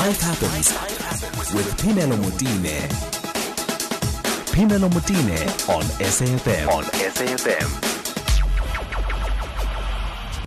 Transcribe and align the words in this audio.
Life 0.00 0.22
happens 0.22 0.72
with 1.52 1.76
Phemelo 1.76 2.16
Motene. 2.16 2.88
Phemelo 4.50 4.88
Motene 4.88 5.68
on 5.68 5.82
SAFM. 6.00 6.68
On 6.68 6.84
SAFM. 6.84 7.90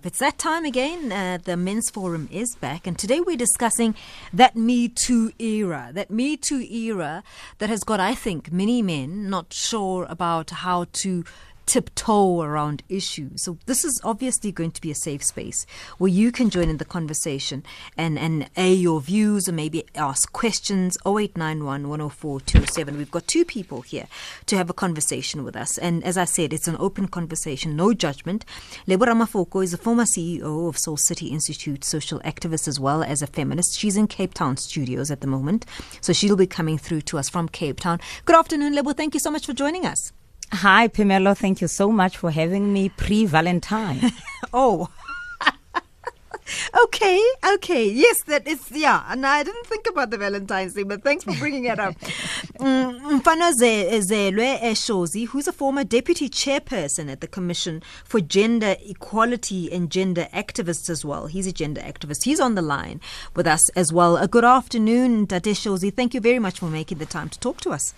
It's 0.04 0.18
that 0.18 0.39
time 0.39 0.66
again. 0.66 1.12
Uh, 1.12 1.38
the 1.44 1.55
Men's 1.55 1.92
Forum 1.92 2.28
is 2.31 2.55
back, 2.55 2.88
and 2.88 2.98
today 2.98 3.20
we're 3.21 3.38
discussing 3.38 3.94
that 4.34 4.55
Me 4.55 4.88
Too 4.88 5.32
era. 5.38 5.92
That 5.94 6.10
Me 6.10 6.36
Too 6.36 6.62
era 6.62 7.24
that 7.60 7.70
has 7.70 7.84
got, 7.84 8.00
I 8.00 8.16
think, 8.16 8.52
many 8.52 8.82
men 8.82 9.30
not 9.30 9.54
sure 9.54 10.08
about 10.10 10.50
how 10.50 10.88
to 11.04 11.24
tiptoe 11.66 12.41
around 12.41 12.84
issues. 12.89 13.43
So 13.43 13.57
this 13.66 13.84
is 13.84 14.00
obviously 14.04 14.52
going 14.52 14.71
to 14.71 14.82
be 14.82 14.91
a 14.91 14.96
safe 14.96 15.23
space 15.23 15.66
where 15.97 16.09
you 16.09 16.32
can 16.32 16.50
join 16.50 16.70
in 16.70 16.78
the 16.78 16.86
conversation 16.86 17.64
and, 17.97 18.18
and 18.20 18.50
air 18.55 18.73
your 18.73 19.01
views 19.01 19.47
or 19.47 19.54
maybe 19.54 19.86
ask 19.96 20.32
questions 20.32 20.97
0891 21.05 21.88
104 21.88 22.39
207. 22.41 22.97
We've 22.97 23.11
got 23.11 23.28
two 23.28 23.46
people 23.46 23.82
here 23.82 24.07
to 24.47 24.57
have 24.57 24.69
a 24.69 24.74
conversation 24.74 25.43
with 25.43 25.55
us. 25.55 25.78
And 25.78 26.04
as 26.04 26.18
I 26.18 26.25
said, 26.25 26.54
it's 26.54 26.68
an 26.68 26.78
open 26.79 27.07
conversation, 27.07 27.75
no 27.75 27.93
judgment. 27.93 28.46
Lebo 28.88 29.05
Ramafoko 29.05 29.64
is 29.64 29.74
a 29.74 29.77
former 29.77 30.04
CEO 30.04 30.68
of 30.68 30.77
Soul 30.77 30.97
City 30.97 31.27
Institute, 31.27 31.83
social 31.83 32.19
activist 32.22 32.67
as 32.67 32.80
well 32.80 33.03
as 33.03 33.22
a 33.22 33.27
feminist. 33.27 33.77
She's 33.77 33.97
in 33.97 34.08
Cape 34.08 34.33
Town 34.33 34.58
studios 34.58 35.11
at 35.11 35.22
the 35.22 35.27
moment. 35.27 35.66
So 36.02 36.14
she'll 36.14 36.36
be 36.36 36.47
coming 36.47 36.77
through 36.77 37.02
to 37.02 37.17
us 37.17 37.30
from 37.30 37.47
Cape 37.50 37.80
Town. 37.80 38.00
Good 38.25 38.36
afternoon, 38.36 38.75
Lebo. 38.75 38.94
Thank 38.94 39.14
you 39.14 39.19
so 39.19 39.31
much 39.31 39.45
for 39.45 39.53
joining 39.53 39.86
us. 39.86 40.11
Hi, 40.58 40.88
Phemelo. 40.88 41.36
Thank 41.36 41.62
you 41.62 41.67
so 41.67 41.92
much 41.92 42.16
for 42.16 42.30
having 42.30 42.72
me 42.72 42.89
pre 42.89 43.25
Valentine. 43.25 44.11
oh. 44.53 44.88
okay, 46.84 47.20
okay. 47.56 47.89
Yes, 47.89 48.22
that 48.25 48.48
is, 48.48 48.70
yeah. 48.72 49.03
And 49.08 49.25
I 49.25 49.42
didn't 49.42 49.66
think 49.66 49.88
about 49.89 50.11
the 50.11 50.20
Valentine's 50.20 50.75
Day, 50.75 50.84
but 50.84 51.03
thanks 51.03 51.23
for 51.23 51.33
bringing 51.39 51.66
it 51.66 51.80
up. 51.80 51.95
Mm, 52.59 53.19
Mfanozelwe 53.19 54.59
Eshozi, 54.61 55.27
who's 55.27 55.47
a 55.47 55.52
former 55.52 55.83
deputy 55.83 56.30
chairperson 56.30 57.11
at 57.11 57.20
the 57.20 57.27
Commission 57.27 57.81
for 58.05 58.22
Gender 58.22 58.75
Equality 58.86 59.73
and 59.73 59.89
Gender 59.89 60.27
Activists 60.31 60.89
as 60.89 61.03
well. 61.03 61.25
He's 61.25 61.47
a 61.47 61.52
gender 61.52 61.81
activist. 61.81 62.23
He's 62.23 62.39
on 62.39 62.55
the 62.55 62.61
line 62.61 63.02
with 63.36 63.47
us 63.47 63.70
as 63.70 63.92
well. 63.92 64.17
A 64.17 64.27
good 64.27 64.45
afternoon, 64.45 65.27
Tate 65.27 65.55
Shozi. 65.55 65.92
Thank 65.94 66.14
you 66.14 66.22
very 66.22 66.39
much 66.39 66.59
for 66.59 66.67
making 66.67 66.99
the 66.99 67.08
time 67.08 67.27
to 67.30 67.39
talk 67.39 67.59
to 67.61 67.72
us. 67.72 67.94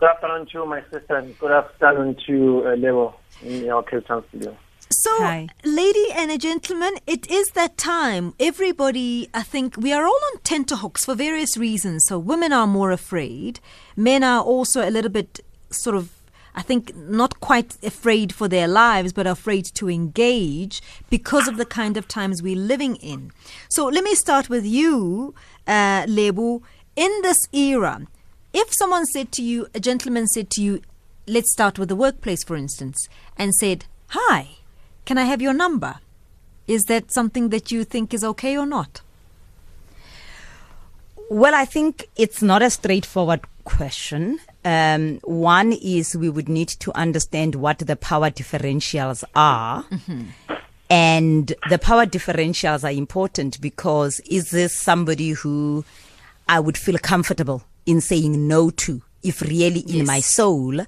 Good 0.00 0.08
afternoon 0.08 0.46
to 0.52 0.64
my 0.64 0.80
sister 0.90 1.16
and 1.16 1.38
good 1.38 1.52
afternoon 1.52 2.16
to 2.26 2.62
uh, 2.64 2.74
Lebo 2.76 3.14
in 3.42 3.68
our 3.68 3.82
Cape 3.82 4.06
Town 4.06 4.24
studio. 4.30 4.56
So, 4.88 5.10
Hi. 5.18 5.46
lady 5.62 6.06
and 6.14 6.30
a 6.30 6.38
gentleman, 6.38 6.94
it 7.06 7.30
is 7.30 7.48
that 7.48 7.76
time. 7.76 8.32
Everybody, 8.40 9.28
I 9.34 9.42
think, 9.42 9.76
we 9.76 9.92
are 9.92 10.06
all 10.06 10.20
on 10.32 10.40
tenterhooks 10.42 11.04
for 11.04 11.14
various 11.14 11.58
reasons. 11.58 12.06
So, 12.08 12.18
women 12.18 12.50
are 12.50 12.66
more 12.66 12.90
afraid. 12.92 13.60
Men 13.94 14.24
are 14.24 14.40
also 14.42 14.80
a 14.80 14.88
little 14.88 15.10
bit 15.10 15.40
sort 15.68 15.96
of, 15.96 16.10
I 16.54 16.62
think, 16.62 16.96
not 16.96 17.38
quite 17.40 17.76
afraid 17.84 18.34
for 18.34 18.48
their 18.48 18.68
lives, 18.68 19.12
but 19.12 19.26
afraid 19.26 19.66
to 19.74 19.90
engage 19.90 20.80
because 21.10 21.46
of 21.46 21.58
the 21.58 21.66
kind 21.66 21.98
of 21.98 22.08
times 22.08 22.42
we're 22.42 22.56
living 22.56 22.96
in. 22.96 23.32
So, 23.68 23.84
let 23.84 24.02
me 24.02 24.14
start 24.14 24.48
with 24.48 24.64
you, 24.64 25.34
uh, 25.66 26.06
Lebo. 26.08 26.62
In 26.96 27.12
this 27.22 27.46
era, 27.52 28.00
if 28.52 28.72
someone 28.72 29.06
said 29.06 29.32
to 29.32 29.42
you, 29.42 29.68
a 29.74 29.80
gentleman 29.80 30.26
said 30.26 30.50
to 30.50 30.62
you, 30.62 30.82
let's 31.26 31.52
start 31.52 31.78
with 31.78 31.88
the 31.88 31.96
workplace, 31.96 32.42
for 32.42 32.56
instance, 32.56 33.08
and 33.38 33.54
said, 33.54 33.84
Hi, 34.08 34.56
can 35.04 35.18
I 35.18 35.24
have 35.24 35.40
your 35.40 35.52
number? 35.52 35.96
Is 36.66 36.84
that 36.84 37.12
something 37.12 37.50
that 37.50 37.70
you 37.70 37.84
think 37.84 38.12
is 38.12 38.24
okay 38.24 38.56
or 38.56 38.66
not? 38.66 39.00
Well, 41.28 41.54
I 41.54 41.64
think 41.64 42.08
it's 42.16 42.42
not 42.42 42.60
a 42.60 42.70
straightforward 42.70 43.40
question. 43.64 44.40
Um, 44.64 45.20
one 45.22 45.72
is 45.72 46.16
we 46.16 46.28
would 46.28 46.48
need 46.48 46.68
to 46.68 46.92
understand 46.96 47.54
what 47.54 47.78
the 47.78 47.96
power 47.96 48.30
differentials 48.30 49.22
are. 49.36 49.84
Mm-hmm. 49.84 50.24
And 50.90 51.54
the 51.68 51.78
power 51.78 52.04
differentials 52.04 52.82
are 52.82 52.90
important 52.90 53.60
because 53.60 54.18
is 54.28 54.50
this 54.50 54.74
somebody 54.74 55.30
who 55.30 55.84
I 56.48 56.58
would 56.58 56.76
feel 56.76 56.98
comfortable 56.98 57.62
in 57.86 58.00
saying 58.00 58.46
no 58.46 58.70
to 58.70 59.02
if 59.22 59.42
really 59.42 59.80
in 59.80 59.98
yes. 59.98 60.06
my 60.06 60.20
soul 60.20 60.80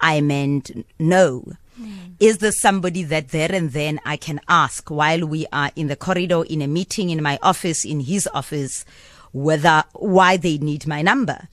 I 0.00 0.20
meant 0.20 0.84
no. 0.98 1.44
Mm. 1.80 2.14
Is 2.20 2.38
there 2.38 2.52
somebody 2.52 3.02
that 3.04 3.28
there 3.28 3.50
and 3.50 3.72
then 3.72 4.00
I 4.04 4.16
can 4.16 4.40
ask 4.48 4.90
while 4.90 5.26
we 5.26 5.46
are 5.52 5.70
in 5.74 5.88
the 5.88 5.96
corridor, 5.96 6.44
in 6.44 6.62
a 6.62 6.68
meeting, 6.68 7.10
in 7.10 7.22
my 7.22 7.38
office, 7.42 7.84
in 7.84 8.00
his 8.00 8.28
office, 8.34 8.84
whether 9.32 9.82
why 9.94 10.36
they 10.36 10.58
need 10.58 10.86
my 10.86 11.02
number? 11.02 11.48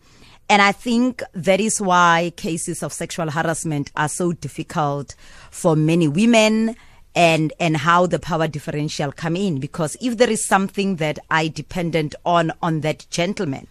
And 0.49 0.61
I 0.61 0.73
think 0.73 1.23
that 1.33 1.61
is 1.61 1.79
why 1.79 2.33
cases 2.35 2.83
of 2.83 2.91
sexual 2.91 3.31
harassment 3.31 3.89
are 3.95 4.09
so 4.09 4.33
difficult 4.33 5.15
for 5.49 5.77
many 5.77 6.09
women 6.09 6.75
and 7.15 7.53
and 7.59 7.77
how 7.77 8.05
the 8.05 8.19
power 8.19 8.47
differential 8.47 9.11
come 9.11 9.35
in 9.35 9.59
because 9.59 9.97
if 9.99 10.17
there 10.17 10.29
is 10.29 10.43
something 10.43 10.95
that 10.97 11.19
I 11.29 11.49
dependent 11.49 12.15
on 12.25 12.51
on 12.61 12.81
that 12.81 13.05
gentleman 13.09 13.67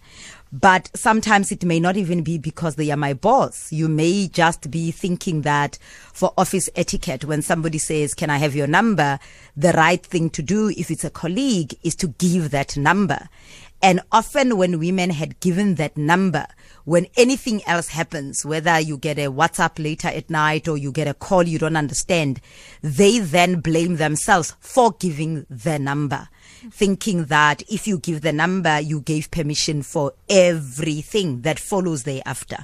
but 0.53 0.91
sometimes 0.95 1.53
it 1.53 1.65
may 1.65 1.79
not 1.79 1.97
even 1.97 2.23
be 2.23 2.37
because 2.37 2.75
they 2.75 2.91
are 2.91 2.97
my 2.97 3.15
boss. 3.15 3.71
You 3.73 3.89
may 3.89 4.29
just 4.29 4.71
be 4.71 4.91
thinking 4.91 5.43
that 5.43 5.79
for 6.13 6.33
office 6.37 6.69
etiquette, 6.75 7.25
when 7.25 7.43
somebody 7.43 7.79
says, 7.79 8.15
Can 8.15 8.31
I 8.31 8.39
have 8.39 8.57
your 8.57 8.67
number? 8.67 9.19
The 9.57 9.73
right 9.73 10.05
thing 10.05 10.31
to 10.31 10.43
do, 10.43 10.71
if 10.71 10.91
it's 10.91 11.05
a 11.05 11.11
colleague, 11.11 11.75
is 11.83 11.95
to 11.97 12.09
give 12.09 12.51
that 12.51 12.77
number. 12.77 13.29
And 13.83 14.01
often 14.13 14.59
when 14.59 14.79
women 14.79 15.11
had 15.11 15.41
given 15.41 15.77
that 15.77 15.97
number, 15.97 16.47
when 16.85 17.07
anything 17.17 17.63
else 17.67 17.89
happens, 17.89 18.45
whether 18.45 18.79
you 18.79 18.99
get 18.99 19.19
a 19.19 19.31
WhatsApp 19.31 19.83
later 19.83 20.09
at 20.09 20.29
night 20.29 20.69
or 20.69 20.77
you 20.77 20.93
get 20.93 21.09
a 21.09 21.15
call 21.15 21.45
you 21.45 21.59
don't 21.59 21.77
understand, 21.77 22.41
they 22.83 23.21
then 23.21 23.61
blame 23.61 23.97
themselves 23.97 24.55
for 24.61 24.93
giving 24.99 25.47
the 25.49 25.79
number 25.79 26.29
thinking 26.71 27.27
that 27.27 27.63
if 27.69 27.87
you 27.87 27.99
give 27.99 28.21
the 28.21 28.33
number, 28.33 28.81
you 28.81 29.01
gave 29.01 29.31
permission 29.31 29.83
for 29.83 30.13
everything 30.29 31.43
that 31.43 31.59
follows 31.59 32.05
thereafter. 32.05 32.59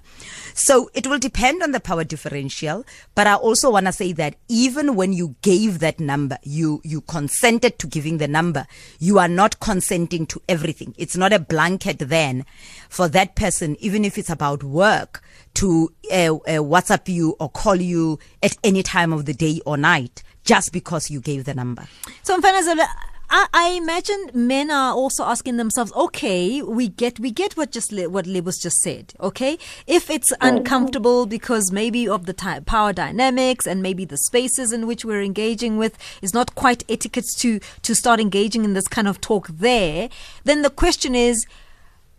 So 0.54 0.90
it 0.94 1.06
will 1.06 1.18
depend 1.18 1.62
on 1.62 1.72
the 1.72 1.80
power 1.80 2.04
differential. 2.04 2.84
But 3.14 3.26
I 3.26 3.34
also 3.34 3.70
want 3.70 3.86
to 3.86 3.92
say 3.92 4.12
that 4.12 4.36
even 4.48 4.94
when 4.94 5.12
you 5.12 5.36
gave 5.42 5.78
that 5.80 6.00
number, 6.00 6.38
you, 6.42 6.80
you 6.84 7.00
consented 7.02 7.78
to 7.78 7.86
giving 7.86 8.18
the 8.18 8.28
number, 8.28 8.66
you 8.98 9.18
are 9.18 9.28
not 9.28 9.60
consenting 9.60 10.26
to 10.26 10.42
everything. 10.48 10.94
It's 10.98 11.16
not 11.16 11.32
a 11.32 11.38
blanket 11.38 11.98
then 11.98 12.44
for 12.88 13.08
that 13.08 13.34
person, 13.34 13.76
even 13.80 14.04
if 14.04 14.18
it's 14.18 14.30
about 14.30 14.62
work, 14.62 15.22
to 15.54 15.92
uh, 16.12 16.34
uh, 16.34 16.38
WhatsApp 16.62 17.08
you 17.08 17.34
or 17.40 17.48
call 17.48 17.76
you 17.76 18.18
at 18.42 18.56
any 18.62 18.82
time 18.82 19.12
of 19.12 19.24
the 19.24 19.32
day 19.32 19.60
or 19.64 19.76
night 19.76 20.22
just 20.44 20.72
because 20.72 21.10
you 21.10 21.20
gave 21.20 21.44
the 21.44 21.54
number. 21.54 21.86
So, 22.22 22.38
Mfana 22.38 22.86
I, 23.28 23.46
I, 23.52 23.68
imagine 23.70 24.30
men 24.34 24.70
are 24.70 24.92
also 24.94 25.24
asking 25.24 25.56
themselves, 25.56 25.92
okay, 25.94 26.62
we 26.62 26.88
get 26.88 27.18
we 27.18 27.30
get 27.30 27.56
what 27.56 27.72
just 27.72 27.92
what 27.92 28.26
Lebo's 28.26 28.58
just 28.58 28.80
said. 28.82 29.14
Okay, 29.20 29.58
if 29.86 30.10
it's 30.10 30.32
uncomfortable 30.40 31.26
because 31.26 31.72
maybe 31.72 32.08
of 32.08 32.26
the 32.26 32.32
ty- 32.32 32.60
power 32.60 32.92
dynamics 32.92 33.66
and 33.66 33.82
maybe 33.82 34.04
the 34.04 34.18
spaces 34.18 34.72
in 34.72 34.86
which 34.86 35.04
we're 35.04 35.22
engaging 35.22 35.76
with 35.76 35.98
is 36.22 36.32
not 36.32 36.54
quite 36.54 36.84
etiquette 36.88 37.26
to 37.38 37.60
to 37.82 37.94
start 37.94 38.20
engaging 38.20 38.64
in 38.64 38.74
this 38.74 38.88
kind 38.88 39.08
of 39.08 39.20
talk 39.20 39.48
there, 39.48 40.08
then 40.44 40.62
the 40.62 40.70
question 40.70 41.14
is 41.14 41.46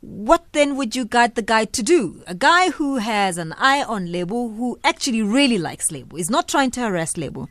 what 0.02 0.46
then 0.52 0.76
would 0.78 0.96
you 0.96 1.06
guide 1.06 1.36
the 1.36 1.42
guy 1.42 1.66
to 1.66 1.82
do? 1.82 2.22
A 2.28 2.36
guy 2.36 2.70
who 2.70 2.98
has 2.98 3.38
an 3.38 3.54
eye 3.58 3.84
on 3.84 4.12
Lebo, 4.12 4.50
who 4.50 4.80
actually 4.84 5.24
really 5.24 5.58
likes 5.58 5.92
Lebo, 5.92 6.18
is 6.18 6.30
not 6.30 6.48
trying 6.48 6.72
to 6.72 6.82
harass 6.82 7.18
Lebo, 7.18 7.48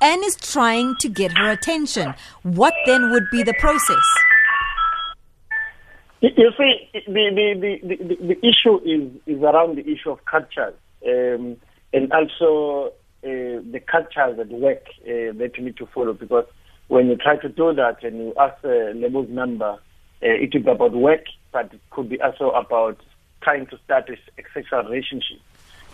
and 0.00 0.24
is 0.24 0.36
trying 0.36 0.94
to 1.00 1.08
get 1.08 1.36
her 1.36 1.50
attention. 1.50 2.14
What 2.42 2.74
then 2.86 3.10
would 3.10 3.28
be 3.30 3.42
the 3.42 3.54
process? 3.54 4.04
You 6.20 6.50
see, 6.58 6.90
the, 7.06 7.12
the, 7.12 7.78
the, 7.82 7.96
the, 7.96 8.16
the 8.26 8.46
issue 8.46 8.78
is, 8.84 9.10
is 9.26 9.42
around 9.42 9.76
the 9.76 9.88
issue 9.88 10.10
of 10.10 10.24
cultures 10.24 10.74
um, 11.06 11.56
and 11.92 12.12
also 12.12 12.92
uh, 13.22 13.62
the 13.70 13.80
cultures 13.86 14.38
at 14.38 14.48
work 14.48 14.82
uh, 15.02 15.32
that 15.38 15.52
you 15.56 15.64
need 15.64 15.76
to 15.76 15.86
follow 15.86 16.12
because 16.12 16.44
when 16.88 17.06
you 17.06 17.16
try 17.16 17.36
to 17.36 17.48
do 17.48 17.72
that 17.74 18.02
and 18.02 18.18
you 18.18 18.34
ask 18.40 18.56
uh, 18.64 18.68
Lebo's 18.94 19.28
number, 19.28 19.72
uh, 19.74 19.78
it 20.20 20.54
is 20.54 20.66
about 20.66 20.92
work, 20.92 21.24
but 21.52 21.72
it 21.72 21.80
could 21.90 22.08
be 22.08 22.20
also 22.20 22.50
about 22.50 22.98
trying 23.42 23.66
to 23.66 23.78
start 23.84 24.08
a 24.10 24.42
sexual 24.52 24.82
relationship 24.82 25.38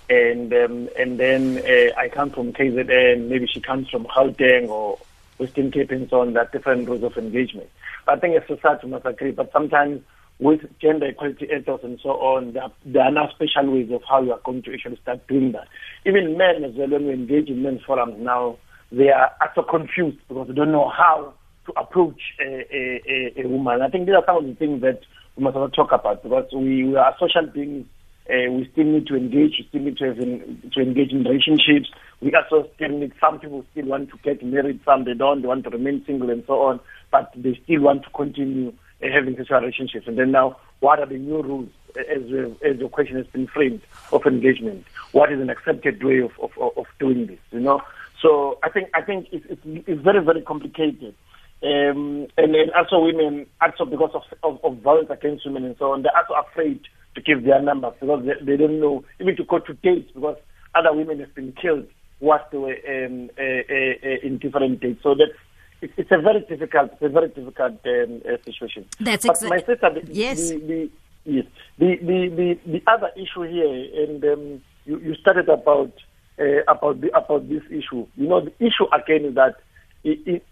and 0.09 0.53
um, 0.53 0.89
and 0.99 1.19
then 1.19 1.59
uh, 1.59 1.99
I 1.99 2.09
come 2.09 2.31
from 2.31 2.53
KZN, 2.53 3.29
maybe 3.29 3.47
she 3.47 3.61
comes 3.61 3.89
from 3.89 4.05
Gauteng 4.07 4.69
or 4.69 4.99
Western 5.39 5.71
Cape 5.71 5.91
and 5.91 6.09
so 6.11 6.21
on, 6.21 6.35
that 6.35 6.53
different 6.53 6.89
rules 6.89 7.03
of 7.03 7.17
engagement. 7.17 7.69
But 8.07 8.19
I 8.19 8.21
think 8.21 8.37
as 8.37 8.43
a 8.51 8.57
society 8.57 8.87
must 8.87 9.07
agree, 9.07 9.33
but 9.33 9.51
sometimes 9.53 10.03
with 10.39 10.61
gender 10.81 11.07
equality 11.07 11.47
ethos 11.47 11.81
and 11.83 11.99
so 12.03 12.11
on, 12.11 12.53
there 12.53 12.65
are, 12.65 12.73
there 12.85 13.03
are 13.05 13.11
now 13.11 13.29
special 13.31 13.71
ways 13.71 13.91
of 13.93 14.03
how 14.09 14.23
you 14.23 14.33
are 14.33 14.41
going 14.45 14.63
to 14.63 14.75
actually 14.75 14.99
start 15.03 15.27
doing 15.29 15.53
that. 15.53 15.69
Even 16.05 16.37
men 16.37 16.65
as 16.65 16.75
well, 16.75 16.89
when 16.89 17.07
we 17.07 17.13
engage 17.13 17.49
in 17.49 17.63
men's 17.63 17.83
forums 17.83 18.17
now, 18.19 18.59
they 18.91 19.11
are 19.11 19.31
also 19.41 19.63
confused 19.69 20.19
because 20.29 20.49
they 20.49 20.55
don't 20.55 20.73
know 20.73 20.89
how 20.89 21.33
to 21.67 21.73
approach 21.81 22.21
a, 22.41 22.45
a, 22.45 23.03
a, 23.09 23.45
a 23.45 23.49
woman. 23.49 23.81
I 23.81 23.89
think 23.89 24.07
these 24.07 24.15
are 24.15 24.25
some 24.27 24.37
of 24.37 24.45
the 24.45 24.55
things 24.55 24.83
that 24.83 25.01
we 25.37 25.45
must 25.45 25.57
also 25.57 25.73
talk 25.73 25.93
about 25.93 26.23
because 26.23 26.47
we, 26.53 26.85
we 26.85 26.97
are 26.97 27.15
social 27.19 27.47
beings. 27.47 27.87
Uh, 28.29 28.51
we 28.51 28.69
still 28.73 28.85
need 28.85 29.07
to 29.07 29.17
engage. 29.17 29.53
We 29.59 29.67
still 29.69 29.83
need 29.83 29.99
to 29.99 30.11
in, 30.13 30.71
to 30.73 30.81
engage 30.81 31.13
in 31.13 31.25
relationships. 31.25 31.91
We 32.23 32.33
also 32.35 32.71
still 32.75 32.89
need. 32.89 33.13
Some 33.21 33.39
people 33.39 33.67
still 33.73 33.87
want 33.87 34.11
to 34.11 34.19
get 34.23 34.43
married. 34.43 34.81
Some 34.85 35.05
they 35.05 35.13
don't. 35.13 35.43
They 35.43 35.49
want 35.49 35.65
to 35.65 35.71
remain 35.71 36.03
single 36.07 36.31
and 36.31 36.43
so 36.47 36.63
on. 36.63 36.81
But 37.11 37.31
they 37.37 37.61
still 37.65 37.83
want 37.83 38.05
to 38.05 38.11
continue 38.11 38.73
uh, 39.03 39.09
having 39.13 39.37
sexual 39.37 39.61
relationships. 39.61 40.07
And 40.07 40.19
then 40.19 40.31
now, 40.33 40.57
what 40.81 41.01
are 41.01 41.07
the 41.07 41.19
new 41.19 41.43
rules 41.43 41.69
uh, 41.97 42.01
as 42.01 42.23
as 42.65 42.79
your 42.79 42.89
question 42.89 43.17
has 43.17 43.27
been 43.27 43.47
framed 43.47 43.83
of 44.11 44.25
engagement? 44.25 44.87
What 45.13 45.31
is 45.31 45.39
an 45.41 45.51
accepted 45.51 46.03
way 46.03 46.21
of 46.21 46.33
of, 46.41 46.79
of 46.79 46.87
doing 46.99 47.27
this? 47.27 47.41
You 47.51 47.61
know. 47.61 47.83
So 48.23 48.59
I 48.63 48.71
think 48.71 48.89
I 48.95 49.03
think 49.03 49.29
it's, 49.33 49.45
it's, 49.51 49.61
it's 49.87 50.01
very 50.01 50.25
very 50.25 50.41
complicated. 50.41 51.15
Um, 51.63 52.27
and 52.37 52.55
then 52.55 52.71
also 52.77 53.01
women, 53.01 53.47
also 53.61 53.85
because 53.87 54.11
of, 54.13 54.23
of, 54.43 54.63
of, 54.63 54.83
violence 54.83 55.09
against 55.09 55.47
women 55.47 55.65
and 55.65 55.77
so 55.79 55.93
on, 55.93 56.03
they're 56.03 56.15
also 56.15 56.35
afraid 56.35 56.81
to 57.15 57.21
give 57.21 57.45
their 57.45 57.63
numbers 57.63 57.95
because 58.01 58.25
they, 58.25 58.45
they 58.45 58.57
don't 58.57 58.81
know, 58.81 59.05
even 59.21 59.37
to 59.37 59.45
go 59.45 59.59
to 59.59 59.75
dates 59.75 60.11
because 60.13 60.37
other 60.75 60.93
women 60.93 61.21
have 61.21 61.35
been 61.35 61.53
killed 61.53 61.87
whilst 62.21 62.51
they 62.51 62.59
were 62.59 62.77
um, 62.89 63.31
uh, 63.39 63.43
uh, 63.43 64.11
uh, 64.11 64.27
in 64.27 64.39
different 64.39 64.81
dates. 64.81 65.03
So 65.03 65.15
that's 65.15 65.39
it's, 65.81 65.93
it's 65.97 66.11
a 66.13 66.19
very 66.19 66.41
difficult, 66.41 66.93
it's 66.93 67.03
a 67.03 67.09
very 67.09 67.29
difficult 67.29 67.79
um, 67.87 68.23
uh, 68.27 68.37
situation. 68.45 68.87
That's 69.01 69.25
exactly. 69.25 69.51
my 69.51 69.59
sister, 69.59 69.91
the, 69.91 70.15
yes. 70.15 70.51
The, 70.51 70.59
the, 70.59 70.91
yes. 71.25 71.45
The, 71.79 71.97
the, 71.97 72.29
the, 72.29 72.73
the 72.73 72.83
other 72.87 73.11
issue 73.17 73.43
here, 73.43 74.05
and 74.05 74.25
um, 74.25 74.63
you, 74.87 74.99
you 74.99 75.15
started 75.17 75.49
about 75.49 75.93
uh, 76.39 76.63
about 76.67 77.01
the, 77.01 77.17
about 77.17 77.49
this 77.49 77.63
issue. 77.71 78.07
You 78.17 78.29
know, 78.29 78.41
the 78.41 78.53
issue 78.59 78.87
again 78.93 79.27
is 79.27 79.35
that 79.35 79.57
it, 80.03 80.19
it, 80.27 80.47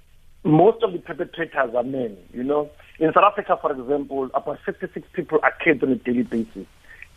most 0.44 0.82
of 0.82 0.92
the 0.92 0.98
perpetrators 0.98 1.74
are 1.74 1.82
men. 1.82 2.16
You 2.32 2.42
know, 2.42 2.70
in 2.98 3.12
South 3.12 3.24
Africa, 3.24 3.58
for 3.60 3.72
example, 3.72 4.30
about 4.34 4.58
56 4.64 5.06
people 5.12 5.38
are 5.42 5.52
killed 5.62 5.82
on 5.82 5.90
a 5.90 5.96
daily 5.96 6.22
basis. 6.22 6.66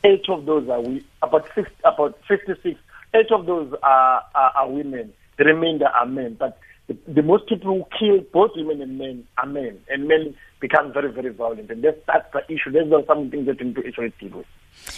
Eight 0.04 0.30
of 0.30 0.46
those 0.46 0.70
are 0.70 0.82
we 0.82 1.06
about 1.22 1.48
50, 1.54 1.72
about 1.84 2.20
56. 2.28 2.80
Eight 3.14 3.32
of 3.32 3.46
those 3.46 3.74
are, 3.82 4.24
are, 4.36 4.52
are 4.56 4.70
women. 4.70 5.14
The 5.38 5.46
remainder 5.46 5.88
are 5.88 6.06
men. 6.06 6.36
But 6.40 6.60
the, 6.88 6.98
the, 7.08 7.24
most 7.24 7.48
people 7.48 7.74
who 7.74 7.98
kill 7.98 8.22
both 8.32 8.52
women 8.56 8.82
and 8.82 8.98
men 8.98 9.28
are 9.38 9.48
men, 9.48 9.80
and 9.90 10.08
men 10.08 10.36
become 10.60 10.94
very, 10.94 11.12
very 11.12 11.30
violent. 11.30 11.72
And 11.72 11.84
that's, 11.84 11.98
that's 12.08 12.32
the 12.32 12.54
issue. 12.54 12.72
That's 12.72 12.88
not 12.88 13.08
something 13.08 13.46
that 13.46 13.60
we 13.60 13.68
need 13.68 13.76
to 13.76 13.88
actually 13.88 14.14
deal 14.20 14.38
with. 14.38 14.46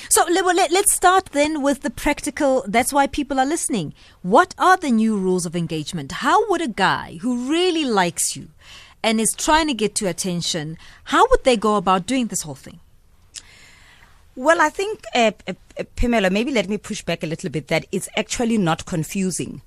So 0.10 0.25
let, 0.30 0.72
us 0.72 0.92
start 0.92 1.28
then 1.31 1.62
with 1.62 1.81
the 1.81 1.89
practical. 1.89 2.66
That's 2.68 2.92
why 2.92 3.07
people 3.07 3.39
are 3.39 3.45
listening. 3.45 3.94
What 4.22 4.54
are 4.57 4.75
the 4.75 4.92
new 4.92 5.18
rules 5.18 5.45
of 5.45 5.56
engagement? 5.56 6.12
How 6.12 6.50
would 6.50 6.62
a 6.62 6.68
guy 6.68 7.19
who 7.22 7.50
really 7.50 7.86
likes 7.86 8.36
you 8.36 8.50
and 9.04 9.22
is 9.22 9.34
trying 9.38 9.68
to 9.68 9.74
get 9.74 10.01
your 10.01 10.10
attention, 10.10 10.78
how 11.06 11.25
would 11.30 11.44
they 11.44 11.56
go 11.56 11.75
about 11.75 12.06
doing 12.06 12.28
this 12.28 12.42
whole 12.42 12.56
thing? 12.56 12.80
Well, 14.36 14.60
I 14.62 14.69
think, 14.69 15.04
uh, 15.16 15.31
uh, 15.48 15.54
uh 15.80 15.84
Phemelo, 15.95 16.31
maybe 16.31 16.51
let 16.51 16.68
me 16.68 16.78
push 16.78 17.01
back 17.01 17.24
a 17.24 17.28
little 17.28 17.50
bit 17.50 17.68
that 17.68 17.86
it's 17.92 18.10
actually 18.18 18.57
not 18.57 18.86
confusing 18.86 19.62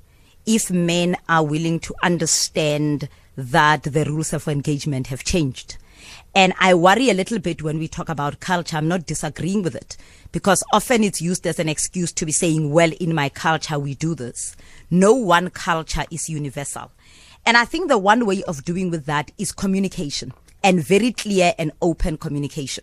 if 0.51 0.69
men 0.69 1.17
are 1.29 1.45
willing 1.45 1.79
to 1.79 1.95
understand 2.03 3.09
that 3.37 3.85
the 3.85 4.05
rules 4.05 4.33
of 4.33 4.49
engagement 4.49 5.07
have 5.07 5.23
changed. 5.23 5.77
And 6.35 6.55
I 6.59 6.75
worry 6.75 7.09
a 7.09 7.15
little 7.15 7.39
bit 7.39 7.63
when 7.63 7.79
we 7.79 7.87
talk 7.87 8.09
about 8.09 8.41
culture. 8.41 8.77
I'm 8.77 8.89
not 8.89 9.07
disagreeing 9.07 9.63
with 9.63 9.77
it 9.77 9.97
because 10.33 10.65
often 10.73 11.05
it's 11.05 11.23
used 11.23 11.47
as 11.47 11.61
an 11.61 11.69
excuse 11.69 12.11
to 12.15 12.27
be 12.27 12.33
saying, 12.33 12.73
well, 12.73 12.91
in 12.99 13.15
my 13.15 13.29
culture, 13.29 13.79
we 13.79 13.95
do 13.95 14.17
this. 14.17 14.57
No 14.91 15.13
one 15.13 15.51
culture 15.51 16.05
is 16.11 16.29
universal. 16.29 16.91
And 17.47 17.57
I 17.57 17.65
think 17.65 17.89
the 17.89 17.99
one 17.99 18.27
way 18.27 18.43
of 18.43 18.65
doing 18.65 18.91
with 18.91 19.07
that 19.07 19.31
is 19.39 19.53
communication 19.53 20.33
and 20.65 20.83
very 20.83 21.13
clear 21.13 21.55
and 21.61 21.71
open 21.81 22.17
communication. 22.17 22.83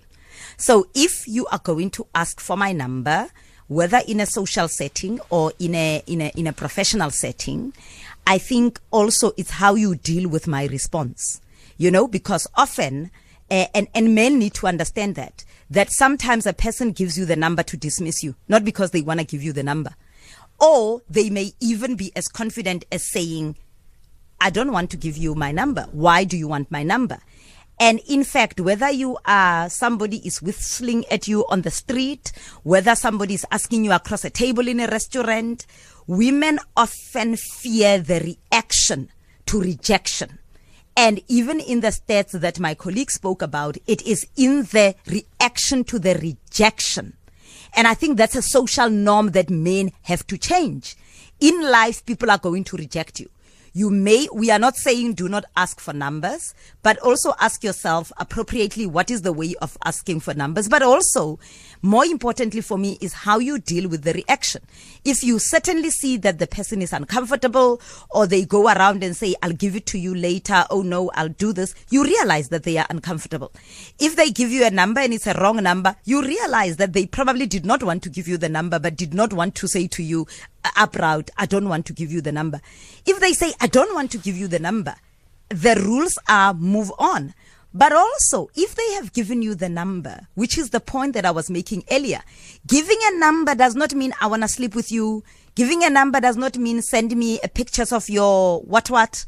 So 0.56 0.88
if 0.96 1.28
you 1.28 1.48
are 1.48 1.60
going 1.60 1.90
to 1.92 2.08
ask 2.16 2.40
for 2.40 2.56
my 2.56 2.72
number, 2.72 3.28
whether 3.68 4.02
in 4.08 4.20
a 4.20 4.26
social 4.26 4.68
setting 4.68 5.20
or 5.30 5.54
in 5.60 5.76
a, 5.76 6.04
in 6.08 6.22
a, 6.22 6.32
in 6.36 6.48
a 6.48 6.54
professional 6.54 7.12
setting, 7.12 7.74
I 8.26 8.38
think 8.38 8.80
also 8.92 9.32
it's 9.38 9.52
how 9.52 9.76
you 9.76 9.96
deal 9.96 10.30
with 10.30 10.48
my 10.48 10.66
response, 10.66 11.42
you 11.78 11.92
know, 11.92 12.08
because 12.08 12.48
often 12.56 13.12
uh, 13.50 13.66
and, 13.74 13.88
and 13.94 14.14
men 14.14 14.40
need 14.40 14.54
to 14.56 14.68
understand 14.68 15.16
that, 15.16 15.46
that 15.70 15.92
sometimes 15.92 16.46
a 16.46 16.54
person 16.54 16.92
gives 16.92 17.18
you 17.18 17.26
the 17.26 17.36
number 17.36 17.64
to 17.64 17.78
dismiss 17.78 18.24
you, 18.24 18.36
not 18.48 18.66
because 18.66 18.92
they 18.92 19.02
want 19.02 19.20
to 19.20 19.26
give 19.26 19.44
you 19.44 19.54
the 19.54 19.64
number. 19.64 19.96
Or 20.60 21.02
they 21.10 21.30
may 21.30 21.54
even 21.60 21.96
be 21.96 22.12
as 22.16 22.28
confident 22.28 22.86
as 22.92 23.10
saying, 23.10 23.56
I 24.42 24.50
don't 24.50 24.72
want 24.72 24.90
to 24.92 24.98
give 24.98 25.18
you 25.18 25.36
my 25.36 25.52
number. 25.52 25.88
Why 25.92 26.24
do 26.24 26.38
you 26.38 26.48
want 26.48 26.72
my 26.72 26.84
number? 26.84 27.20
And 27.80 28.00
in 28.08 28.24
fact, 28.24 28.60
whether 28.60 28.90
you 28.90 29.18
are 29.26 29.70
somebody 29.70 30.26
is 30.26 30.42
whistling 30.42 31.06
at 31.12 31.28
you 31.28 31.46
on 31.48 31.62
the 31.62 31.72
street, 31.72 32.32
whether 32.64 32.96
somebody 32.96 33.36
is 33.36 33.46
asking 33.52 33.86
you 33.86 33.92
across 33.92 34.26
a 34.26 34.32
table 34.32 34.68
in 34.68 34.80
a 34.80 34.88
restaurant, 34.88 35.68
women 36.08 36.60
often 36.76 37.36
fear 37.36 38.00
the 38.00 38.38
reaction 38.52 39.10
to 39.46 39.62
rejection. 39.62 40.40
And 40.96 41.22
even 41.28 41.60
in 41.60 41.82
the 41.82 41.90
stats 41.90 42.32
that 42.32 42.60
my 42.60 42.74
colleague 42.74 43.12
spoke 43.12 43.44
about, 43.44 43.78
it 43.86 44.02
is 44.02 44.26
in 44.36 44.64
the 44.64 44.96
reaction 45.06 45.84
to 45.84 46.00
the 46.00 46.16
rejection. 46.16 47.16
And 47.76 47.88
I 47.88 47.94
think 47.94 48.18
that's 48.18 48.36
a 48.36 48.42
social 48.42 48.90
norm 48.90 49.32
that 49.32 49.52
men 49.52 49.92
have 50.04 50.26
to 50.28 50.38
change. 50.40 50.96
In 51.40 51.62
life, 51.70 52.04
people 52.04 52.32
are 52.32 52.40
going 52.40 52.64
to 52.64 52.78
reject 52.78 53.20
you. 53.20 53.30
You 53.74 53.90
may, 53.90 54.28
we 54.34 54.52
are 54.52 54.60
not 54.60 54.76
saying 54.76 55.14
do 55.14 55.28
not 55.30 55.46
ask 55.56 55.80
for 55.80 55.94
numbers, 55.94 56.54
but 56.84 56.98
also 57.00 57.34
ask 57.40 57.64
yourself 57.64 58.12
appropriately 58.18 58.86
what 58.86 59.12
is 59.12 59.22
the 59.22 59.34
way 59.34 59.56
of 59.62 59.78
asking 59.84 60.22
for 60.22 60.34
numbers. 60.34 60.68
But 60.68 60.82
also, 60.82 61.40
more 61.82 62.06
importantly 62.06 62.62
for 62.62 62.78
me, 62.78 62.98
is 63.02 63.14
how 63.14 63.40
you 63.40 63.60
deal 63.60 63.88
with 63.90 64.04
the 64.04 64.14
reaction. 64.14 64.62
If 65.06 65.24
you 65.24 65.40
certainly 65.40 65.90
see 65.90 66.18
that 66.18 66.40
the 66.40 66.48
person 66.48 66.82
is 66.82 66.94
uncomfortable 66.94 67.82
or 68.10 68.28
they 68.28 68.46
go 68.46 68.68
around 68.68 69.04
and 69.04 69.16
say, 69.16 69.36
I'll 69.42 69.52
give 69.52 69.76
it 69.76 69.86
to 69.88 70.00
you 70.00 70.16
later. 70.16 70.66
Oh 70.70 70.82
no, 70.82 71.12
I'll 71.14 71.30
do 71.30 71.54
this. 71.54 71.76
You 71.90 72.04
realize 72.04 72.50
that 72.50 72.64
they 72.64 72.78
are 72.78 72.88
uncomfortable. 72.90 73.52
If 74.00 74.16
they 74.16 74.32
give 74.32 74.52
you 74.52 74.66
a 74.66 74.72
number 74.72 75.02
and 75.02 75.14
it's 75.14 75.28
a 75.28 75.34
wrong 75.40 75.62
number, 75.62 75.96
you 76.06 76.22
realize 76.22 76.78
that 76.78 76.94
they 76.94 77.06
probably 77.06 77.46
did 77.46 77.66
not 77.66 77.84
want 77.84 78.04
to 78.04 78.10
give 78.10 78.28
you 78.28 78.38
the 78.38 78.50
number, 78.50 78.80
but 78.80 78.96
did 78.96 79.14
not 79.14 79.34
want 79.34 79.56
to 79.56 79.68
say 79.68 79.88
to 79.88 80.04
you, 80.04 80.28
uproute, 80.76 81.30
I 81.38 81.46
don't 81.46 81.70
want 81.70 81.86
to 81.88 81.94
give 81.94 82.12
you 82.12 82.22
the 82.22 82.32
number. 82.32 82.62
If 83.06 83.20
they 83.20 83.34
say, 83.34 83.54
I 83.62 83.68
don't 83.68 83.94
want 83.94 84.12
to 84.12 84.18
give 84.18 84.36
you 84.38 84.48
the 84.48 84.60
number, 84.60 84.96
the 85.50 85.82
rules 85.86 86.18
are 86.28 86.54
move 86.54 86.92
on. 86.98 87.34
But 87.74 87.92
also, 87.92 88.50
if 88.56 88.76
they 88.76 88.94
have 88.94 89.14
given 89.14 89.42
you 89.42 89.54
the 89.54 89.70
number, 89.70 90.28
which 90.36 90.58
is 90.58 90.72
the 90.72 90.80
point 90.80 91.14
that 91.14 91.26
I 91.26 91.32
was 91.32 91.50
making 91.50 91.84
earlier, 91.92 92.22
giving 92.66 92.98
a 93.04 93.20
number 93.20 93.54
does 93.54 93.76
not 93.76 93.94
mean 93.94 94.14
I 94.20 94.28
want 94.28 94.42
to 94.42 94.48
sleep 94.48 94.74
with 94.74 94.92
you. 94.92 95.24
Giving 95.54 95.84
a 95.84 95.90
number 95.90 96.20
does 96.20 96.38
not 96.38 96.58
mean 96.58 96.82
send 96.82 97.16
me 97.16 97.40
uh, 97.42 97.48
pictures 97.54 97.92
of 97.92 98.10
your 98.10 98.62
what 98.62 98.90
what. 98.90 99.26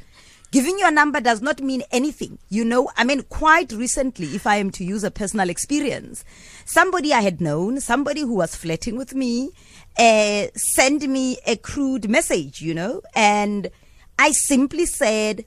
Giving 0.52 0.80
your 0.80 0.90
number 0.90 1.22
does 1.22 1.44
not 1.44 1.62
mean 1.62 1.84
anything. 1.92 2.40
You 2.50 2.66
know, 2.66 2.90
I 2.98 3.04
mean, 3.04 3.22
quite 3.24 3.72
recently, 3.72 4.28
if 4.28 4.48
I 4.48 4.56
am 4.56 4.72
to 4.72 4.84
use 4.84 5.04
a 5.04 5.12
personal 5.12 5.48
experience, 5.48 6.26
somebody 6.66 7.14
I 7.14 7.22
had 7.22 7.40
known, 7.40 7.80
somebody 7.80 8.22
who 8.22 8.34
was 8.34 8.56
flirting 8.56 8.98
with 8.98 9.14
me, 9.14 9.52
uh, 9.98 10.48
send 10.56 11.08
me 11.08 11.38
a 11.46 11.56
crude 11.56 12.10
message, 12.10 12.62
you 12.62 12.74
know, 12.74 13.02
and 13.16 13.70
I 14.18 14.32
simply 14.32 14.86
said, 14.86 15.46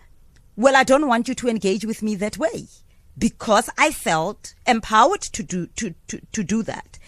well, 0.57 0.77
I 0.77 0.85
don't 0.85 1.09
want 1.09 1.29
you 1.29 1.35
to 1.35 1.49
engage 1.49 1.85
with 1.85 2.03
me 2.03 2.15
that 2.17 2.39
way 2.39 2.67
because 3.17 3.69
I 3.79 3.91
felt 3.91 4.55
empowered 4.67 5.21
to 5.21 5.43
do, 5.43 5.67
to, 5.77 5.95
to, 6.09 6.21
to 6.33 6.43
do 6.43 6.63
that. 6.63 6.99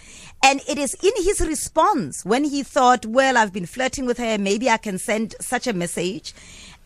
And 0.42 0.60
it 0.68 0.76
is 0.76 0.94
in 1.02 1.12
his 1.24 1.40
response 1.40 2.24
when 2.24 2.44
he 2.44 2.62
thought, 2.62 3.06
well, 3.06 3.38
I've 3.38 3.52
been 3.52 3.66
flirting 3.66 4.04
with 4.04 4.18
her. 4.18 4.36
Maybe 4.36 4.68
I 4.68 4.76
can 4.76 4.98
send 4.98 5.34
such 5.40 5.66
a 5.66 5.72
message 5.72 6.34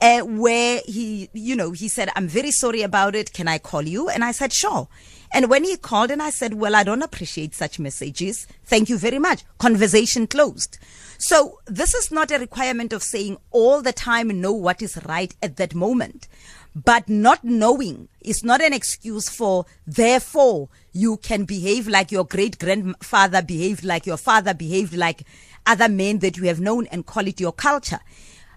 uh, 0.00 0.21
where 0.21 0.81
he, 0.87 1.28
you 1.33 1.57
know, 1.57 1.73
he 1.73 1.88
said, 1.88 2.09
I'm 2.14 2.28
very 2.28 2.52
sorry 2.52 2.83
about 2.83 3.17
it. 3.17 3.33
Can 3.33 3.49
I 3.49 3.59
call 3.59 3.83
you? 3.83 4.09
And 4.09 4.25
I 4.25 4.31
said, 4.31 4.52
sure. 4.52 4.87
And 5.33 5.51
when 5.51 5.65
he 5.65 5.77
called 5.77 6.11
and 6.11 6.23
I 6.23 6.31
said, 6.31 6.55
well, 6.55 6.75
I 6.75 6.85
don't 6.85 7.03
appreciate 7.03 7.55
such 7.55 7.79
messages. 7.79 8.47
Thank 8.65 8.89
you 8.89 8.99
very 8.99 9.19
much. 9.19 9.45
Conversation 9.59 10.27
closed. 10.27 10.79
So 11.19 11.59
this 11.67 11.95
is 11.95 12.11
not 12.11 12.31
a 12.31 12.39
requirement 12.39 12.93
of 12.93 13.03
saying 13.03 13.39
all 13.51 13.83
the 13.83 13.93
time 13.93 14.41
know 14.41 14.53
what 14.53 14.81
is 14.83 14.99
right 15.07 15.35
at 15.43 15.57
that 15.57 15.75
moment. 15.75 16.29
But 16.75 17.09
not 17.09 17.43
knowing 17.43 18.09
is 18.21 18.45
not 18.45 18.63
an 18.63 18.73
excuse 18.73 19.29
for, 19.29 19.67
therefore, 19.87 20.69
you 20.93 21.17
can 21.17 21.45
behave 21.45 21.89
like 21.89 22.13
your 22.13 22.25
great 22.25 22.59
grandfather 22.59 23.43
behaved, 23.43 23.85
like 23.85 24.07
your 24.07 24.17
father 24.17 24.55
behaved, 24.55 24.97
like 24.97 25.25
other 25.67 25.89
men 25.89 26.21
that 26.21 26.37
you 26.37 26.45
have 26.45 26.61
known 26.61 26.87
and 26.87 27.05
call 27.05 27.27
it 27.27 27.41
your 27.41 27.53
culture. 27.53 28.01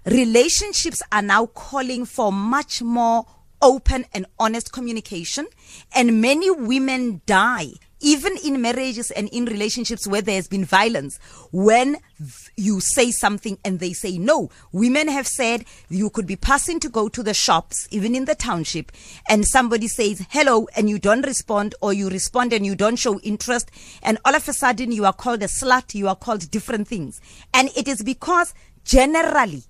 Relationships 0.06 1.02
are 1.12 1.22
now 1.22 1.48
calling 1.48 2.06
for 2.06 2.32
much 2.32 2.82
more 2.82 3.26
open 3.62 4.06
and 4.14 4.26
honest 4.40 4.72
communication. 4.72 5.48
And 5.94 6.22
many 6.22 6.50
women 6.52 7.22
die 7.26 7.74
even 8.02 8.36
in 8.44 8.62
marriages 8.62 9.12
and 9.12 9.30
in 9.30 9.46
relationships 9.46 10.08
where 10.08 10.22
there 10.22 10.36
has 10.36 10.48
been 10.48 10.66
violence, 10.66 11.20
when 11.52 11.98
you 12.58 12.80
say 12.80 13.12
something 13.12 13.58
and 13.64 13.80
they 13.80 13.94
say 13.94 14.18
no, 14.18 14.50
women 14.72 15.08
have 15.08 15.28
said 15.28 15.64
you 15.90 16.10
could 16.10 16.26
be 16.26 16.36
passing 16.36 16.80
to 16.80 16.90
go 16.90 17.08
to 17.08 17.22
the 17.24 17.34
shops, 17.34 17.88
even 17.92 18.16
in 18.16 18.26
the 18.26 18.36
township, 18.36 18.92
and 19.30 19.46
somebody 19.46 19.88
says 19.88 20.26
hello 20.32 20.68
and 20.76 20.90
you 20.90 20.98
don't 20.98 21.26
respond, 21.26 21.76
or 21.82 21.94
you 21.94 22.10
respond 22.10 22.54
and 22.54 22.66
you 22.66 22.76
don't 22.76 22.98
show 22.98 23.20
interest, 23.20 23.70
and 24.02 24.18
all 24.26 24.36
of 24.36 24.48
a 24.50 24.54
sudden 24.54 24.92
you 24.92 25.06
are 25.06 25.14
called 25.14 25.44
a 25.44 25.48
slut, 25.48 25.94
you 25.94 26.08
are 26.08 26.16
called 26.16 26.50
different 26.50 26.88
things. 26.88 27.22
And 27.54 27.70
it 27.78 27.88
is 27.88 28.02
because 28.02 28.54
generally 28.84 29.64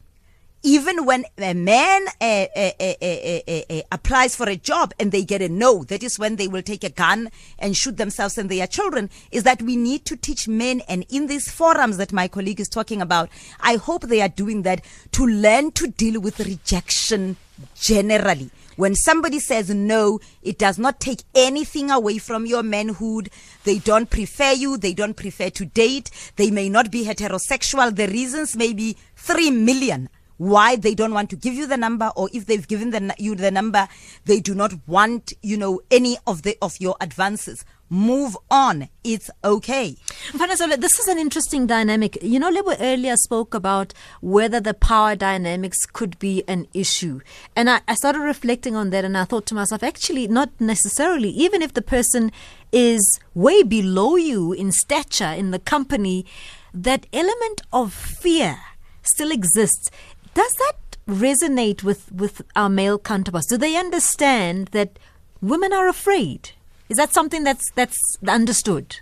even 0.63 1.05
when 1.05 1.25
a 1.39 1.53
man 1.53 2.05
uh, 2.19 2.45
uh, 2.55 2.71
uh, 2.79 3.81
applies 3.91 4.35
for 4.35 4.47
a 4.47 4.55
job 4.55 4.93
and 4.99 5.11
they 5.11 5.23
get 5.23 5.41
a 5.41 5.49
no, 5.49 5.83
that 5.85 6.03
is 6.03 6.19
when 6.19 6.35
they 6.35 6.47
will 6.47 6.61
take 6.61 6.83
a 6.83 6.89
gun 6.89 7.29
and 7.57 7.75
shoot 7.75 7.97
themselves 7.97 8.37
and 8.37 8.49
their 8.49 8.67
children, 8.67 9.09
is 9.31 9.43
that 9.43 9.61
we 9.61 9.75
need 9.75 10.05
to 10.05 10.15
teach 10.15 10.47
men. 10.47 10.81
And 10.87 11.05
in 11.09 11.27
these 11.27 11.49
forums 11.49 11.97
that 11.97 12.13
my 12.13 12.27
colleague 12.27 12.59
is 12.59 12.69
talking 12.69 13.01
about, 13.01 13.29
I 13.59 13.77
hope 13.77 14.03
they 14.03 14.21
are 14.21 14.29
doing 14.29 14.61
that 14.63 14.85
to 15.13 15.25
learn 15.25 15.71
to 15.71 15.87
deal 15.87 16.21
with 16.21 16.39
rejection 16.39 17.37
generally. 17.75 18.51
When 18.75 18.95
somebody 18.95 19.39
says 19.39 19.69
no, 19.69 20.19
it 20.41 20.57
does 20.57 20.79
not 20.79 20.99
take 20.99 21.23
anything 21.35 21.91
away 21.91 22.19
from 22.19 22.45
your 22.45 22.63
manhood. 22.63 23.29
They 23.63 23.79
don't 23.79 24.09
prefer 24.09 24.53
you. 24.53 24.77
They 24.77 24.93
don't 24.93 25.15
prefer 25.15 25.49
to 25.49 25.65
date. 25.65 26.09
They 26.35 26.51
may 26.51 26.69
not 26.69 26.89
be 26.89 27.05
heterosexual. 27.05 27.95
The 27.95 28.07
reasons 28.07 28.55
may 28.55 28.73
be 28.73 28.95
three 29.15 29.51
million 29.51 30.09
why 30.41 30.75
they 30.75 30.95
don't 30.95 31.13
want 31.13 31.29
to 31.29 31.35
give 31.35 31.53
you 31.53 31.67
the 31.67 31.77
number 31.77 32.11
or 32.15 32.27
if 32.33 32.47
they've 32.47 32.67
given 32.67 32.89
the, 32.89 33.13
you 33.19 33.35
the 33.35 33.51
number 33.51 33.87
they 34.25 34.39
do 34.39 34.55
not 34.55 34.73
want 34.87 35.33
you 35.43 35.55
know 35.55 35.79
any 35.91 36.17
of 36.25 36.41
the 36.41 36.57
of 36.63 36.81
your 36.81 36.95
advances. 36.99 37.63
Move 37.91 38.35
on. 38.49 38.87
It's 39.03 39.29
okay. 39.43 39.97
This 40.33 40.97
is 40.97 41.07
an 41.07 41.19
interesting 41.19 41.67
dynamic. 41.67 42.17
You 42.23 42.39
know 42.39 42.49
Lebo 42.49 42.75
earlier 42.79 43.17
spoke 43.17 43.53
about 43.53 43.93
whether 44.21 44.59
the 44.59 44.73
power 44.73 45.15
dynamics 45.15 45.85
could 45.85 46.17
be 46.17 46.43
an 46.47 46.67
issue. 46.73 47.19
And 47.55 47.69
I, 47.69 47.81
I 47.87 47.93
started 47.93 48.21
reflecting 48.21 48.75
on 48.75 48.89
that 48.91 49.05
and 49.05 49.15
I 49.17 49.25
thought 49.25 49.45
to 49.47 49.53
myself 49.53 49.83
actually 49.83 50.27
not 50.27 50.49
necessarily. 50.59 51.29
Even 51.29 51.61
if 51.61 51.73
the 51.73 51.83
person 51.83 52.31
is 52.71 53.19
way 53.35 53.61
below 53.61 54.15
you 54.15 54.53
in 54.53 54.71
stature 54.71 55.25
in 55.25 55.51
the 55.51 55.59
company 55.59 56.25
that 56.73 57.05
element 57.13 57.61
of 57.71 57.93
fear 57.93 58.57
still 59.03 59.31
exists 59.31 59.91
does 60.33 60.53
that 60.53 60.97
resonate 61.07 61.83
with, 61.83 62.11
with 62.11 62.41
our 62.55 62.69
male 62.69 62.99
counterparts? 62.99 63.47
Do 63.47 63.57
they 63.57 63.75
understand 63.75 64.67
that 64.69 64.97
women 65.41 65.73
are 65.73 65.87
afraid? 65.87 66.51
Is 66.89 66.97
that 66.97 67.13
something 67.13 67.43
that's 67.43 67.71
that's 67.71 67.97
understood? 68.27 68.97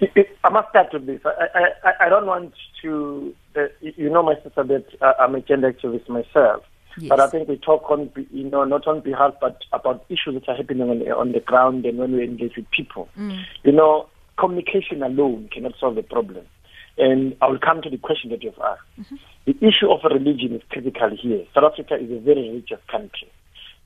I 0.00 0.50
must 0.50 0.68
start 0.70 0.92
with 0.92 1.06
this. 1.06 1.20
I, 1.24 1.68
I, 1.84 2.06
I 2.06 2.08
don't 2.08 2.26
want 2.26 2.54
to, 2.82 3.34
uh, 3.56 3.66
you 3.80 4.08
know, 4.08 4.22
my 4.22 4.34
sister, 4.42 4.62
that 4.62 4.86
uh, 5.02 5.12
I'm 5.18 5.34
a 5.34 5.40
gender 5.40 5.72
activist 5.72 6.08
myself. 6.08 6.62
Yes. 6.96 7.08
But 7.08 7.20
I 7.20 7.28
think 7.28 7.48
we 7.48 7.56
talk 7.56 7.90
on, 7.90 8.10
you 8.32 8.44
know, 8.44 8.64
not 8.64 8.86
on 8.86 9.00
behalf, 9.00 9.34
but 9.40 9.58
about 9.72 10.04
issues 10.08 10.34
that 10.34 10.48
are 10.48 10.56
happening 10.56 10.88
on 10.88 11.00
the, 11.00 11.14
on 11.14 11.32
the 11.32 11.40
ground 11.40 11.84
and 11.84 11.98
when 11.98 12.12
we 12.12 12.24
engage 12.24 12.56
with 12.56 12.70
people. 12.70 13.08
Mm. 13.18 13.44
You 13.64 13.72
know, 13.72 14.08
communication 14.38 15.02
alone 15.02 15.48
cannot 15.52 15.74
solve 15.78 15.96
the 15.96 16.02
problem. 16.02 16.46
And 16.96 17.36
I 17.40 17.48
will 17.48 17.58
come 17.58 17.82
to 17.82 17.90
the 17.90 17.98
question 17.98 18.30
that 18.30 18.42
you've 18.42 18.58
asked. 18.58 18.82
Mm-hmm. 19.00 19.16
The 19.48 19.56
issue 19.66 19.90
of 19.90 20.00
religion 20.04 20.56
is 20.56 20.62
critical 20.68 21.08
here. 21.18 21.42
South 21.54 21.72
Africa 21.72 21.94
is 21.94 22.10
a 22.10 22.20
very 22.20 22.50
religious 22.50 22.80
country. 22.90 23.32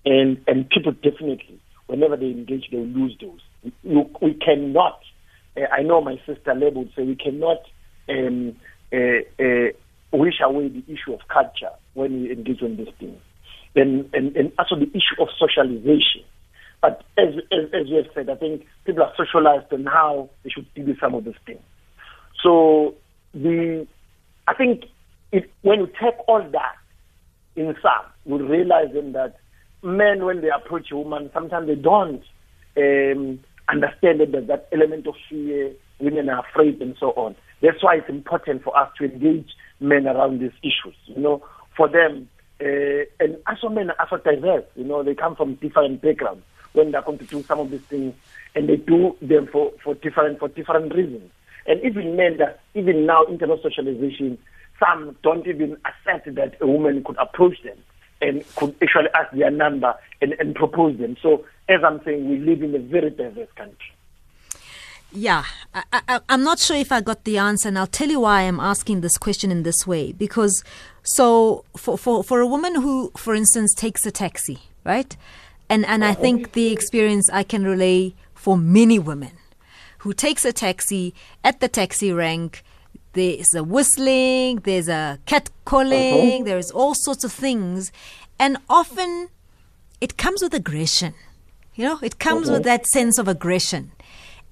And, 0.04 0.42
and 0.48 0.68
people 0.68 0.90
definitely, 0.90 1.60
whenever 1.86 2.16
they 2.16 2.32
engage, 2.32 2.68
they 2.72 2.78
lose 2.78 3.16
those. 3.20 3.38
We, 3.84 4.34
cannot, 4.34 4.98
uh, 5.56 5.60
I 5.72 5.82
know 5.82 6.00
my 6.00 6.16
sister 6.26 6.52
Lebo 6.52 6.80
would 6.80 6.92
say, 6.96 7.04
we 7.04 7.14
cannot 7.14 7.58
um, 8.08 8.56
uh, 8.92 9.22
uh, 9.38 9.68
wish 10.12 10.40
away 10.42 10.66
the 10.66 10.82
issue 10.92 11.12
of 11.12 11.20
culture 11.28 11.70
when 11.94 12.22
we 12.22 12.32
engage 12.32 12.60
in 12.60 12.76
these 12.76 12.92
things. 12.98 13.20
And, 13.76 14.10
and, 14.12 14.36
and 14.36 14.52
also 14.58 14.74
the 14.74 14.90
issue 14.90 15.22
of 15.22 15.28
socialization. 15.38 16.24
But 16.80 17.04
as, 17.16 17.34
as, 17.52 17.70
as 17.72 17.86
you 17.86 17.98
have 17.98 18.06
said, 18.14 18.28
I 18.30 18.34
think 18.34 18.66
people 18.84 19.04
are 19.04 19.12
socialized 19.16 19.70
and 19.70 19.86
how 19.86 20.28
they 20.42 20.50
should 20.50 20.66
deal 20.74 20.86
with 20.86 20.98
some 20.98 21.14
of 21.14 21.24
these 21.24 21.34
things. 21.46 21.62
So 22.42 22.96
the 23.32 23.86
I 24.48 24.54
think 24.54 24.84
it, 25.32 25.50
when 25.62 25.80
you 25.80 25.86
take 25.86 26.14
all 26.28 26.42
that 26.52 26.76
in 27.56 27.74
sum, 27.82 28.04
you 28.24 28.46
realize 28.46 28.88
then 28.92 29.12
that 29.12 29.36
men, 29.82 30.24
when 30.24 30.40
they 30.40 30.50
approach 30.50 30.90
a 30.92 30.96
woman, 30.96 31.30
sometimes 31.32 31.66
they 31.66 31.74
don't 31.74 32.22
um, 32.76 33.40
understand 33.68 34.20
that 34.20 34.32
there's 34.32 34.46
that 34.48 34.68
element 34.72 35.06
of 35.06 35.14
fear, 35.28 35.72
women 35.98 36.28
are 36.28 36.44
afraid, 36.46 36.80
and 36.80 36.96
so 37.00 37.10
on. 37.10 37.34
That's 37.60 37.82
why 37.82 37.96
it's 37.96 38.08
important 38.08 38.62
for 38.62 38.76
us 38.76 38.90
to 38.98 39.04
engage 39.04 39.50
men 39.80 40.06
around 40.06 40.40
these 40.40 40.52
issues. 40.62 40.96
You 41.06 41.20
know, 41.20 41.44
for 41.76 41.88
them, 41.88 42.28
uh, 42.60 43.04
and 43.20 43.36
also 43.46 43.68
men 43.68 43.90
are 43.90 43.96
also 44.00 44.18
diverse. 44.18 44.64
You 44.76 44.84
know, 44.84 45.02
they 45.02 45.14
come 45.14 45.36
from 45.36 45.54
different 45.54 46.02
backgrounds 46.02 46.44
when 46.72 46.90
they're 46.90 47.02
going 47.02 47.18
to 47.18 47.24
do 47.26 47.42
some 47.42 47.60
of 47.60 47.70
these 47.70 47.82
things, 47.82 48.14
and 48.54 48.68
they 48.68 48.76
do 48.76 49.16
them 49.20 49.48
for, 49.50 49.72
for 49.82 49.94
different 49.94 50.38
for 50.38 50.48
different 50.48 50.94
reasons. 50.94 51.30
And 51.66 51.82
even 51.84 52.16
men 52.16 52.38
that 52.38 52.60
even 52.74 53.06
now 53.06 53.24
in 53.24 53.38
terms 53.38 53.52
of 53.52 53.60
socialization, 53.62 54.38
some 54.82 55.16
don't 55.22 55.46
even 55.46 55.76
accept 55.84 56.34
that 56.34 56.56
a 56.60 56.66
woman 56.66 57.04
could 57.04 57.16
approach 57.18 57.62
them 57.62 57.78
and 58.20 58.44
could 58.56 58.74
actually 58.82 59.08
ask 59.14 59.32
their 59.32 59.50
number 59.50 59.94
and, 60.20 60.32
and 60.38 60.54
propose 60.54 60.98
them. 60.98 61.16
So 61.22 61.44
as 61.68 61.82
I'm 61.84 62.02
saying, 62.04 62.28
we 62.28 62.38
live 62.38 62.62
in 62.62 62.74
a 62.74 62.78
very 62.78 63.10
diverse 63.10 63.50
country. 63.56 63.92
Yeah, 65.14 65.44
I, 65.74 66.20
am 66.30 66.42
not 66.42 66.58
sure 66.58 66.76
if 66.76 66.90
I 66.90 67.02
got 67.02 67.24
the 67.24 67.36
answer, 67.36 67.68
and 67.68 67.78
I'll 67.78 67.86
tell 67.86 68.08
you 68.08 68.20
why 68.20 68.42
I'm 68.42 68.58
asking 68.58 69.02
this 69.02 69.18
question 69.18 69.50
in 69.50 69.62
this 69.62 69.86
way. 69.86 70.12
Because, 70.12 70.64
so 71.02 71.66
for, 71.76 71.98
for, 71.98 72.24
for 72.24 72.40
a 72.40 72.46
woman 72.46 72.76
who, 72.76 73.12
for 73.14 73.34
instance, 73.34 73.74
takes 73.74 74.06
a 74.06 74.10
taxi, 74.10 74.60
right? 74.84 75.14
And, 75.68 75.84
and 75.84 76.02
I 76.02 76.14
think 76.14 76.52
the 76.52 76.72
experience 76.72 77.28
I 77.30 77.42
can 77.42 77.64
relay 77.64 78.14
for 78.34 78.56
many 78.56 78.98
women 78.98 79.32
who 79.98 80.14
takes 80.14 80.44
a 80.44 80.52
taxi 80.52 81.14
at 81.44 81.60
the 81.60 81.68
taxi 81.68 82.10
rank. 82.12 82.64
There's 83.12 83.54
a 83.54 83.62
whistling, 83.62 84.56
there's 84.60 84.88
a 84.88 85.18
cat 85.26 85.50
calling, 85.64 86.42
uh-huh. 86.42 86.44
there's 86.44 86.70
all 86.70 86.94
sorts 86.94 87.24
of 87.24 87.32
things. 87.32 87.92
And 88.38 88.56
often 88.68 89.28
it 90.00 90.16
comes 90.16 90.42
with 90.42 90.54
aggression. 90.54 91.14
You 91.74 91.84
know, 91.84 91.98
it 92.02 92.18
comes 92.18 92.48
uh-huh. 92.48 92.58
with 92.58 92.64
that 92.64 92.86
sense 92.86 93.18
of 93.18 93.28
aggression. 93.28 93.92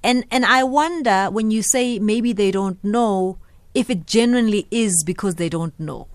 And 0.03 0.25
and 0.31 0.45
I 0.45 0.65
wonder 0.65 1.29
when 1.31 1.51
you 1.51 1.63
say 1.63 1.99
maybe 1.99 2.33
they 2.33 2.51
don't 2.51 2.83
know 2.83 3.39
if 3.75 3.91
it 3.91 4.07
genuinely 4.07 4.67
is 4.71 5.03
because 5.05 5.35
they 5.35 5.49
don't 5.49 5.79
know. 5.79 6.09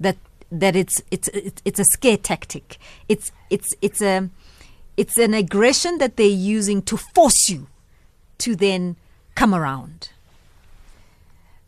That 0.00 0.16
that 0.50 0.76
it's 0.76 1.02
it's 1.10 1.28
it's, 1.28 1.62
it's 1.64 1.80
a 1.80 1.84
scare 1.84 2.16
tactic. 2.16 2.78
It's 3.08 3.32
it's 3.50 3.74
it's 3.82 4.00
a 4.00 4.30
it's 4.96 5.18
an 5.18 5.34
aggression 5.34 5.98
that 5.98 6.16
they're 6.16 6.26
using 6.26 6.80
to 6.82 6.96
force 6.96 7.48
you 7.48 7.66
to 8.38 8.56
then 8.56 8.96
come 9.34 9.54
around. 9.54 10.10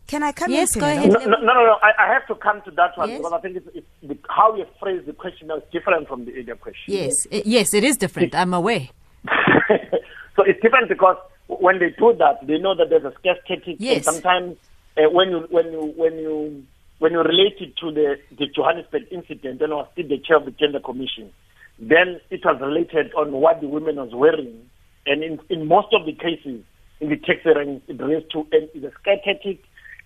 Can 0.07 0.23
I 0.23 0.33
come 0.33 0.51
yes, 0.51 0.75
in? 0.77 0.81
go 0.81 0.87
ahead. 0.87 1.11
No, 1.11 1.19
no, 1.19 1.39
no, 1.39 1.53
no. 1.53 1.77
I, 1.83 1.93
I, 1.99 2.13
have 2.13 2.27
to 2.29 2.35
come 2.37 2.63
to 2.63 2.71
that 2.73 2.97
one 2.97 3.11
yes. 3.11 3.19
because 3.19 3.33
I 3.33 3.41
think 3.41 3.57
it's, 3.57 3.69
it's 3.75 3.87
the, 4.03 4.19
how 4.29 4.55
you 4.55 4.65
phrase 4.81 5.03
the 5.05 5.13
question 5.13 5.51
is 5.51 5.63
different 5.73 6.07
from 6.09 6.25
the 6.25 6.33
earlier 6.33 6.55
question. 6.55 6.95
Yes, 6.95 7.27
it, 7.31 7.47
yes, 7.47 7.75
it 7.75 7.83
is 7.85 7.97
different. 7.97 8.35
I'm 8.35 8.55
aware. 8.55 8.89
so 10.37 10.43
it's 10.45 10.61
different 10.63 10.89
because 10.89 11.17
when 11.49 11.79
they 11.79 11.91
do 11.99 12.15
that, 12.19 12.47
they 12.47 12.59
know 12.59 12.75
that 12.77 12.91
there's 12.91 13.05
a 13.05 13.13
scarcity. 13.19 13.77
Yes. 13.79 13.97
And 13.97 14.05
sometimes 14.05 14.57
uh, 14.97 15.11
when 15.11 15.31
you 15.31 15.47
when 15.51 15.73
you 15.73 15.93
when 15.97 16.19
you 16.19 16.65
when 16.99 17.13
you 17.13 17.21
relate 17.21 17.57
it 17.61 17.77
to 17.79 17.91
the 17.91 18.17
the 18.39 18.47
Johannesburg 18.55 19.05
incident, 19.11 19.59
then 19.59 19.73
I 19.73 19.77
was 19.77 19.89
still 19.93 20.09
the 20.09 20.19
chair 20.19 20.37
of 20.37 20.45
the 20.45 20.53
gender 20.53 20.81
commission, 20.81 21.33
then 21.79 22.21
it 22.31 22.45
was 22.45 22.61
related 22.61 23.13
on 23.15 23.33
what 23.33 23.61
the 23.61 23.69
women 23.69 23.97
was 23.97 24.15
wearing 24.15 24.69
and 25.07 25.23
in, 25.23 25.39
in 25.49 25.67
most 25.67 25.89
of 25.93 26.05
the 26.05 26.13
cases, 26.13 26.63
in 27.01 27.09
the 27.09 27.17
taxi 27.17 27.51
ranks, 27.55 27.85
it 27.89 28.01
relates 28.01 28.27
to 28.33 28.47
and 28.53 28.69
is 28.75 28.85
a 28.85 28.91
scattered 29.01 29.41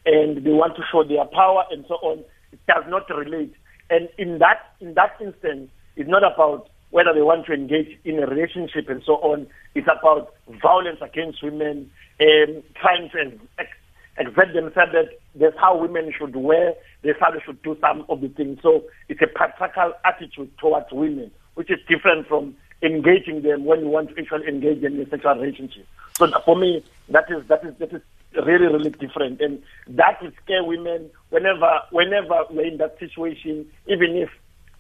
and 0.07 0.45
they 0.45 0.51
want 0.51 0.77
to 0.77 0.83
show 0.91 1.05
their 1.05 1.25
power 1.27 1.65
and 1.71 1.85
so 1.89 1.95
on. 1.97 2.25
It 2.53 2.61
does 2.67 2.85
not 2.89 3.09
relate. 3.11 3.55
And 3.91 4.09
in 4.19 4.39
that 4.39 4.75
in 4.81 4.95
that 4.95 5.17
instance, 5.21 5.71
it's 5.97 6.09
not 6.09 6.23
about 6.25 6.69
whether 6.91 7.13
they 7.15 7.23
want 7.23 7.47
to 7.47 7.53
engage 7.53 7.99
in 8.05 8.19
a 8.23 8.27
relationship 8.27 8.89
and 8.89 9.03
so 9.05 9.15
on. 9.17 9.47
It's 9.75 9.87
about 9.87 10.35
violence 10.63 10.99
against 11.01 11.43
women 11.43 11.91
um, 12.21 12.63
trying 12.81 13.11
to 13.11 13.39
ex- 13.59 13.71
exert 14.19 14.53
themselves 14.53 14.93
that 14.93 15.09
that's 15.37 15.57
how 15.59 15.77
women 15.77 16.13
should 16.17 16.35
wear, 16.35 16.75
that's 17.03 17.19
how 17.21 17.31
they 17.31 17.41
should 17.45 17.63
do 17.63 17.77
some 17.81 18.05
of 18.09 18.21
the 18.21 18.29
things. 18.29 18.59
So 18.63 18.85
it's 19.09 19.23
a 19.23 19.27
patriarchal 19.27 19.93
attitude 20.05 20.57
towards 20.59 20.87
women, 20.91 21.31
which 21.55 21.71
is 21.71 21.79
different 21.89 22.27
from 22.27 22.57
engaging 22.83 23.43
them 23.43 23.65
when 23.65 23.81
you 23.81 23.89
want 23.89 24.09
to 24.11 24.21
actually 24.21 24.49
engage 24.49 24.83
them 24.83 24.95
in 24.95 25.07
a 25.07 25.11
sexual 25.11 25.35
relationship. 25.35 25.87
So 26.17 26.29
for 26.45 26.57
me, 26.57 26.85
that 27.09 27.31
is 27.31 27.47
that 27.49 27.65
is 27.65 27.75
that 27.79 27.93
is 27.93 28.03
really 28.35 28.67
really 28.67 28.91
different, 28.91 29.41
and 29.41 29.63
that 29.89 30.23
will 30.23 30.33
scare 30.45 30.65
women 30.65 31.11
whenever 31.31 31.81
whenever 31.91 32.45
we're 32.51 32.67
in 32.67 32.79
that 32.79 32.99
situation, 32.99 33.67
even 33.87 34.17
if. 34.17 34.29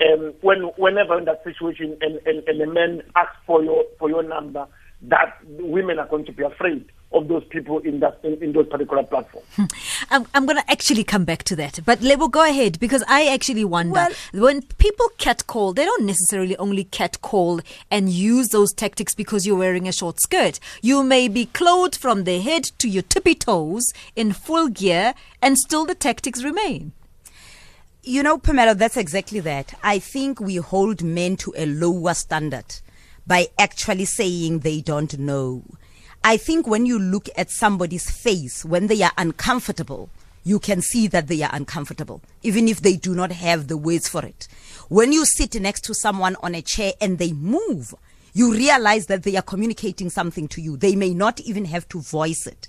Um, 0.02 0.32
when 0.40 0.62
whenever 0.78 1.18
in 1.18 1.26
that 1.26 1.44
situation 1.44 1.94
and, 2.00 2.20
and, 2.24 2.42
and 2.48 2.58
a 2.62 2.66
man 2.66 3.02
asks 3.16 3.36
for 3.46 3.62
your 3.62 3.84
for 3.98 4.08
your 4.08 4.22
number, 4.22 4.66
that 5.02 5.36
women 5.44 5.98
are 5.98 6.08
going 6.08 6.24
to 6.24 6.32
be 6.32 6.42
afraid 6.42 6.86
of 7.12 7.26
those 7.28 7.44
people 7.46 7.78
in 7.78 8.00
that 8.00 8.20
in, 8.22 8.42
in 8.42 8.52
those 8.52 8.68
particular 8.68 9.02
platforms. 9.02 9.46
Hmm. 9.56 9.64
I'm, 10.10 10.26
I'm 10.34 10.46
going 10.46 10.58
to 10.58 10.70
actually 10.70 11.04
come 11.04 11.24
back 11.24 11.42
to 11.44 11.56
that. 11.56 11.80
But 11.84 12.00
Lebo, 12.02 12.28
go 12.28 12.48
ahead 12.48 12.78
because 12.78 13.02
I 13.08 13.26
actually 13.26 13.64
wonder 13.64 14.08
when 14.32 14.62
people 14.62 15.08
catcall, 15.18 15.72
they 15.72 15.84
don't 15.84 16.04
necessarily 16.04 16.56
only 16.56 16.84
catcall 16.84 17.60
and 17.90 18.08
use 18.08 18.48
those 18.48 18.72
tactics 18.72 19.14
because 19.14 19.46
you're 19.46 19.58
wearing 19.58 19.88
a 19.88 19.92
short 19.92 20.20
skirt. 20.20 20.60
You 20.82 21.02
may 21.02 21.26
be 21.28 21.46
clothed 21.46 21.96
from 21.96 22.24
the 22.24 22.40
head 22.40 22.64
to 22.78 22.88
your 22.88 23.02
tippy 23.02 23.34
toes 23.34 23.84
in 24.14 24.32
full 24.32 24.68
gear 24.68 25.14
and 25.42 25.58
still 25.58 25.86
the 25.86 25.94
tactics 25.94 26.44
remain. 26.44 26.92
You 28.02 28.22
know, 28.22 28.38
Phemelo, 28.38 28.76
that's 28.76 28.96
exactly 28.96 29.40
that. 29.40 29.74
I 29.82 29.98
think 29.98 30.40
we 30.40 30.56
hold 30.56 31.02
men 31.02 31.36
to 31.38 31.52
a 31.56 31.66
lower 31.66 32.14
standard 32.14 32.76
by 33.26 33.48
actually 33.58 34.06
saying 34.06 34.60
they 34.60 34.80
don't 34.80 35.18
know. 35.18 35.64
I 36.22 36.36
think 36.36 36.66
when 36.66 36.84
you 36.84 36.98
look 36.98 37.28
at 37.36 37.50
somebody's 37.50 38.10
face 38.10 38.64
when 38.64 38.88
they 38.88 39.02
are 39.02 39.12
uncomfortable, 39.16 40.10
you 40.44 40.58
can 40.58 40.82
see 40.82 41.06
that 41.08 41.28
they 41.28 41.42
are 41.42 41.50
uncomfortable, 41.52 42.20
even 42.42 42.68
if 42.68 42.80
they 42.80 42.96
do 42.96 43.14
not 43.14 43.32
have 43.32 43.68
the 43.68 43.76
words 43.76 44.08
for 44.08 44.24
it. 44.24 44.46
When 44.88 45.12
you 45.12 45.24
sit 45.24 45.58
next 45.60 45.82
to 45.84 45.94
someone 45.94 46.36
on 46.42 46.54
a 46.54 46.62
chair 46.62 46.92
and 47.00 47.18
they 47.18 47.32
move, 47.32 47.94
you 48.34 48.52
realize 48.52 49.06
that 49.06 49.22
they 49.22 49.36
are 49.36 49.42
communicating 49.42 50.10
something 50.10 50.46
to 50.48 50.60
you. 50.60 50.76
They 50.76 50.94
may 50.94 51.14
not 51.14 51.40
even 51.40 51.64
have 51.66 51.88
to 51.88 52.00
voice 52.00 52.46
it. 52.46 52.68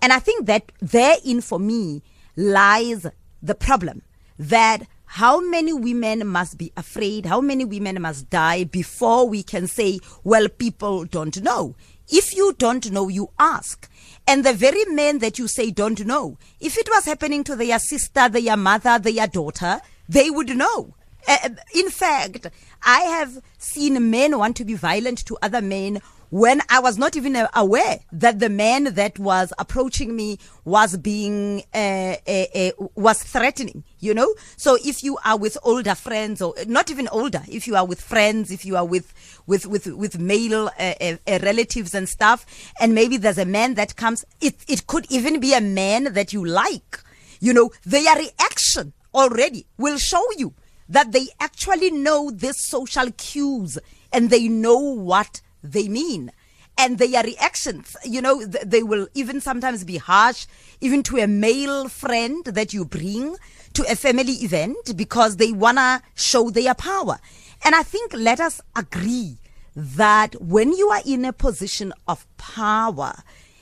And 0.00 0.12
I 0.12 0.20
think 0.20 0.46
that 0.46 0.70
therein 0.80 1.40
for 1.40 1.58
me 1.58 2.02
lies 2.36 3.06
the 3.42 3.54
problem 3.54 4.02
that 4.38 4.86
how 5.04 5.40
many 5.40 5.74
women 5.74 6.26
must 6.26 6.56
be 6.56 6.72
afraid, 6.74 7.26
how 7.26 7.40
many 7.40 7.66
women 7.66 8.00
must 8.00 8.30
die 8.30 8.64
before 8.64 9.28
we 9.28 9.42
can 9.42 9.66
say, 9.66 10.00
well, 10.24 10.48
people 10.48 11.04
don't 11.04 11.42
know. 11.42 11.74
If 12.14 12.36
you 12.36 12.54
don't 12.58 12.92
know, 12.92 13.08
you 13.08 13.30
ask. 13.38 13.88
And 14.26 14.44
the 14.44 14.52
very 14.52 14.84
men 14.84 15.18
that 15.20 15.38
you 15.38 15.48
say 15.48 15.70
don't 15.70 16.04
know, 16.04 16.36
if 16.60 16.76
it 16.76 16.88
was 16.90 17.06
happening 17.06 17.42
to 17.44 17.56
their 17.56 17.78
sister, 17.78 18.28
their 18.28 18.56
mother, 18.56 18.98
their 18.98 19.26
daughter, 19.26 19.80
they 20.08 20.28
would 20.28 20.54
know. 20.54 20.94
Uh, 21.26 21.48
in 21.74 21.88
fact, 21.88 22.48
I 22.84 23.00
have 23.00 23.42
seen 23.56 24.10
men 24.10 24.38
want 24.38 24.56
to 24.56 24.64
be 24.64 24.74
violent 24.74 25.24
to 25.26 25.38
other 25.40 25.62
men 25.62 26.02
when 26.32 26.62
I 26.70 26.80
was 26.80 26.96
not 26.96 27.14
even 27.14 27.36
aware 27.54 28.00
that 28.10 28.38
the 28.38 28.48
man 28.48 28.84
that 28.94 29.18
was 29.18 29.52
approaching 29.58 30.16
me 30.16 30.38
was 30.64 30.96
being 30.96 31.62
uh, 31.74 32.16
uh, 32.26 32.44
uh, 32.54 32.70
was 32.94 33.22
threatening. 33.22 33.84
You 33.98 34.14
know, 34.14 34.34
so 34.56 34.78
if 34.82 35.04
you 35.04 35.18
are 35.26 35.36
with 35.36 35.58
older 35.62 35.94
friends 35.94 36.40
or 36.40 36.54
not 36.66 36.90
even 36.90 37.06
older, 37.08 37.42
if 37.48 37.66
you 37.66 37.76
are 37.76 37.84
with 37.86 38.00
friends, 38.00 38.50
if 38.50 38.64
you 38.64 38.78
are 38.78 38.84
with 38.86 39.12
with 39.46 39.66
with 39.66 39.86
with 39.88 40.18
male 40.18 40.70
uh, 40.78 40.94
uh, 41.02 41.16
uh, 41.26 41.38
relatives 41.42 41.94
and 41.94 42.08
stuff, 42.08 42.46
and 42.80 42.94
maybe 42.94 43.18
there's 43.18 43.36
a 43.36 43.44
man 43.44 43.74
that 43.74 43.96
comes, 43.96 44.24
it 44.40 44.56
it 44.66 44.86
could 44.86 45.04
even 45.12 45.38
be 45.38 45.52
a 45.52 45.60
man 45.60 46.14
that 46.14 46.32
you 46.32 46.46
like. 46.46 46.98
You 47.40 47.52
know, 47.52 47.72
their 47.84 48.16
reaction 48.16 48.94
already 49.14 49.66
will 49.76 49.98
show 49.98 50.24
you 50.38 50.54
that 50.88 51.12
they 51.12 51.26
actually 51.40 51.90
know 51.90 52.30
these 52.30 52.64
social 52.64 53.10
cues 53.18 53.78
and 54.14 54.30
they 54.30 54.48
know 54.48 54.78
what 54.78 55.42
they 55.62 55.88
mean. 55.88 56.32
And 56.78 56.98
their 56.98 57.22
reactions. 57.22 57.96
You 58.04 58.22
know 58.22 58.38
th- 58.46 58.64
they 58.64 58.82
will 58.82 59.06
even 59.14 59.40
sometimes 59.40 59.84
be 59.84 59.98
harsh 59.98 60.46
even 60.80 61.02
to 61.04 61.18
a 61.18 61.26
male 61.26 61.88
friend 61.88 62.44
that 62.46 62.72
you 62.72 62.84
bring 62.84 63.36
to 63.74 63.82
a 63.90 63.94
family 63.94 64.32
event 64.32 64.96
because 64.96 65.36
they 65.36 65.52
want 65.52 65.78
to 65.78 66.02
show 66.14 66.50
their 66.50 66.74
power. 66.74 67.18
And 67.64 67.74
i 67.74 67.82
think 67.82 68.12
let 68.14 68.40
us 68.40 68.60
agree 68.74 69.38
that 69.76 70.34
when 70.40 70.72
you 70.72 70.88
are 70.88 71.02
in 71.04 71.24
a 71.24 71.32
position 71.32 71.92
of 72.08 72.26
power 72.36 73.14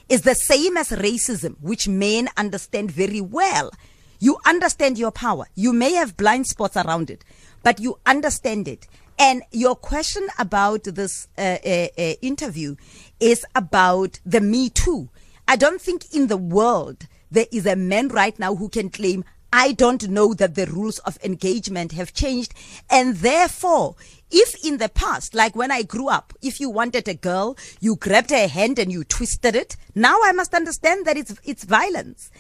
is 0.08 0.22
the 0.22 0.34
same 0.34 0.76
as 0.76 0.90
racism 0.90 1.56
which 1.60 1.88
men 1.88 2.28
understand 2.36 2.90
very 2.90 3.20
well. 3.20 3.70
You 4.18 4.38
understand 4.44 4.98
your 4.98 5.12
power. 5.12 5.46
You 5.54 5.72
may 5.72 5.94
have 5.94 6.16
blind 6.16 6.46
spots 6.46 6.76
around 6.76 7.10
it 7.10 7.24
but 7.62 7.80
you 7.80 7.98
understand 8.06 8.68
it 8.68 8.86
and 9.20 9.42
your 9.52 9.76
question 9.76 10.26
about 10.38 10.84
this 10.84 11.28
uh, 11.36 11.58
uh, 11.62 11.88
uh, 11.98 12.14
interview 12.22 12.76
is 13.20 13.44
about 13.54 14.18
the 14.24 14.40
Me 14.40 14.70
Too. 14.70 15.10
I 15.46 15.56
don't 15.56 15.80
think 15.80 16.14
in 16.14 16.28
the 16.28 16.38
world 16.38 17.06
there 17.30 17.44
is 17.52 17.66
a 17.66 17.76
man 17.76 18.08
right 18.08 18.36
now 18.38 18.54
who 18.54 18.70
can 18.70 18.88
claim, 18.88 19.26
I 19.52 19.72
don't 19.72 20.08
know 20.08 20.32
that 20.32 20.54
the 20.54 20.64
rules 20.64 21.00
of 21.00 21.18
engagement 21.22 21.92
have 21.92 22.14
changed. 22.14 22.54
And 22.88 23.16
therefore, 23.16 23.96
if 24.30 24.64
in 24.64 24.78
the 24.78 24.88
past, 24.88 25.34
like 25.34 25.54
when 25.54 25.70
I 25.70 25.82
grew 25.82 26.08
up, 26.08 26.32
if 26.40 26.58
you 26.58 26.70
wanted 26.70 27.06
a 27.06 27.14
girl, 27.14 27.58
you 27.78 27.96
grabbed 27.96 28.30
her 28.30 28.48
hand 28.48 28.78
and 28.78 28.90
you 28.90 29.04
twisted 29.04 29.54
it. 29.54 29.76
Now 29.94 30.18
I 30.24 30.32
must 30.32 30.54
understand 30.54 31.04
that 31.04 31.18
it's, 31.18 31.34
it's 31.44 31.64
violence. 31.64 32.30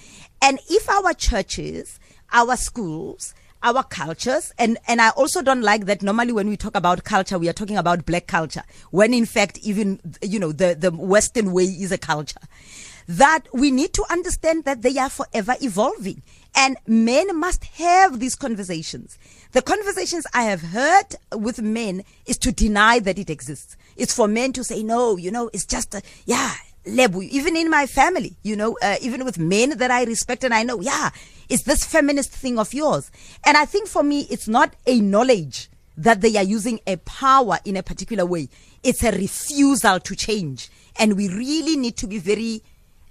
And 0.40 0.58
if 0.70 0.88
our 0.88 1.12
churches, 1.12 2.00
our 2.32 2.56
schools, 2.56 3.34
our 3.62 3.82
cultures 3.84 4.52
and 4.58 4.78
and 4.88 5.00
I 5.00 5.10
also 5.10 5.42
don't 5.42 5.62
like 5.62 5.86
that 5.86 6.02
normally 6.02 6.32
when 6.32 6.48
we 6.48 6.56
talk 6.56 6.76
about 6.76 7.04
culture 7.04 7.38
we 7.38 7.48
are 7.48 7.52
talking 7.54 7.76
about 7.76 8.06
black 8.06 8.26
culture 8.26 8.62
when 8.90 9.12
in 9.12 9.26
fact 9.26 9.58
even 9.58 10.00
you 10.22 10.38
know 10.38 10.52
the 10.52 10.74
the 10.74 10.90
western 10.90 11.52
way 11.52 11.64
is 11.64 11.92
a 11.92 11.98
culture. 11.98 12.40
That 13.08 13.48
we 13.52 13.72
need 13.72 13.92
to 13.94 14.04
understand 14.08 14.64
that 14.64 14.82
they 14.82 14.96
are 14.96 15.10
forever 15.10 15.56
evolving 15.60 16.22
and 16.54 16.76
men 16.86 17.36
must 17.36 17.64
have 17.64 18.20
these 18.20 18.36
conversations. 18.36 19.18
The 19.50 19.62
conversations 19.62 20.26
I 20.32 20.42
have 20.44 20.62
heard 20.62 21.16
with 21.34 21.60
men 21.60 22.04
is 22.26 22.38
to 22.38 22.52
deny 22.52 23.00
that 23.00 23.18
it 23.18 23.28
exists. 23.28 23.76
It's 23.96 24.14
for 24.14 24.28
men 24.28 24.52
to 24.54 24.64
say 24.64 24.82
no 24.82 25.16
you 25.16 25.30
know 25.30 25.50
it's 25.52 25.66
just 25.66 25.94
a, 25.94 26.02
yeah 26.24 26.54
even 26.86 27.56
in 27.56 27.68
my 27.70 27.86
family 27.86 28.36
you 28.42 28.56
know 28.56 28.76
uh, 28.82 28.96
even 29.02 29.24
with 29.24 29.38
men 29.38 29.76
that 29.78 29.90
I 29.90 30.04
respect 30.04 30.44
and 30.44 30.54
I 30.54 30.62
know 30.62 30.80
yeah 30.80 31.10
it's 31.50 31.64
this 31.64 31.84
feminist 31.84 32.30
thing 32.30 32.60
of 32.60 32.72
yours. 32.72 33.10
And 33.44 33.56
I 33.56 33.64
think 33.64 33.88
for 33.88 34.04
me, 34.04 34.20
it's 34.30 34.46
not 34.46 34.76
a 34.86 35.00
knowledge 35.00 35.68
that 35.96 36.20
they 36.20 36.36
are 36.36 36.44
using 36.44 36.78
a 36.86 36.96
power 36.98 37.58
in 37.64 37.76
a 37.76 37.82
particular 37.82 38.24
way. 38.24 38.48
It's 38.84 39.02
a 39.02 39.10
refusal 39.10 39.98
to 39.98 40.14
change. 40.14 40.70
And 40.96 41.16
we 41.16 41.28
really 41.28 41.76
need 41.76 41.96
to 41.96 42.06
be 42.06 42.18
very 42.18 42.62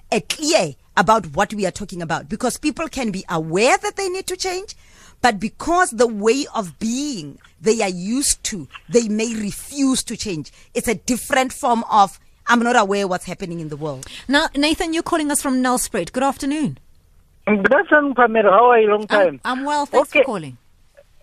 uh, 0.10 0.22
clear 0.30 0.76
about 0.96 1.36
what 1.36 1.54
we 1.54 1.66
are 1.66 1.72
talking 1.72 2.02
about 2.02 2.30
because 2.30 2.58
people 2.58 2.88
can 2.88 3.12
be 3.12 3.26
aware 3.30 3.78
that 3.78 3.98
they 3.98 4.08
need 4.08 4.26
to 4.28 4.38
change, 4.38 4.76
but 5.22 5.40
because 5.40 5.92
the 5.92 6.08
way 6.08 6.46
of 6.56 6.80
being 6.80 7.40
they 7.60 7.82
are 7.82 7.90
used 7.90 8.42
to, 8.46 8.70
they 8.88 9.10
may 9.10 9.36
refuse 9.36 10.02
to 10.04 10.16
change. 10.16 10.52
It's 10.74 10.88
a 10.88 10.96
different 10.96 11.52
form 11.52 11.84
of, 11.92 12.20
I'm 12.50 12.60
not 12.62 12.76
aware 12.76 13.08
what's 13.08 13.26
happening 13.26 13.60
in 13.60 13.70
the 13.70 13.78
world. 13.78 14.08
Now, 14.28 14.48
Nathan, 14.56 14.92
you're 14.92 15.04
calling 15.04 15.30
us 15.30 15.40
from 15.42 15.62
Nelspruit. 15.62 16.12
Good 16.12 16.24
afternoon. 16.24 16.80
Good 17.46 17.72
afternoon, 17.72 18.16
Phemelo. 18.16 18.50
How 18.52 18.72
are 18.72 18.80
you? 18.80 18.90
Long 18.90 19.06
time. 19.08 19.40
I'm, 19.46 19.60
I'm 19.60 19.66
well. 19.66 19.86
Thanks 19.86 20.10
Okay. 20.10 20.22
for 20.22 20.26
calling. 20.26 20.58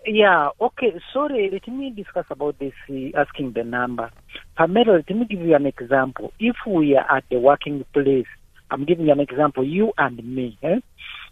Yeah, 0.05 0.49
okay. 0.61 0.97
Sorry, 1.11 1.49
let 1.51 1.67
me 1.67 1.89
discuss 1.89 2.25
about 2.29 2.57
this 2.59 2.71
uh, 2.89 3.19
asking 3.19 3.51
the 3.51 3.65
number. 3.65 4.09
Phemelo, 4.57 5.03
let 5.05 5.09
me 5.09 5.25
give 5.25 5.41
you 5.41 5.53
an 5.53 5.65
example. 5.65 6.31
If 6.39 6.55
we 6.65 6.95
are 6.95 7.17
at 7.17 7.25
the 7.29 7.39
working 7.39 7.83
place, 7.91 8.25
I'm 8.71 8.85
giving 8.85 9.07
you 9.07 9.11
an 9.11 9.19
example, 9.19 9.65
you 9.65 9.91
and 9.97 10.23
me, 10.23 10.57
eh? 10.63 10.79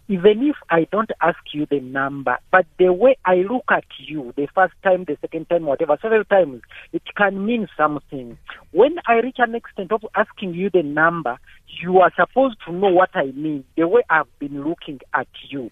Even 0.07 0.47
if 0.47 0.55
I 0.69 0.87
don't 0.91 1.09
ask 1.21 1.39
you 1.51 1.65
the 1.65 1.79
number, 1.79 2.37
but 2.51 2.65
the 2.77 2.93
way 2.93 3.17
I 3.25 3.37
look 3.37 3.65
at 3.69 3.85
you, 3.97 4.33
the 4.35 4.47
first 4.53 4.73
time, 4.83 5.05
the 5.05 5.17
second 5.19 5.49
time, 5.49 5.65
whatever, 5.65 5.97
several 6.01 6.23
times, 6.25 6.61
it 6.93 7.01
can 7.17 7.45
mean 7.45 7.67
something. 7.75 8.37
When 8.71 8.97
I 9.07 9.15
reach 9.15 9.37
an 9.39 9.55
extent 9.55 9.91
of 9.91 10.05
asking 10.15 10.53
you 10.53 10.69
the 10.69 10.83
number, 10.83 11.37
you 11.81 11.99
are 11.99 12.11
supposed 12.15 12.57
to 12.65 12.71
know 12.71 12.89
what 12.89 13.09
I 13.15 13.25
mean, 13.31 13.63
the 13.75 13.87
way 13.87 14.03
I've 14.09 14.39
been 14.39 14.63
looking 14.63 14.99
at 15.13 15.27
you. 15.49 15.71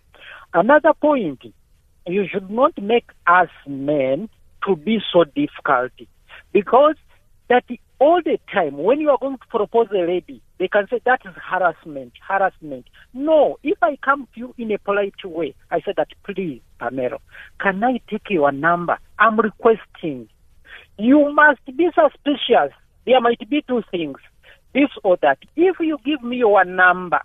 Another 0.54 0.93
point, 0.93 1.43
you 2.08 2.26
should 2.32 2.50
not 2.50 2.82
make 2.82 3.10
us 3.28 3.50
men 3.67 4.30
to 4.67 4.76
be 4.76 5.00
so 5.12 5.26
difficult 5.26 5.91
because 6.52 6.96
that 7.50 7.65
all 7.99 8.21
the 8.23 8.38
time 8.51 8.77
when 8.77 8.99
you 8.99 9.10
are 9.10 9.17
going 9.19 9.38
to 9.38 9.47
propose 9.49 9.88
a 9.91 10.06
lady 10.06 10.41
they 10.60 10.67
can 10.67 10.88
say 10.89 10.99
that 11.06 11.21
is 11.25 11.34
harassment 11.36 12.13
harassment. 12.27 12.86
No 13.13 13.58
if 13.63 13.77
i 13.82 13.97
come 14.03 14.27
to 14.34 14.39
you 14.39 14.56
in 14.58 14.71
a 14.71 14.77
polite 14.79 15.23
way 15.23 15.56
i 15.71 15.79
say 15.82 15.93
that 15.97 16.10
please 16.25 16.62
Phemelo 16.79 17.19
can 17.60 17.84
i 17.84 17.99
take 18.10 18.29
your 18.29 18.51
number? 18.51 18.97
I'm 19.19 19.39
requesting. 19.39 20.27
You 20.97 21.32
must 21.34 21.65
be 21.65 21.88
suspicious. 21.95 22.73
There 23.06 23.21
might 23.21 23.49
be 23.49 23.63
two 23.67 23.84
things 23.91 24.17
this 24.73 24.89
or 25.03 25.17
that. 25.21 25.38
If 25.56 25.77
you 25.79 25.97
give 26.03 26.23
me 26.23 26.38
your 26.38 26.65
number 26.65 27.19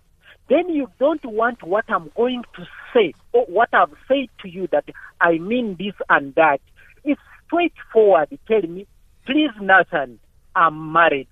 then 0.48 0.68
you 0.70 0.88
don't 0.98 1.24
want 1.24 1.62
what 1.62 1.85
I'm 1.88 2.11
going 2.16 2.42
to 2.57 2.66
say 2.94 3.14
or 3.33 3.44
what 3.46 3.68
I've 3.72 3.92
said 4.07 4.28
to 4.42 4.48
you 4.48 4.66
that 4.72 4.85
I 5.20 5.38
mean 5.38 5.76
this 5.78 5.94
and 6.09 6.35
that. 6.37 6.61
It's 7.04 7.20
straightforward. 7.46 8.38
Tell 8.48 8.62
me, 8.62 8.87
please, 9.26 9.50
Nathan, 9.61 10.18
I'm 10.59 10.92
married. 10.92 11.29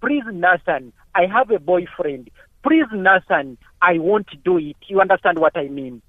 Please, 0.00 0.24
Nathan, 0.32 0.94
I 1.14 1.26
have 1.26 1.50
a 1.50 1.58
boyfriend. 1.58 2.30
Please, 2.62 2.86
Nathan, 2.92 3.58
I 3.82 3.98
won't 3.98 4.28
do 4.42 4.56
it. 4.56 4.76
You 4.86 5.02
understand 5.02 5.38
what 5.38 5.54
I 5.54 5.68
mean? 5.68 6.00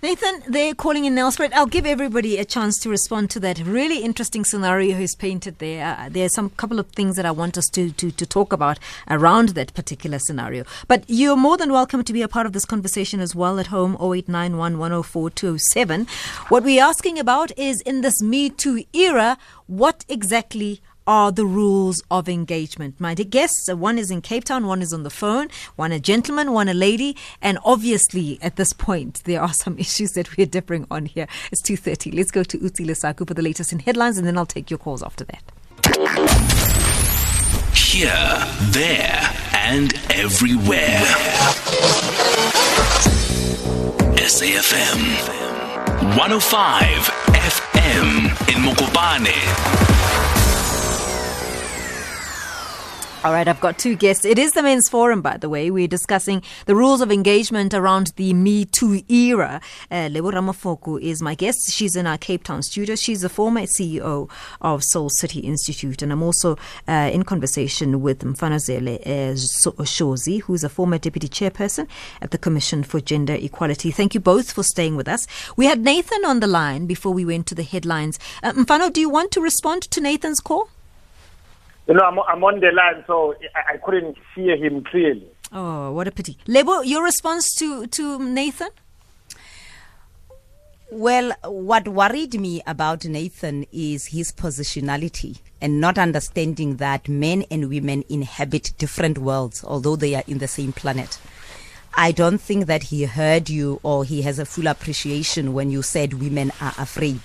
Nathan, 0.00 0.42
they're 0.48 0.74
calling 0.74 1.04
in 1.04 1.14
Nelspruit. 1.14 1.52
I'll 1.52 1.66
give 1.66 1.86
everybody 1.86 2.38
a 2.38 2.44
chance 2.44 2.78
to 2.78 2.88
respond 2.88 3.30
to 3.30 3.40
that 3.40 3.60
really 3.60 4.02
interesting 4.02 4.44
scenario 4.44 4.96
he's 4.96 5.14
painted 5.14 5.58
there. 5.58 5.96
Uh, 5.96 6.08
there's 6.08 6.34
some 6.34 6.50
couple 6.50 6.78
of 6.80 6.88
things 6.88 7.14
that 7.16 7.26
I 7.26 7.30
want 7.30 7.56
us 7.56 7.68
to, 7.68 7.90
to, 7.92 8.10
to 8.10 8.26
talk 8.26 8.52
about 8.52 8.80
around 9.08 9.50
that 9.50 9.74
particular 9.74 10.18
scenario. 10.18 10.64
But 10.88 11.04
you're 11.06 11.36
more 11.36 11.56
than 11.56 11.72
welcome 11.72 12.02
to 12.02 12.12
be 12.12 12.22
a 12.22 12.28
part 12.28 12.46
of 12.46 12.52
this 12.52 12.64
conversation 12.64 13.20
as 13.20 13.36
well 13.36 13.60
at 13.60 13.68
home, 13.68 13.92
0891 13.94 14.78
104 14.78 15.30
207. 15.30 16.06
What 16.48 16.64
we're 16.64 16.82
asking 16.82 17.20
about 17.20 17.56
is 17.56 17.80
in 17.82 18.00
this 18.00 18.20
Me 18.20 18.50
Too 18.50 18.84
era, 18.92 19.38
what 19.66 20.04
exactly 20.08 20.80
are 21.12 21.30
the 21.30 21.44
rules 21.44 22.02
of 22.10 22.26
engagement. 22.26 22.98
My 22.98 23.12
dear 23.12 23.26
guests, 23.26 23.68
uh, 23.68 23.76
one 23.76 23.98
is 23.98 24.10
in 24.10 24.22
Cape 24.22 24.44
Town, 24.44 24.66
one 24.66 24.80
is 24.80 24.94
on 24.94 25.02
the 25.02 25.10
phone, 25.10 25.48
one 25.76 25.92
a 25.92 26.00
gentleman, 26.00 26.52
one 26.52 26.70
a 26.70 26.72
lady, 26.72 27.18
and 27.42 27.58
obviously 27.66 28.38
at 28.40 28.56
this 28.56 28.72
point 28.72 29.22
there 29.24 29.42
are 29.42 29.52
some 29.52 29.78
issues 29.84 30.12
that 30.12 30.34
we're 30.38 30.46
differing 30.46 30.86
on 30.90 31.04
here. 31.04 31.26
It's 31.50 31.60
2.30. 31.60 32.14
Let's 32.14 32.30
go 32.30 32.42
to 32.42 32.58
Uti 32.58 32.86
Lesaku 32.86 33.28
for 33.28 33.34
the 33.34 33.42
latest 33.42 33.74
in 33.74 33.80
headlines 33.80 34.16
and 34.16 34.26
then 34.26 34.38
I'll 34.38 34.46
take 34.46 34.70
your 34.70 34.78
calls 34.78 35.02
after 35.02 35.26
that. 35.26 35.42
Here, 37.76 38.46
there, 38.70 39.20
and 39.52 39.92
everywhere. 40.08 41.04
SAFM 44.16 45.02
105 46.16 46.88
FM 47.34 48.48
in 48.48 48.62
Mokopane. 48.64 49.91
All 53.24 53.32
right, 53.32 53.46
I've 53.46 53.60
got 53.60 53.78
two 53.78 53.94
guests. 53.94 54.24
It 54.24 54.36
is 54.36 54.50
the 54.50 54.64
Men's 54.64 54.88
Forum, 54.88 55.22
by 55.22 55.36
the 55.36 55.48
way. 55.48 55.70
We're 55.70 55.86
discussing 55.86 56.42
the 56.66 56.74
rules 56.74 57.00
of 57.00 57.12
engagement 57.12 57.72
around 57.72 58.12
the 58.16 58.34
Me 58.34 58.64
Too 58.64 59.00
era. 59.08 59.60
Uh, 59.92 60.08
Lebo 60.10 60.32
Ramafoko 60.32 61.00
is 61.00 61.22
my 61.22 61.36
guest. 61.36 61.70
She's 61.70 61.94
in 61.94 62.04
our 62.08 62.18
Cape 62.18 62.42
Town 62.42 62.64
studio. 62.64 62.96
She's 62.96 63.20
the 63.20 63.28
former 63.28 63.60
CEO 63.60 64.28
of 64.60 64.82
Soul 64.82 65.08
City 65.08 65.38
Institute. 65.38 66.02
And 66.02 66.10
I'm 66.10 66.20
also 66.20 66.56
uh, 66.88 67.10
in 67.12 67.22
conversation 67.22 68.02
with 68.02 68.24
Mfanozelwe 68.24 69.06
uh, 69.06 69.84
Shozi, 69.84 70.42
who's 70.42 70.64
a 70.64 70.68
former 70.68 70.98
deputy 70.98 71.28
chairperson 71.28 71.86
at 72.22 72.32
the 72.32 72.38
Commission 72.38 72.82
for 72.82 73.00
Gender 73.00 73.34
Equality. 73.34 73.92
Thank 73.92 74.14
you 74.14 74.20
both 74.20 74.50
for 74.50 74.64
staying 74.64 74.96
with 74.96 75.06
us. 75.06 75.28
We 75.56 75.66
had 75.66 75.78
Nathan 75.78 76.24
on 76.24 76.40
the 76.40 76.48
line 76.48 76.86
before 76.86 77.14
we 77.14 77.24
went 77.24 77.46
to 77.46 77.54
the 77.54 77.62
headlines. 77.62 78.18
Uh, 78.42 78.50
Mfano, 78.50 78.92
do 78.92 79.00
you 79.00 79.08
want 79.08 79.30
to 79.30 79.40
respond 79.40 79.82
to 79.82 80.00
Nathan's 80.00 80.40
call? 80.40 80.70
You 81.86 81.94
know, 81.94 82.04
I'm, 82.04 82.18
I'm 82.20 82.44
on 82.44 82.60
the 82.60 82.70
line, 82.70 83.04
so 83.06 83.34
I, 83.54 83.74
I 83.74 83.76
couldn't 83.78 84.16
hear 84.34 84.56
him 84.56 84.84
clearly. 84.84 85.28
Oh, 85.52 85.92
what 85.92 86.08
a 86.08 86.10
pity. 86.10 86.38
Lebo, 86.46 86.80
your 86.82 87.02
response 87.02 87.54
to, 87.56 87.86
to 87.88 88.18
Nathan? 88.18 88.70
Well, 90.90 91.32
what 91.44 91.88
worried 91.88 92.38
me 92.38 92.62
about 92.66 93.06
Nathan 93.06 93.66
is 93.72 94.06
his 94.08 94.30
positionality 94.30 95.38
and 95.60 95.80
not 95.80 95.96
understanding 95.96 96.76
that 96.76 97.08
men 97.08 97.44
and 97.50 97.68
women 97.68 98.04
inhabit 98.08 98.72
different 98.76 99.16
worlds, 99.18 99.64
although 99.64 99.96
they 99.96 100.14
are 100.14 100.24
in 100.26 100.38
the 100.38 100.48
same 100.48 100.72
planet. 100.72 101.18
I 101.94 102.12
don't 102.12 102.38
think 102.38 102.66
that 102.66 102.84
he 102.84 103.04
heard 103.04 103.50
you 103.50 103.80
or 103.82 104.04
he 104.04 104.22
has 104.22 104.38
a 104.38 104.44
full 104.44 104.66
appreciation 104.66 105.52
when 105.52 105.70
you 105.70 105.82
said 105.82 106.14
women 106.14 106.52
are 106.60 106.74
afraid. 106.78 107.20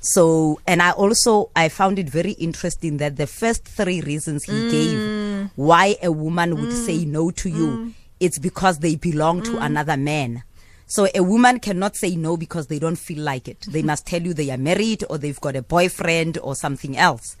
So, 0.00 0.60
and 0.66 0.80
I 0.82 0.92
also 0.92 1.50
I 1.54 1.68
found 1.68 1.98
it 1.98 2.08
very 2.08 2.32
interesting 2.32 2.96
that 2.96 3.16
the 3.16 3.26
first 3.26 3.66
three 3.66 4.00
reasons 4.00 4.44
he 4.44 4.52
mm. 4.52 4.70
gave 4.70 5.50
why 5.56 5.96
a 6.02 6.10
woman 6.10 6.56
would 6.56 6.70
mm. 6.70 6.86
say 6.86 7.04
no 7.04 7.30
to 7.32 7.50
you, 7.50 7.66
mm. 7.66 7.92
it's 8.18 8.38
because 8.38 8.78
they 8.78 8.96
belong 8.96 9.42
to 9.42 9.52
mm. 9.52 9.64
another 9.64 9.98
man. 9.98 10.42
So 10.86 11.06
a 11.14 11.22
woman 11.22 11.60
cannot 11.60 11.96
say 11.96 12.16
no 12.16 12.36
because 12.36 12.66
they 12.66 12.78
don't 12.78 12.96
feel 12.96 13.22
like 13.22 13.46
it. 13.46 13.60
They 13.68 13.82
must 13.82 14.06
tell 14.06 14.22
you 14.22 14.34
they 14.34 14.50
are 14.50 14.58
married 14.58 15.04
or 15.08 15.18
they've 15.18 15.40
got 15.40 15.54
a 15.54 15.62
boyfriend 15.62 16.38
or 16.38 16.56
something 16.56 16.96
else. 16.96 17.36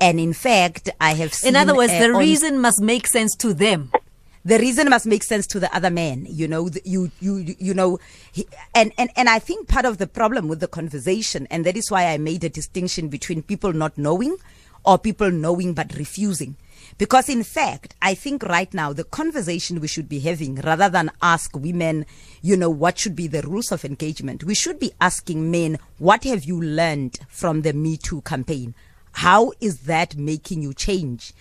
And 0.00 0.20
in 0.20 0.34
fact, 0.34 0.90
I 1.00 1.14
have 1.14 1.32
seen. 1.32 1.50
In 1.50 1.56
other 1.56 1.74
words, 1.74 1.96
the 1.98 2.12
reason 2.12 2.60
must 2.60 2.80
make 2.80 3.06
sense 3.06 3.34
to 3.36 3.54
them 3.54 3.90
the 4.44 4.58
reason 4.58 4.88
must 4.88 5.06
make 5.06 5.22
sense 5.22 5.46
to 5.46 5.60
the 5.60 5.74
other 5.74 5.90
man 5.90 6.26
you 6.28 6.48
know 6.48 6.68
you 6.84 7.10
you 7.20 7.54
you 7.58 7.74
know 7.74 7.98
he, 8.32 8.46
and 8.74 8.92
and 8.96 9.10
and 9.16 9.28
i 9.28 9.38
think 9.38 9.68
part 9.68 9.84
of 9.84 9.98
the 9.98 10.06
problem 10.06 10.48
with 10.48 10.60
the 10.60 10.68
conversation 10.68 11.46
and 11.50 11.64
that 11.66 11.76
is 11.76 11.90
why 11.90 12.06
i 12.06 12.16
made 12.18 12.42
a 12.44 12.48
distinction 12.48 13.08
between 13.08 13.42
people 13.42 13.72
not 13.72 13.96
knowing 13.98 14.36
or 14.84 14.98
people 14.98 15.30
knowing 15.30 15.74
but 15.74 15.94
refusing. 15.96 16.56
Because 16.98 17.28
in 17.28 17.44
fact 17.44 17.94
i 18.02 18.14
think 18.14 18.42
right 18.42 18.72
now 18.74 18.92
the 18.92 19.04
conversation 19.04 19.80
we 19.80 19.86
should 19.86 20.08
be 20.08 20.20
having 20.20 20.56
rather 20.56 20.88
than 20.88 21.10
ask 21.22 21.54
women 21.56 22.04
you 22.42 22.56
know 22.56 22.70
what 22.70 22.98
should 22.98 23.14
be 23.14 23.26
the 23.26 23.42
rules 23.42 23.70
of 23.70 23.84
engagement 23.84 24.44
we 24.44 24.54
should 24.54 24.78
be 24.78 24.92
asking 25.00 25.50
men 25.50 25.78
what 25.98 26.24
have 26.24 26.44
you 26.44 26.60
learned 26.60 27.18
from 27.28 27.62
the 27.62 27.72
me 27.72 27.96
too 27.96 28.22
campaign? 28.22 28.74
How 29.12 29.52
is 29.60 29.80
that 29.80 30.16
making 30.16 30.62
you 30.62 30.72
change 30.72 31.32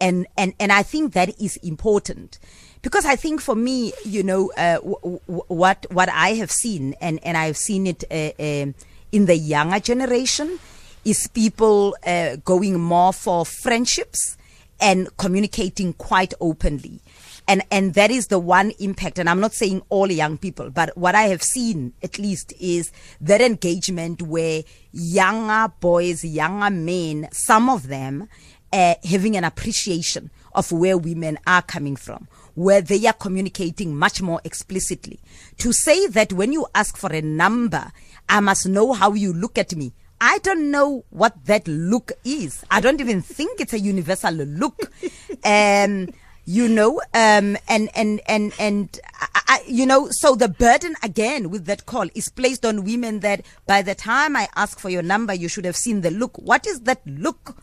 and 0.00 0.26
and 0.36 0.54
and 0.58 0.72
I 0.72 0.82
think 0.82 1.12
that 1.14 1.40
is 1.40 1.56
important 1.58 2.38
because 2.82 3.04
I 3.04 3.16
think 3.16 3.40
for 3.40 3.54
me, 3.54 3.92
you 4.04 4.22
know, 4.22 4.52
uh, 4.56 4.76
w- 4.76 5.20
w- 5.26 5.44
what 5.48 5.86
what 5.90 6.08
I 6.08 6.30
have 6.30 6.50
seen 6.50 6.94
and 7.00 7.18
and 7.22 7.36
I've 7.36 7.56
seen 7.56 7.86
it 7.86 8.04
uh, 8.10 8.32
uh, 8.38 8.72
in 9.12 9.26
the 9.26 9.36
younger 9.36 9.80
generation 9.80 10.58
is 11.04 11.28
people 11.28 11.96
uh, 12.06 12.36
going 12.44 12.78
more 12.78 13.12
for 13.12 13.44
friendships 13.44 14.36
and 14.80 15.14
communicating 15.16 15.92
quite 15.92 16.34
openly. 16.40 17.00
And, 17.46 17.62
and 17.70 17.94
that 17.94 18.10
is 18.10 18.26
the 18.26 18.38
one 18.38 18.72
impact. 18.78 19.18
And 19.18 19.28
I'm 19.28 19.40
not 19.40 19.54
saying 19.54 19.82
all 19.88 20.10
young 20.12 20.36
people, 20.36 20.68
but 20.68 20.96
what 20.98 21.14
I 21.14 21.22
have 21.22 21.42
seen 21.42 21.94
at 22.02 22.18
least 22.18 22.52
is 22.60 22.92
that 23.22 23.40
engagement 23.40 24.20
where 24.20 24.64
younger 24.92 25.72
boys, 25.80 26.24
younger 26.24 26.68
men, 26.70 27.28
some 27.32 27.70
of 27.70 27.88
them 27.88 28.28
uh, 28.72 28.94
having 29.04 29.36
an 29.36 29.44
appreciation 29.44 30.30
of 30.54 30.72
where 30.72 30.98
women 30.98 31.38
are 31.46 31.62
coming 31.62 31.96
from, 31.96 32.28
where 32.54 32.80
they 32.80 33.06
are 33.06 33.12
communicating 33.12 33.94
much 33.94 34.20
more 34.20 34.40
explicitly. 34.44 35.20
To 35.58 35.72
say 35.72 36.06
that 36.08 36.32
when 36.32 36.52
you 36.52 36.66
ask 36.74 36.96
for 36.96 37.12
a 37.12 37.22
number, 37.22 37.92
I 38.28 38.40
must 38.40 38.66
know 38.66 38.92
how 38.92 39.12
you 39.12 39.32
look 39.32 39.58
at 39.58 39.74
me. 39.74 39.92
I 40.20 40.38
don't 40.38 40.70
know 40.70 41.04
what 41.10 41.44
that 41.44 41.68
look 41.68 42.12
is. 42.24 42.64
I 42.70 42.80
don't 42.80 43.00
even 43.00 43.22
think 43.22 43.60
it's 43.60 43.72
a 43.72 43.78
universal 43.78 44.32
look. 44.34 44.92
Um, 45.44 46.08
you 46.44 46.66
know, 46.66 47.00
um, 47.12 47.56
and, 47.68 47.90
and, 47.94 48.20
and, 48.26 48.52
and, 48.58 49.00
I, 49.48 49.62
you 49.66 49.84
know, 49.84 50.08
so 50.10 50.34
the 50.34 50.48
burden 50.48 50.94
again 51.02 51.50
with 51.50 51.66
that 51.66 51.84
call 51.84 52.08
is 52.14 52.30
placed 52.30 52.64
on 52.64 52.84
women 52.84 53.20
that 53.20 53.44
by 53.66 53.82
the 53.82 53.94
time 53.94 54.34
I 54.34 54.48
ask 54.56 54.78
for 54.78 54.88
your 54.88 55.02
number, 55.02 55.34
you 55.34 55.46
should 55.48 55.66
have 55.66 55.76
seen 55.76 56.00
the 56.00 56.10
look. 56.10 56.36
What 56.38 56.66
is 56.66 56.80
that 56.80 57.02
look? 57.06 57.56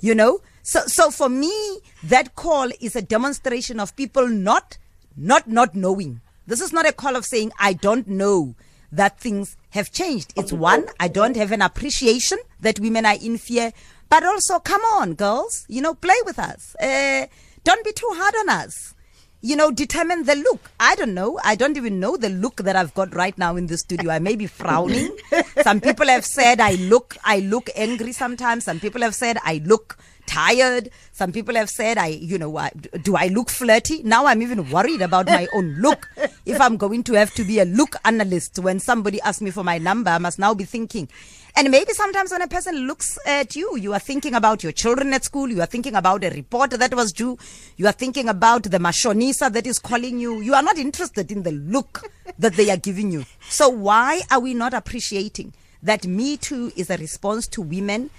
You 0.00 0.14
know? 0.14 0.40
So, 0.62 0.80
so 0.86 1.10
for 1.10 1.28
me, 1.28 1.80
that 2.04 2.34
call 2.34 2.70
is 2.80 2.96
a 2.96 3.02
demonstration 3.02 3.80
of 3.80 3.96
people 3.96 4.28
not, 4.28 4.78
not, 5.16 5.48
not 5.48 5.74
knowing. 5.74 6.20
This 6.46 6.60
is 6.60 6.72
not 6.72 6.88
a 6.88 6.92
call 6.92 7.16
of 7.16 7.24
saying, 7.24 7.52
I 7.58 7.72
don't 7.72 8.08
know 8.08 8.54
that 8.92 9.20
things 9.20 9.56
have 9.70 9.92
changed. 9.92 10.32
It's 10.36 10.52
one, 10.52 10.86
I 10.98 11.08
don't 11.08 11.36
have 11.36 11.52
an 11.52 11.62
appreciation 11.62 12.38
that 12.60 12.80
women 12.80 13.06
are 13.06 13.16
in 13.20 13.38
fear, 13.38 13.72
but 14.08 14.24
also, 14.24 14.58
come 14.58 14.80
on, 14.82 15.14
girls, 15.14 15.64
you 15.68 15.80
know, 15.80 15.94
play 15.94 16.16
with 16.24 16.38
us. 16.38 16.74
Uh, 16.76 17.26
don't 17.62 17.84
be 17.84 17.92
too 17.92 18.10
hard 18.14 18.34
on 18.36 18.48
us. 18.48 18.94
You 19.42 19.56
know, 19.56 19.70
determine 19.70 20.24
the 20.24 20.34
look. 20.34 20.70
I 20.78 20.96
don't 20.96 21.14
know. 21.14 21.40
I 21.42 21.54
don't 21.54 21.76
even 21.78 21.98
know 21.98 22.16
the 22.18 22.28
look 22.28 22.56
that 22.56 22.76
I've 22.76 22.92
got 22.92 23.14
right 23.14 23.36
now 23.38 23.56
in 23.56 23.68
the 23.68 23.78
studio. 23.78 24.10
I 24.10 24.18
may 24.18 24.36
be 24.36 24.46
frowning. 24.46 25.16
Some 25.62 25.80
people 25.80 26.08
have 26.08 26.26
said 26.26 26.60
I 26.60 26.72
look, 26.74 27.16
I 27.24 27.38
look 27.38 27.70
angry 27.74 28.12
sometimes. 28.12 28.64
Some 28.64 28.80
people 28.80 29.00
have 29.00 29.14
said 29.14 29.38
I 29.42 29.62
look 29.64 29.96
tired. 30.26 30.90
Some 31.12 31.32
people 31.32 31.54
have 31.54 31.70
said, 31.70 31.98
I, 31.98 32.08
you 32.08 32.38
know, 32.38 32.68
do 33.02 33.16
I 33.16 33.28
look 33.28 33.50
flirty? 33.50 34.02
Now 34.02 34.26
I'm 34.26 34.42
even 34.42 34.70
worried 34.70 35.02
about 35.02 35.26
my 35.26 35.46
own 35.54 35.76
look. 35.80 36.08
If 36.46 36.60
I'm 36.60 36.76
going 36.76 37.02
to 37.04 37.14
have 37.14 37.32
to 37.34 37.44
be 37.44 37.58
a 37.58 37.64
look 37.64 37.96
analyst 38.04 38.58
when 38.58 38.80
somebody 38.80 39.20
asks 39.20 39.42
me 39.42 39.50
for 39.50 39.64
my 39.64 39.78
number, 39.78 40.10
I 40.10 40.18
must 40.18 40.38
now 40.38 40.54
be 40.54 40.64
thinking. 40.64 41.08
And 41.56 41.70
maybe 41.70 41.92
sometimes 41.92 42.30
when 42.30 42.42
a 42.42 42.48
person 42.48 42.86
looks 42.86 43.18
at 43.26 43.56
you, 43.56 43.76
you 43.76 43.92
are 43.92 43.98
thinking 43.98 44.34
about 44.34 44.62
your 44.62 44.72
children 44.72 45.12
at 45.12 45.24
school. 45.24 45.48
You 45.48 45.60
are 45.62 45.66
thinking 45.66 45.96
about 45.96 46.22
a 46.24 46.30
report 46.30 46.70
that 46.70 46.94
was 46.94 47.12
due. 47.12 47.36
You 47.76 47.86
are 47.86 47.92
thinking 47.92 48.28
about 48.28 48.64
the 48.64 48.78
mashonisa 48.78 49.52
that 49.52 49.66
is 49.66 49.78
calling 49.78 50.20
you. 50.20 50.40
You 50.40 50.54
are 50.54 50.62
not 50.62 50.78
interested 50.78 51.32
in 51.32 51.42
the 51.42 51.52
look 51.52 52.10
that 52.38 52.54
they 52.54 52.70
are 52.70 52.76
giving 52.76 53.10
you. 53.10 53.24
So 53.48 53.68
why 53.68 54.22
are 54.30 54.40
we 54.40 54.54
not 54.54 54.74
appreciating 54.74 55.52
that 55.82 56.06
Me 56.06 56.36
Too 56.36 56.72
is 56.76 56.90
a 56.90 56.96
response 56.96 57.46
to 57.48 57.62
women 57.62 58.10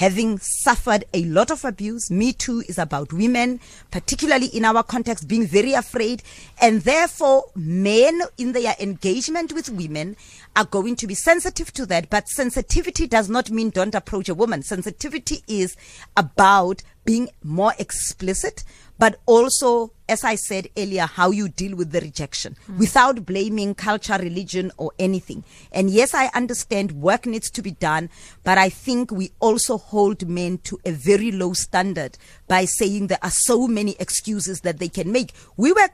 having 0.00 0.38
suffered 0.38 1.04
a 1.12 1.22
lot 1.26 1.50
of 1.50 1.62
abuse. 1.62 2.10
Me 2.10 2.32
Too 2.32 2.64
is 2.66 2.78
about 2.78 3.12
women, 3.12 3.60
particularly 3.90 4.46
in 4.46 4.64
our 4.64 4.82
context, 4.82 5.28
being 5.28 5.46
very 5.46 5.74
afraid. 5.74 6.22
And 6.58 6.80
therefore, 6.80 7.50
men 7.54 8.22
in 8.38 8.52
their 8.52 8.74
engagement 8.80 9.52
with 9.52 9.68
women 9.68 10.16
are 10.56 10.64
going 10.64 10.96
to 10.96 11.06
be 11.06 11.14
sensitive 11.14 11.70
to 11.74 11.84
that. 11.84 12.08
But 12.08 12.30
sensitivity 12.30 13.06
does 13.06 13.28
not 13.28 13.50
mean 13.50 13.68
don't 13.68 13.94
approach 13.94 14.30
a 14.30 14.34
woman. 14.34 14.62
Sensitivity 14.62 15.44
is 15.46 15.76
about 16.16 16.82
being 17.04 17.28
more 17.44 17.74
explicit, 17.78 18.64
but 19.00 19.18
also, 19.24 19.92
as 20.10 20.24
I 20.24 20.34
said 20.34 20.68
earlier, 20.76 21.06
how 21.06 21.30
you 21.30 21.48
deal 21.48 21.74
with 21.74 21.90
the 21.90 22.02
rejection 22.02 22.54
hmm. 22.66 22.78
without 22.78 23.24
blaming 23.24 23.74
culture, 23.74 24.18
religion, 24.20 24.70
or 24.76 24.92
anything. 24.98 25.42
And 25.72 25.88
yes, 25.88 26.12
I 26.12 26.26
understand 26.34 26.92
work 26.92 27.24
needs 27.24 27.50
to 27.52 27.62
be 27.62 27.70
done, 27.70 28.10
but 28.44 28.58
I 28.58 28.68
think 28.68 29.10
we 29.10 29.30
also 29.40 29.78
hold 29.78 30.28
men 30.28 30.58
to 30.64 30.78
a 30.84 30.92
very 30.92 31.32
low 31.32 31.54
standard 31.54 32.18
by 32.46 32.66
saying 32.66 33.06
there 33.06 33.18
are 33.22 33.30
so 33.30 33.66
many 33.66 33.96
excuses 33.98 34.60
that 34.60 34.78
they 34.78 34.88
can 34.90 35.10
make. 35.10 35.32
We 35.56 35.72
were 35.72 35.88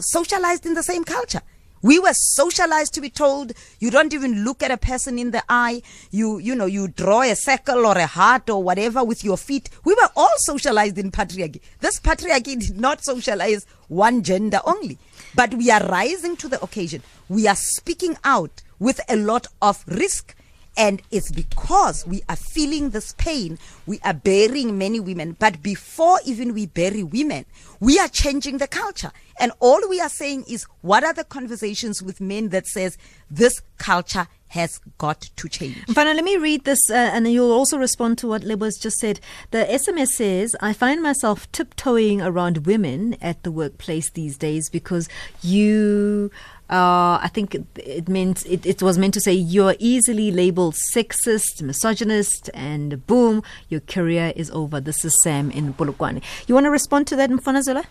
socialized 0.00 0.64
in 0.64 0.72
the 0.72 0.82
same 0.82 1.04
culture. 1.04 1.42
We 1.82 1.98
were 1.98 2.14
socialized 2.14 2.94
to 2.94 3.00
be 3.00 3.10
told 3.10 3.52
you 3.78 3.90
don't 3.90 4.14
even 4.14 4.44
look 4.44 4.62
at 4.62 4.70
a 4.70 4.76
person 4.76 5.18
in 5.18 5.30
the 5.30 5.44
eye. 5.48 5.82
You, 6.10 6.38
you 6.38 6.54
know, 6.54 6.66
you 6.66 6.88
draw 6.88 7.22
a 7.22 7.36
circle 7.36 7.86
or 7.86 7.96
a 7.98 8.06
heart 8.06 8.48
or 8.48 8.62
whatever 8.62 9.04
with 9.04 9.22
your 9.22 9.36
feet. 9.36 9.68
We 9.84 9.94
were 9.94 10.08
all 10.16 10.32
socialized 10.38 10.98
in 10.98 11.10
patriarchy. 11.10 11.60
This 11.80 12.00
patriarchy 12.00 12.58
did 12.58 12.80
not 12.80 13.04
socialize 13.04 13.66
one 13.88 14.22
gender 14.22 14.60
only. 14.64 14.98
But 15.34 15.54
we 15.54 15.70
are 15.70 15.86
rising 15.86 16.36
to 16.38 16.48
the 16.48 16.62
occasion. 16.62 17.02
We 17.28 17.46
are 17.46 17.56
speaking 17.56 18.16
out 18.24 18.62
with 18.78 19.00
a 19.08 19.16
lot 19.16 19.46
of 19.60 19.84
risk. 19.86 20.34
And 20.76 21.00
it's 21.10 21.32
because 21.32 22.06
we 22.06 22.22
are 22.28 22.36
feeling 22.36 22.90
this 22.90 23.14
pain, 23.16 23.58
we 23.86 23.98
are 24.04 24.12
burying 24.12 24.76
many 24.76 25.00
women. 25.00 25.36
But 25.38 25.62
before 25.62 26.20
even 26.26 26.52
we 26.52 26.66
bury 26.66 27.02
women, 27.02 27.46
we 27.80 27.98
are 27.98 28.08
changing 28.08 28.58
the 28.58 28.68
culture. 28.68 29.12
And 29.40 29.52
all 29.58 29.80
we 29.88 30.00
are 30.00 30.08
saying 30.08 30.44
is, 30.48 30.64
what 30.82 31.02
are 31.04 31.14
the 31.14 31.24
conversations 31.24 32.02
with 32.02 32.20
men 32.20 32.50
that 32.50 32.66
says 32.66 32.98
this 33.30 33.62
culture 33.78 34.28
has 34.48 34.78
got 34.98 35.20
to 35.20 35.48
change? 35.48 35.76
Mfana, 35.86 36.14
let 36.14 36.24
me 36.24 36.36
read 36.36 36.64
this, 36.64 36.90
uh, 36.90 36.94
and 36.94 37.30
you'll 37.30 37.52
also 37.52 37.78
respond 37.78 38.18
to 38.18 38.28
what 38.28 38.42
Lebo's 38.42 38.78
just 38.78 38.98
said. 38.98 39.20
The 39.50 39.64
SMS 39.64 40.08
says, 40.08 40.56
I 40.60 40.72
find 40.72 41.02
myself 41.02 41.50
tiptoeing 41.52 42.22
around 42.22 42.66
women 42.66 43.16
at 43.20 43.42
the 43.42 43.50
workplace 43.50 44.10
these 44.10 44.36
days 44.36 44.68
because 44.70 45.08
you. 45.42 46.30
Uh, 46.68 47.20
I 47.22 47.30
think 47.32 47.54
it, 47.54 47.64
it 47.76 48.08
meant 48.08 48.44
it, 48.44 48.66
it 48.66 48.82
was 48.82 48.98
meant 48.98 49.14
to 49.14 49.20
say 49.20 49.32
you're 49.32 49.76
easily 49.78 50.32
labeled 50.32 50.74
sexist, 50.74 51.62
misogynist, 51.62 52.50
and 52.54 53.06
boom, 53.06 53.44
your 53.68 53.78
career 53.78 54.32
is 54.34 54.50
over. 54.50 54.80
This 54.80 55.04
is 55.04 55.22
Sam 55.22 55.52
in 55.52 55.74
Polokwane. 55.74 56.20
You 56.48 56.56
want 56.56 56.64
to 56.64 56.72
respond 56.72 57.06
to 57.06 57.16
that, 57.16 57.30
Mfana 57.30 57.62
Zola? 57.62 57.84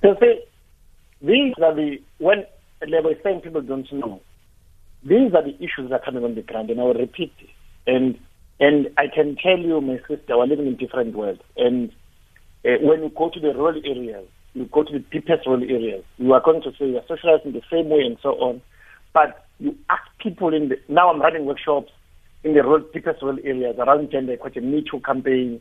So 0.00 0.16
say, 0.20 0.44
these 1.20 1.54
are 1.62 1.74
the, 1.74 2.00
when 2.18 2.44
Lebo 2.86 3.08
is 3.08 3.16
saying 3.22 3.40
people 3.40 3.62
don't 3.62 3.90
know, 3.92 4.20
these 5.04 5.34
are 5.34 5.42
the 5.42 5.54
issues 5.56 5.90
that 5.90 6.00
are 6.00 6.04
coming 6.04 6.24
on 6.24 6.34
the 6.34 6.42
ground, 6.42 6.70
and 6.70 6.80
I 6.80 6.84
will 6.84 6.94
repeat. 6.94 7.32
And, 7.86 8.18
and 8.58 8.88
I 8.96 9.06
can 9.14 9.36
tell 9.36 9.58
you, 9.58 9.80
my 9.80 9.98
sister, 10.08 10.38
we're 10.38 10.46
living 10.46 10.66
in 10.66 10.76
different 10.76 11.14
worlds. 11.14 11.42
And 11.56 11.90
uh, 12.64 12.80
when 12.80 13.02
you 13.02 13.12
go 13.14 13.30
to 13.30 13.40
the 13.40 13.52
rural 13.54 13.80
areas, 13.84 14.26
you 14.54 14.66
go 14.66 14.82
to 14.82 14.92
the 14.92 15.00
deepest 15.00 15.46
rural 15.46 15.62
areas, 15.62 16.04
you 16.16 16.32
are 16.32 16.40
going 16.40 16.62
to 16.62 16.70
say 16.78 16.88
you're 16.88 17.02
socialized 17.06 17.44
in 17.44 17.52
the 17.52 17.62
same 17.70 17.90
way 17.90 18.00
and 18.00 18.16
so 18.22 18.30
on. 18.30 18.62
But 19.12 19.44
you 19.58 19.76
ask 19.90 20.02
people 20.20 20.54
in 20.54 20.70
the, 20.70 20.76
now 20.88 21.10
I'm 21.10 21.20
running 21.20 21.44
workshops 21.44 21.92
in 22.42 22.54
the 22.54 22.62
rural, 22.62 22.84
deepest 22.92 23.20
rural 23.20 23.38
areas 23.44 23.76
around 23.78 24.10
gender 24.10 24.32
equality, 24.32 24.60
Me 24.60 24.84
Too 24.88 25.00
campaign, 25.00 25.60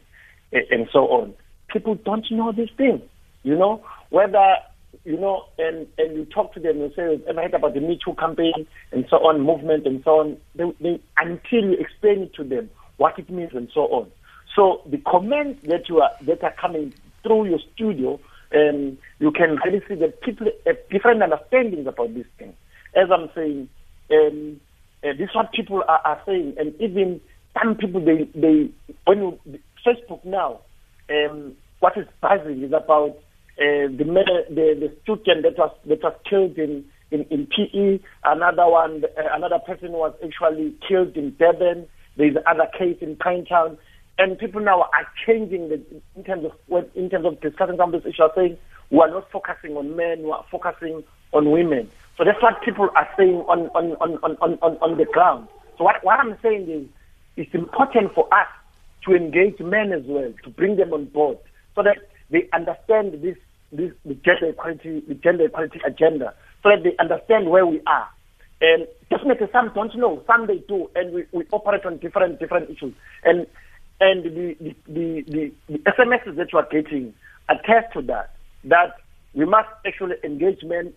uh, 0.53 0.59
and 0.69 0.87
so 0.91 0.99
on. 1.07 1.33
People 1.71 1.95
don't 1.95 2.25
know 2.31 2.51
these 2.51 2.69
things, 2.77 3.01
you 3.41 3.57
know, 3.57 3.83
whether 4.09 4.55
you 5.03 5.17
know, 5.19 5.45
and, 5.57 5.87
and 5.97 6.15
you 6.15 6.25
talk 6.25 6.53
to 6.53 6.59
them 6.59 6.81
and 6.81 6.91
say, 6.95 7.19
ever 7.27 7.41
heard 7.41 7.53
about 7.53 7.73
the 7.73 7.81
Me 7.81 7.99
Too 8.03 8.13
campaign 8.15 8.67
and 8.91 9.05
so 9.09 9.17
on, 9.17 9.41
movement 9.41 9.85
and 9.85 10.01
so 10.03 10.19
on, 10.19 10.37
they, 10.55 10.65
they, 10.79 11.01
until 11.17 11.71
you 11.71 11.73
explain 11.73 12.23
it 12.23 12.33
to 12.35 12.43
them 12.43 12.69
what 12.97 13.17
it 13.17 13.29
means 13.29 13.51
and 13.53 13.69
so 13.73 13.81
on. 13.81 14.11
So 14.55 14.81
the 14.85 14.97
comments 14.99 15.59
that 15.67 15.89
you 15.89 15.99
are 16.01 16.11
that 16.21 16.43
are 16.43 16.53
coming 16.59 16.93
through 17.23 17.49
your 17.49 17.59
studio, 17.73 18.19
um, 18.55 18.97
you 19.19 19.31
can 19.31 19.57
really 19.65 19.81
see 19.87 19.95
that 19.95 20.21
people 20.21 20.47
have 20.65 20.77
different 20.89 21.23
understandings 21.23 21.87
about 21.87 22.13
these 22.13 22.25
things. 22.37 22.53
As 22.95 23.09
I'm 23.11 23.29
saying, 23.33 23.69
um, 24.11 24.61
uh, 25.03 25.13
this 25.17 25.29
is 25.29 25.35
what 25.35 25.51
people 25.53 25.83
are, 25.87 26.01
are 26.05 26.21
saying, 26.25 26.55
and 26.59 26.79
even 26.79 27.19
some 27.61 27.75
people 27.75 27.99
they 27.99 28.29
they 28.35 28.69
when 29.05 29.17
you 29.17 29.39
Facebook 29.85 30.23
now, 30.23 30.59
um, 31.09 31.55
what 31.79 31.97
is 31.97 32.07
buzzing 32.21 32.63
is 32.63 32.71
about 32.71 33.17
uh, 33.59 33.87
the, 33.87 34.03
the 34.49 34.75
the 34.79 34.95
student 35.03 35.43
that 35.43 35.57
was 35.57 35.71
that 35.85 36.01
was 36.01 36.15
killed 36.27 36.57
in 36.57 36.85
in, 37.11 37.23
in 37.29 37.47
PE. 37.47 37.99
Another 38.23 38.67
one, 38.67 39.03
uh, 39.17 39.21
another 39.33 39.59
person 39.59 39.91
was 39.91 40.13
actually 40.23 40.73
killed 40.87 41.15
in 41.15 41.35
Durban. 41.37 41.87
There 42.17 42.27
is 42.27 42.35
another 42.45 42.69
case 42.77 42.97
in 43.01 43.15
Pinetown, 43.15 43.77
and 44.17 44.37
people 44.37 44.61
now 44.61 44.81
are 44.81 45.07
changing 45.25 45.69
the, 45.69 45.81
in 46.15 46.23
terms 46.23 46.45
of 46.45 46.85
in 46.95 47.09
terms 47.09 47.25
of 47.25 47.39
discussing 47.41 47.77
some 47.77 47.93
of 47.93 48.03
these 48.03 48.13
issues. 48.13 48.31
Saying 48.35 48.57
we 48.89 48.99
are 48.99 49.09
not 49.09 49.29
focusing 49.31 49.77
on 49.77 49.95
men, 49.95 50.23
we 50.23 50.31
are 50.31 50.45
focusing 50.51 51.03
on 51.31 51.51
women. 51.51 51.89
So 52.17 52.23
that's 52.23 52.41
what 52.41 52.61
people 52.63 52.89
are 52.95 53.09
saying 53.17 53.35
on 53.47 53.69
on 53.69 53.93
on 54.01 54.17
on 54.23 54.57
on, 54.61 54.77
on 54.77 54.97
the 54.97 55.05
ground. 55.05 55.47
So 55.77 55.83
what 55.83 56.03
what 56.03 56.19
I'm 56.19 56.37
saying 56.41 56.69
is, 56.69 56.87
it's 57.37 57.53
important 57.53 58.13
for 58.13 58.31
us 58.33 58.47
to 59.05 59.15
engage 59.15 59.59
men 59.59 59.91
as 59.91 60.03
well, 60.05 60.33
to 60.43 60.49
bring 60.49 60.77
them 60.77 60.93
on 60.93 61.05
board, 61.05 61.37
so 61.75 61.83
that 61.83 61.97
they 62.33 62.49
understand 62.51 63.21
this, 63.21 63.37
this 63.71 63.91
the 64.03 64.15
gender 64.15 64.49
equality, 64.49 65.03
the 65.07 65.13
gender 65.13 65.45
equality 65.45 65.79
agenda, 65.85 66.33
so 66.63 66.69
that 66.69 66.83
they 66.83 66.97
understand 66.97 67.49
where 67.49 67.65
we 67.65 67.79
are. 67.85 68.09
And 68.59 68.87
definitely, 69.09 69.47
some 69.53 69.71
don't 69.75 69.95
know, 69.95 70.23
some 70.25 70.47
they 70.47 70.57
do, 70.67 70.89
and 70.95 71.13
we, 71.13 71.25
we 71.31 71.45
operate 71.51 71.85
on 71.85 71.97
different 71.99 72.39
different 72.39 72.69
issues. 72.71 72.93
And 73.23 73.45
and 74.01 74.23
the 74.23 74.57
the, 74.59 74.75
the, 74.87 75.21
the, 75.27 75.51
the 75.69 75.77
SMSs 75.91 76.35
that 76.37 76.51
you 76.51 76.59
are 76.59 76.67
getting 76.71 77.13
attest 77.49 77.93
to 77.93 78.01
that. 78.03 78.31
That 78.63 78.95
we 79.35 79.45
must 79.45 79.69
actually 79.85 80.15
engage 80.23 80.63
men. 80.63 80.91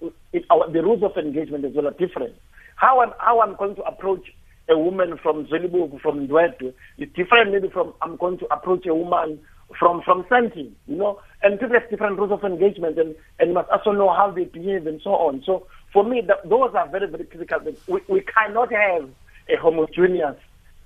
Our, 0.51 0.71
the 0.71 0.83
rules 0.83 1.03
of 1.03 1.17
engagement 1.19 1.67
as 1.67 1.73
well 1.75 1.89
are 1.89 1.93
different. 1.93 2.35
How 2.77 3.01
I'm 3.01 3.13
how 3.19 3.43
I'm 3.43 3.57
going 3.57 3.77
to 3.77 3.83
approach 3.83 4.27
a 4.71 4.79
woman 4.79 5.19
from 5.23 5.47
Zwelibomvu, 5.47 6.01
from 6.01 6.27
Ndwedwe, 6.27 6.73
is 6.99 7.09
different 7.15 7.53
maybe 7.53 7.69
from 7.69 7.93
I'm 8.01 8.17
going 8.17 8.39
to 8.39 8.47
approach 8.47 8.87
a 8.87 8.95
woman 8.95 9.39
from 9.79 10.03
from 10.03 10.25
Santi, 10.29 10.73
you 10.87 10.97
know, 10.97 11.21
and 11.43 11.59
people 11.59 11.79
have 11.79 11.91
different 11.91 12.19
rules 12.19 12.33
of 12.33 12.45
engagement 12.45 12.99
and, 12.99 13.15
and 13.39 13.55
must 13.55 13.69
also 13.71 13.93
know 13.93 14.13
how 14.13 14.31
they 14.31 14.45
behave 14.45 14.87
and 14.87 15.01
so 15.03 15.11
on. 15.11 15.43
So 15.45 15.67
for 15.93 16.05
me, 16.05 16.23
those 16.45 16.75
are 16.75 16.89
very, 16.89 17.09
very 17.09 17.25
critical. 17.25 17.61
We, 17.89 18.01
we 18.09 18.21
cannot 18.21 18.73
have 18.73 19.09
a 19.49 19.57
homogeneous 19.61 20.37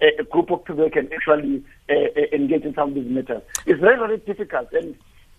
a, 0.01 0.21
a 0.21 0.25
group 0.25 0.51
of 0.51 0.64
people 0.64 0.88
can 0.90 1.12
actually 1.12 1.64
uh, 1.88 1.95
uh, 1.95 2.37
engage 2.37 2.64
in 2.64 2.75
some 2.75 2.90
of 2.90 2.95
these 2.95 3.07
matters. 3.07 3.43
It's 3.66 3.81
very, 3.81 3.99
very 3.99 4.19
difficult. 4.19 4.73
And, 4.73 4.97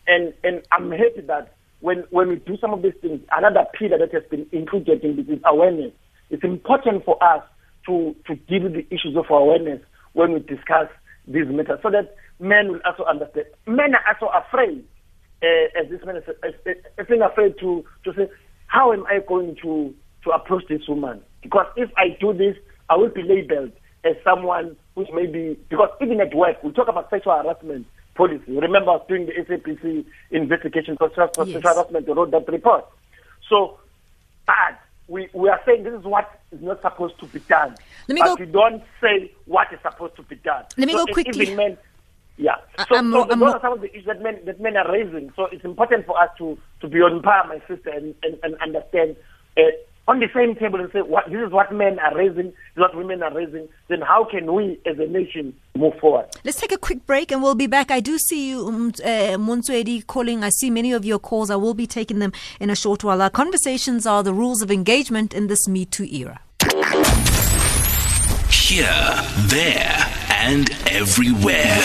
and, 0.08 0.34
and 0.43 0.62
I'm 0.71 0.91
happy 0.91 1.21
that 1.21 1.56
when, 1.80 2.04
when 2.10 2.27
we 2.30 2.36
do 2.36 2.58
some 2.58 2.73
of 2.73 2.82
these 2.82 2.93
things, 3.01 3.21
another 3.32 3.65
pillar 3.77 3.97
that 3.97 4.13
has 4.13 4.23
been 4.30 4.45
included 4.51 5.04
in 5.04 5.15
this 5.15 5.27
is 5.27 5.41
awareness. 5.45 5.91
It's 6.30 6.43
important 6.43 7.06
for 7.06 7.21
us 7.23 7.43
to, 7.88 8.15
to 8.27 8.36
deal 8.36 8.63
with 8.63 8.73
the 8.73 8.88
issues 8.91 9.15
of 9.15 9.25
awareness 9.30 9.82
when 10.13 10.34
we 10.34 10.39
discuss 10.39 10.88
these 11.31 11.47
matters 11.47 11.79
so 11.83 11.89
that 11.89 12.15
men 12.39 12.71
will 12.71 12.81
also 12.85 13.03
understand. 13.03 13.45
Men 13.67 13.95
are 13.95 14.03
also 14.13 14.31
afraid, 14.33 14.83
uh, 15.41 15.79
as 15.79 15.89
this 15.89 16.05
man 16.05 16.17
is, 16.17 16.23
uh, 16.27 17.03
being 17.07 17.21
afraid 17.21 17.57
to, 17.59 17.83
to 18.03 18.13
say, 18.13 18.29
how 18.67 18.93
am 18.93 19.05
I 19.07 19.19
going 19.27 19.55
to, 19.61 19.93
to 20.23 20.29
approach 20.31 20.63
this 20.69 20.87
woman? 20.87 21.21
Because 21.41 21.67
if 21.75 21.89
I 21.97 22.17
do 22.19 22.33
this, 22.33 22.55
I 22.89 22.95
will 22.95 23.09
be 23.09 23.23
labeled 23.23 23.71
as 24.03 24.15
someone 24.23 24.75
who's 24.95 25.07
maybe, 25.13 25.57
because 25.69 25.89
even 26.01 26.19
at 26.21 26.33
work, 26.33 26.63
we 26.63 26.71
talk 26.71 26.87
about 26.87 27.09
sexual 27.09 27.33
harassment 27.33 27.85
policy. 28.15 28.57
Remember, 28.59 28.91
I 28.91 28.95
was 28.95 29.05
doing 29.07 29.27
the 29.27 29.33
SABC 29.33 30.05
investigation 30.31 30.97
for 30.97 31.09
sexual 31.15 31.47
yes. 31.47 31.63
harassment, 31.63 32.05
they 32.05 32.13
wrote 32.13 32.31
that 32.31 32.47
report. 32.47 32.85
So, 33.47 33.79
but 34.45 34.79
we, 35.12 35.28
we 35.34 35.50
are 35.50 35.60
saying 35.65 35.84
this 35.84 35.93
is 35.93 36.06
what 36.06 36.41
is 36.54 36.62
not 36.62 36.82
supposed 36.82 37.19
to 37.19 37.26
be 37.28 37.39
done. 37.41 37.76
Let 38.08 38.15
me 38.15 38.21
but 38.21 38.38
go. 38.38 38.45
we 38.45 38.52
don't 38.52 38.82
say 39.02 39.32
what 39.45 39.67
is 39.74 39.80
supposed 39.84 40.15
to 40.15 40.24
be 40.24 40.36
done. 40.38 40.63
Let 40.78 40.88
me 40.88 40.93
so 40.93 41.06
go 41.06 41.13
quickly. 41.13 41.54
Men, 41.54 41.78
yeah. 42.38 42.56
So, 42.78 42.95
I'm 42.95 43.12
so 43.12 43.24
those 43.24 43.28
I'm 43.32 43.39
more- 43.39 43.50
are 43.50 43.62
some 43.62 43.74
of 43.74 43.82
the 43.82 43.89
issues 43.91 44.06
that 44.06 44.21
men 44.21 44.39
that 44.45 44.62
men 44.62 44.78
are 44.78 44.89
raising. 44.89 45.32
So 45.36 45.47
it's 45.52 45.65
important 45.65 46.06
for 46.06 46.17
us 46.21 46.30
to 46.38 46.58
to 46.80 46.88
be 46.88 47.00
on 47.00 47.21
par, 47.21 47.45
my 47.47 47.60
sister, 47.67 47.89
and 47.89 48.15
and, 48.24 48.39
and 48.41 48.56
understand. 48.62 49.17
Uh, 49.58 49.63
on 50.07 50.19
the 50.19 50.27
same 50.33 50.55
table 50.55 50.79
and 50.79 50.91
say, 50.91 51.01
what, 51.01 51.25
this 51.29 51.39
is 51.45 51.51
what 51.51 51.71
men 51.73 51.99
are 51.99 52.15
raising, 52.15 52.45
this 52.45 52.75
is 52.75 52.79
what 52.79 52.95
women 52.95 53.21
are 53.23 53.33
raising, 53.33 53.67
then 53.87 54.01
how 54.01 54.25
can 54.29 54.53
we 54.53 54.79
as 54.85 54.97
a 54.99 55.07
nation 55.07 55.53
move 55.75 55.93
forward? 55.99 56.25
Let's 56.43 56.59
take 56.59 56.71
a 56.71 56.77
quick 56.77 57.05
break 57.05 57.31
and 57.31 57.41
we'll 57.41 57.55
be 57.55 57.67
back. 57.67 57.91
I 57.91 57.99
do 57.99 58.17
see 58.17 58.49
you, 58.49 58.67
um, 58.67 58.87
uh, 59.03 59.37
Monswedi, 59.37 60.05
calling. 60.05 60.43
I 60.43 60.49
see 60.49 60.69
many 60.69 60.91
of 60.91 61.05
your 61.05 61.19
calls. 61.19 61.49
I 61.49 61.55
will 61.55 61.73
be 61.73 61.87
taking 61.87 62.19
them 62.19 62.33
in 62.59 62.69
a 62.69 62.75
short 62.75 63.03
while. 63.03 63.21
Our 63.21 63.29
conversations 63.29 64.05
are 64.05 64.23
the 64.23 64.33
rules 64.33 64.61
of 64.61 64.71
engagement 64.71 65.33
in 65.33 65.47
this 65.47 65.67
Me 65.67 65.85
Too 65.85 66.05
era. 66.05 66.39
Here, 68.49 68.87
there, 69.47 70.07
and 70.29 70.71
everywhere. 70.87 71.77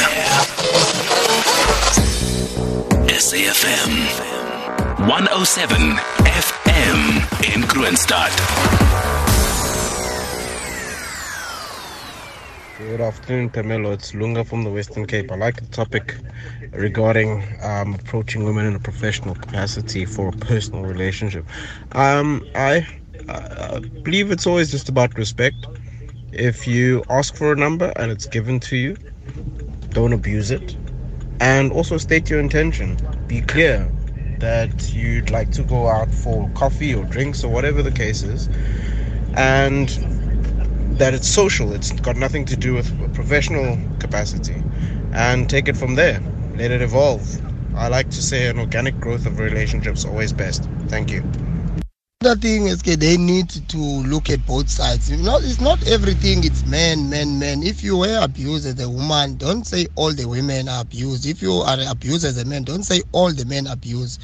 SAFM 3.17 4.47
107 5.09 5.97
FM 6.25 7.16
in. 7.55 7.63
Good 12.79 13.01
afternoon, 13.01 13.51
Phemelo. 13.51 13.93
It's 13.93 14.15
Lunga 14.15 14.45
from 14.45 14.65
the 14.65 14.71
Western 14.71 15.07
Cape. 15.07 15.31
I 15.31 15.37
like 15.37 15.61
the 15.61 15.67
topic 15.67 16.17
regarding 16.73 17.45
um, 17.63 17.95
approaching 17.95 18.45
women 18.45 18.67
in 18.67 18.75
a 18.75 18.79
professional 18.79 19.35
capacity 19.35 20.05
for 20.05 20.29
a 20.29 20.33
personal 20.33 20.83
relationship. 20.83 21.45
Um, 21.93 22.47
I, 22.55 22.87
I 23.29 23.81
believe 24.03 24.31
it's 24.31 24.47
always 24.47 24.71
just 24.71 24.89
about 24.89 25.17
respect. 25.17 25.67
If 26.33 26.67
you 26.67 27.05
ask 27.11 27.35
for 27.35 27.53
a 27.53 27.57
number 27.57 27.93
and 27.97 28.11
it's 28.11 28.27
given 28.27 28.61
to 28.61 28.77
you, 28.77 28.97
don't 29.91 30.13
abuse 30.13 30.51
it. 30.51 30.77
And 31.41 31.71
also 31.73 31.99
state 31.99 32.29
your 32.29 32.41
intention. 32.41 32.99
Be 33.27 33.41
clear 33.41 33.91
that 34.41 34.95
you'd 34.95 35.31
like 35.31 35.51
to 35.53 35.63
go 35.63 35.89
out 35.89 36.13
for 36.13 36.49
coffee 36.51 36.95
or 36.95 37.05
drinks 37.05 37.45
or 37.45 37.51
whatever 37.53 37.83
the 37.83 37.91
case 37.91 38.23
is. 38.23 38.49
And 39.35 39.89
that 40.99 41.15
it's 41.15 41.29
social, 41.29 41.73
it's 41.73 41.93
got 41.93 42.17
nothing 42.17 42.45
to 42.47 42.57
do 42.57 42.75
with 42.75 43.15
professional 43.15 43.79
capacity. 43.99 44.63
And 45.13 45.49
take 45.49 45.69
it 45.69 45.77
from 45.77 45.95
there. 45.95 46.21
Let 46.57 46.71
it 46.71 46.83
evolve. 46.83 47.25
I 47.75 47.89
like 47.89 48.11
to 48.11 48.23
say 48.23 48.49
an 48.49 48.59
organic 48.59 48.99
growth 49.01 49.27
of 49.27 49.39
relationships 49.39 50.05
always 50.05 50.33
best. 50.33 50.69
Thank 50.89 51.11
you. 51.11 51.23
The 52.27 52.35
thing 52.37 52.67
is, 52.67 52.81
okay, 52.81 52.97
they 52.97 53.17
need 53.19 53.51
to 53.69 53.79
look 53.79 54.31
at 54.31 54.45
both 54.45 54.69
sides. 54.69 55.09
You 55.09 55.17
know, 55.19 55.37
it's 55.39 55.61
not 55.61 55.87
everything. 55.87 56.43
It's 56.43 56.65
men, 56.67 57.09
men, 57.09 57.39
men. 57.39 57.63
If 57.63 57.85
you 57.85 57.99
were 57.99 58.19
abused 58.21 58.67
as 58.67 58.81
a 58.85 58.91
woman, 58.91 59.37
don't 59.37 59.65
say 59.65 59.87
all 59.95 60.13
the 60.13 60.27
women 60.29 60.69
are 60.69 60.83
abused. 60.83 61.25
If 61.25 61.41
you 61.41 61.53
are 61.55 61.79
abused 61.89 62.25
as 62.27 62.37
a 62.43 62.45
man, 62.45 62.65
don't 62.65 62.83
say 62.83 63.03
all 63.13 63.33
the 63.33 63.45
men 63.47 63.69
abuse. 63.69 64.19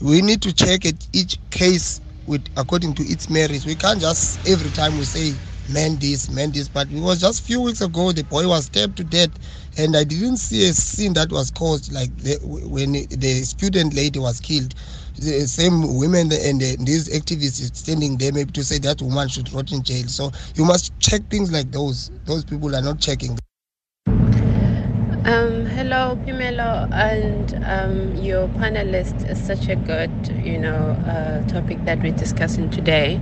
We 0.00 0.22
need 0.22 0.42
to 0.42 0.54
check 0.54 0.86
at 0.86 1.06
each 1.12 1.38
case 1.50 2.00
with 2.26 2.46
according 2.56 2.94
to 2.96 3.04
its 3.04 3.28
merits. 3.28 3.66
We 3.66 3.76
can't 3.76 4.00
just 4.00 4.46
every 4.46 4.70
time 4.70 4.96
we 4.96 5.04
say 5.04 5.40
men 5.68 5.98
this, 5.98 6.30
men 6.30 6.52
this. 6.52 6.68
But 6.70 6.90
it 6.92 7.00
was 7.00 7.20
just 7.20 7.42
few 7.42 7.60
weeks 7.62 7.82
ago, 7.82 8.12
the 8.12 8.24
boy 8.24 8.48
was 8.48 8.66
stabbed 8.66 8.96
to 8.98 9.04
death, 9.04 9.32
and 9.76 9.96
I 9.96 10.04
didn't 10.04 10.38
see 10.38 10.68
a 10.68 10.74
scene 10.74 11.14
that 11.14 11.32
was 11.32 11.50
caused 11.50 11.92
like 11.92 12.16
the, 12.18 12.38
when 12.42 12.92
the 12.94 13.44
student 13.44 13.94
lady 13.94 14.20
was 14.20 14.40
killed. 14.40 14.74
The 15.18 15.46
same 15.46 15.96
women 15.96 16.30
and 16.32 16.60
the, 16.60 16.76
these 16.80 17.08
activists 17.08 17.74
standing 17.76 18.18
there 18.18 18.32
maybe 18.32 18.52
to 18.52 18.64
say 18.64 18.78
that 18.80 19.00
woman 19.00 19.28
should 19.28 19.50
rot 19.52 19.72
in 19.72 19.82
jail. 19.82 20.06
So 20.08 20.30
you 20.54 20.64
must 20.64 20.92
check 21.00 21.22
things 21.30 21.50
like 21.50 21.70
those. 21.72 22.10
Those 22.26 22.44
people 22.44 22.74
are 22.76 22.82
not 22.82 23.00
checking. 23.00 23.38
Um, 25.26 25.66
hello, 25.66 26.16
Phemelo, 26.24 26.88
and 26.92 27.54
um, 27.64 28.14
your 28.22 28.46
panelist 28.48 29.28
is 29.28 29.44
such 29.44 29.68
a 29.68 29.74
good, 29.74 30.10
you 30.44 30.56
know, 30.58 30.90
uh, 31.06 31.44
topic 31.48 31.84
that 31.84 32.00
we're 32.00 32.12
discussing 32.16 32.70
today. 32.70 33.20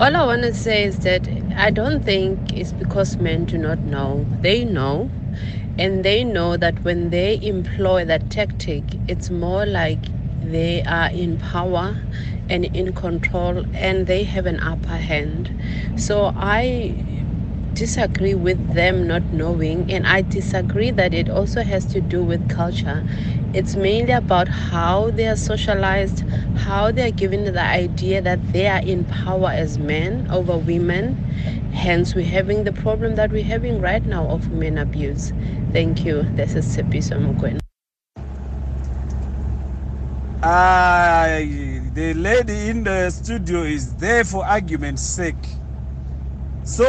All 0.00 0.16
I 0.16 0.24
want 0.26 0.42
to 0.42 0.52
say 0.52 0.84
is 0.84 0.98
that 1.00 1.28
I 1.56 1.70
don't 1.70 2.04
think 2.04 2.52
it's 2.52 2.72
because 2.72 3.18
men 3.18 3.44
do 3.44 3.56
not 3.58 3.78
know. 3.80 4.26
They 4.40 4.64
know, 4.64 5.10
and 5.78 6.04
they 6.04 6.24
know 6.24 6.56
that 6.56 6.82
when 6.82 7.10
they 7.10 7.40
employ 7.42 8.04
that 8.06 8.30
tactic, 8.30 8.82
it's 9.06 9.30
more 9.30 9.64
like 9.64 10.00
they 10.50 10.82
are 10.84 11.10
in 11.10 11.38
power 11.38 11.96
and 12.48 12.64
in 12.66 12.92
control, 12.92 13.64
and 13.74 14.06
they 14.06 14.24
have 14.24 14.46
an 14.46 14.60
upper 14.60 14.96
hand. 14.96 15.50
So 15.96 16.32
I 16.36 16.94
disagree 17.74 18.34
with 18.34 18.74
them 18.74 19.06
not 19.06 19.22
knowing, 19.32 19.90
and 19.90 20.06
I 20.06 20.22
disagree 20.22 20.90
that 20.92 21.12
it 21.12 21.28
also 21.28 21.62
has 21.62 21.84
to 21.86 22.00
do 22.00 22.22
with 22.22 22.48
culture. 22.48 23.06
It's 23.52 23.76
mainly 23.76 24.12
about 24.12 24.48
how 24.48 25.10
they 25.10 25.26
are 25.26 25.36
socialized, 25.36 26.24
how 26.56 26.92
they 26.92 27.08
are 27.08 27.12
given 27.12 27.44
the 27.44 27.60
idea 27.60 28.20
that 28.22 28.52
they 28.52 28.68
are 28.68 28.80
in 28.80 29.04
power 29.04 29.50
as 29.50 29.78
men 29.78 30.28
over 30.30 30.56
women. 30.56 31.14
Hence, 31.72 32.14
we're 32.14 32.24
having 32.24 32.64
the 32.64 32.72
problem 32.72 33.16
that 33.16 33.30
we're 33.30 33.44
having 33.44 33.80
right 33.80 34.04
now 34.04 34.26
of 34.28 34.50
men 34.50 34.78
abuse. 34.78 35.32
Thank 35.72 36.04
you. 36.04 36.22
This 36.34 36.54
is 36.54 36.64
Sepiso 36.66 37.18
Mukwen. 37.18 37.63
Uh, 40.44 41.38
the 41.94 42.12
lady 42.12 42.68
in 42.68 42.84
the 42.84 43.08
studio 43.08 43.62
is 43.62 43.94
there 43.96 44.24
for 44.24 44.44
argument's 44.44 45.00
sake. 45.00 45.48
So 46.64 46.84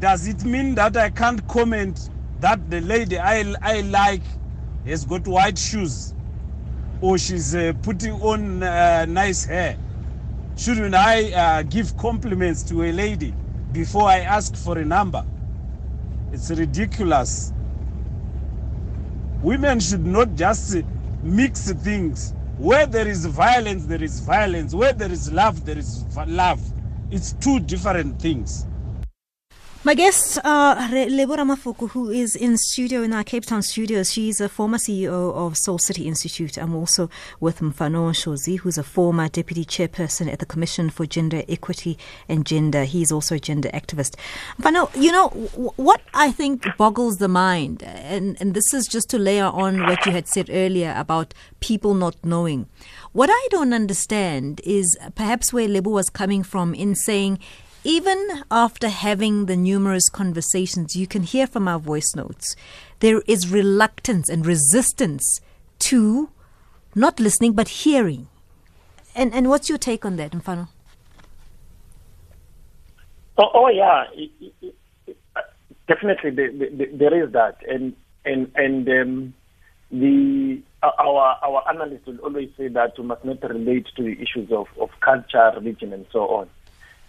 does 0.00 0.26
it 0.26 0.44
mean 0.44 0.74
that 0.74 0.96
I 0.96 1.10
can't 1.10 1.46
comment 1.46 2.10
that 2.40 2.68
the 2.68 2.80
lady 2.80 3.16
I, 3.16 3.54
I 3.62 3.82
like 3.82 4.24
has 4.84 5.04
got 5.04 5.28
white 5.28 5.56
shoes 5.56 6.16
or 7.00 7.16
she's 7.16 7.54
uh, 7.54 7.74
putting 7.80 8.14
on 8.14 8.64
uh, 8.64 9.06
nice 9.06 9.44
hair? 9.44 9.78
Shouldn't 10.56 10.96
I 10.96 11.30
uh, 11.32 11.62
give 11.62 11.96
compliments 11.96 12.64
to 12.64 12.82
a 12.82 12.90
lady 12.90 13.36
before 13.70 14.08
I 14.08 14.22
ask 14.22 14.56
for 14.56 14.78
a 14.78 14.84
number? 14.84 15.24
It's 16.32 16.50
ridiculous. 16.50 17.52
Women 19.42 19.80
should 19.80 20.06
not 20.06 20.34
just 20.34 20.76
mix 21.22 21.72
things. 21.72 22.35
Where 22.56 22.86
there 22.86 23.08
is 23.08 23.26
violence, 23.26 23.86
there 23.86 24.02
is 24.02 24.20
violence. 24.20 24.74
Where 24.74 24.94
there 24.94 25.12
is 25.12 25.30
love, 25.32 25.64
there 25.64 25.78
is 25.78 26.06
love. 26.26 26.62
It's 27.10 27.34
two 27.34 27.60
different 27.60 28.18
things. 28.18 28.65
My 29.86 29.94
guest, 29.94 30.38
uh, 30.42 30.88
Lebo 30.90 31.36
Ramafoko, 31.36 31.88
who 31.90 32.10
is 32.10 32.34
in 32.34 32.56
studio 32.56 33.02
in 33.04 33.12
our 33.12 33.22
Cape 33.22 33.46
Town 33.46 33.62
studios. 33.62 34.12
She's 34.12 34.40
a 34.40 34.48
former 34.48 34.78
CEO 34.78 35.32
of 35.32 35.56
Soul 35.56 35.78
City 35.78 36.08
Institute. 36.08 36.58
I'm 36.58 36.74
also 36.74 37.08
with 37.38 37.60
Mfano 37.60 38.10
Shozi, 38.10 38.58
who's 38.58 38.78
a 38.78 38.82
former 38.82 39.28
deputy 39.28 39.64
chairperson 39.64 40.28
at 40.28 40.40
the 40.40 40.44
Commission 40.44 40.90
for 40.90 41.06
Gender 41.06 41.44
Equity 41.48 41.96
and 42.28 42.44
Gender. 42.44 42.82
He's 42.82 43.12
also 43.12 43.36
a 43.36 43.38
gender 43.38 43.68
activist. 43.68 44.16
Mfano, 44.60 44.90
you 45.00 45.12
know, 45.12 45.28
what 45.76 46.00
I 46.12 46.32
think 46.32 46.66
boggles 46.76 47.18
the 47.18 47.28
mind, 47.28 47.84
and, 47.84 48.36
and 48.40 48.54
this 48.54 48.74
is 48.74 48.88
just 48.88 49.08
to 49.10 49.20
layer 49.20 49.46
on 49.46 49.84
what 49.84 50.04
you 50.04 50.10
had 50.10 50.26
said 50.26 50.50
earlier 50.50 50.94
about 50.96 51.32
people 51.60 51.94
not 51.94 52.16
knowing. 52.24 52.66
What 53.12 53.30
I 53.30 53.48
don't 53.52 53.72
understand 53.72 54.60
is 54.64 54.98
perhaps 55.14 55.52
where 55.52 55.68
Lebo 55.68 55.90
was 55.90 56.10
coming 56.10 56.42
from 56.42 56.74
in 56.74 56.96
saying, 56.96 57.38
even 57.86 58.42
after 58.50 58.88
having 58.88 59.46
the 59.46 59.56
numerous 59.56 60.08
conversations, 60.08 60.96
you 60.96 61.06
can 61.06 61.22
hear 61.22 61.46
from 61.46 61.68
our 61.68 61.78
voice 61.78 62.16
notes, 62.16 62.56
there 62.98 63.22
is 63.28 63.48
reluctance 63.48 64.28
and 64.28 64.44
resistance 64.44 65.40
to 65.78 66.28
not 66.96 67.20
listening 67.20 67.52
but 67.52 67.68
hearing. 67.68 68.26
And 69.14 69.32
and 69.32 69.48
what's 69.48 69.68
your 69.68 69.78
take 69.78 70.04
on 70.04 70.16
that, 70.16 70.32
Mfano? 70.32 70.66
Oh, 73.38 73.50
oh 73.54 73.68
yeah, 73.68 74.04
it, 74.14 74.30
it, 74.40 74.74
it, 75.06 75.16
definitely 75.86 76.30
there, 76.30 77.24
is 77.24 77.32
that, 77.32 77.58
and 77.68 77.94
and 78.24 78.50
and 78.56 78.88
um, 78.88 79.34
the 79.92 80.60
our 80.82 81.38
our 81.40 81.62
analysts 81.68 82.06
will 82.06 82.18
always 82.18 82.50
say 82.56 82.66
that 82.66 82.98
we 82.98 83.04
must 83.04 83.24
not 83.24 83.48
relate 83.48 83.86
to 83.96 84.02
the 84.02 84.20
issues 84.20 84.50
of, 84.50 84.66
of 84.80 84.90
culture, 85.00 85.52
religion, 85.54 85.92
and 85.92 86.04
so 86.10 86.26
on. 86.26 86.50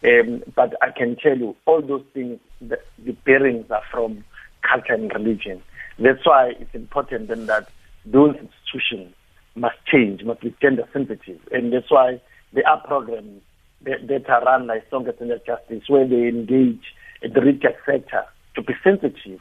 Um, 0.04 0.44
but 0.56 0.74
I 0.82 0.92
can 0.92 1.16
tell 1.16 1.38
you, 1.38 1.56
all 1.66 1.82
those 1.82 2.04
things, 2.14 2.40
the, 2.62 2.80
the 3.04 3.14
bearings 3.14 3.70
are 3.72 3.82
from 3.92 4.24
culture 4.62 4.94
and 4.94 5.12
religion. 5.14 5.62
That's 6.00 6.26
why 6.26 6.54
it's 6.60 6.74
important 6.76 7.30
then 7.30 7.48
that 7.48 7.70
those 8.06 8.36
institutions 8.36 9.14
must 9.56 9.78
change, 9.92 10.24
must 10.24 10.42
be 10.42 10.56
gender 10.62 10.88
sensitive. 10.94 11.40
And 11.52 11.74
that's 11.74 11.90
why 11.90 12.22
there 12.54 12.68
are 12.68 12.80
programs 12.86 13.42
that, 13.82 14.08
that 14.08 14.30
are 14.30 14.44
run 14.44 14.68
like 14.68 14.90
Sonke 14.90 15.18
Gender 15.18 15.40
Justice 15.46 15.84
where 15.88 16.08
they 16.08 16.28
engage 16.28 16.84
the 17.22 17.42
retail 17.42 17.72
sector 17.86 18.26
to 18.56 18.62
be 18.62 18.74
sensitive 18.84 19.40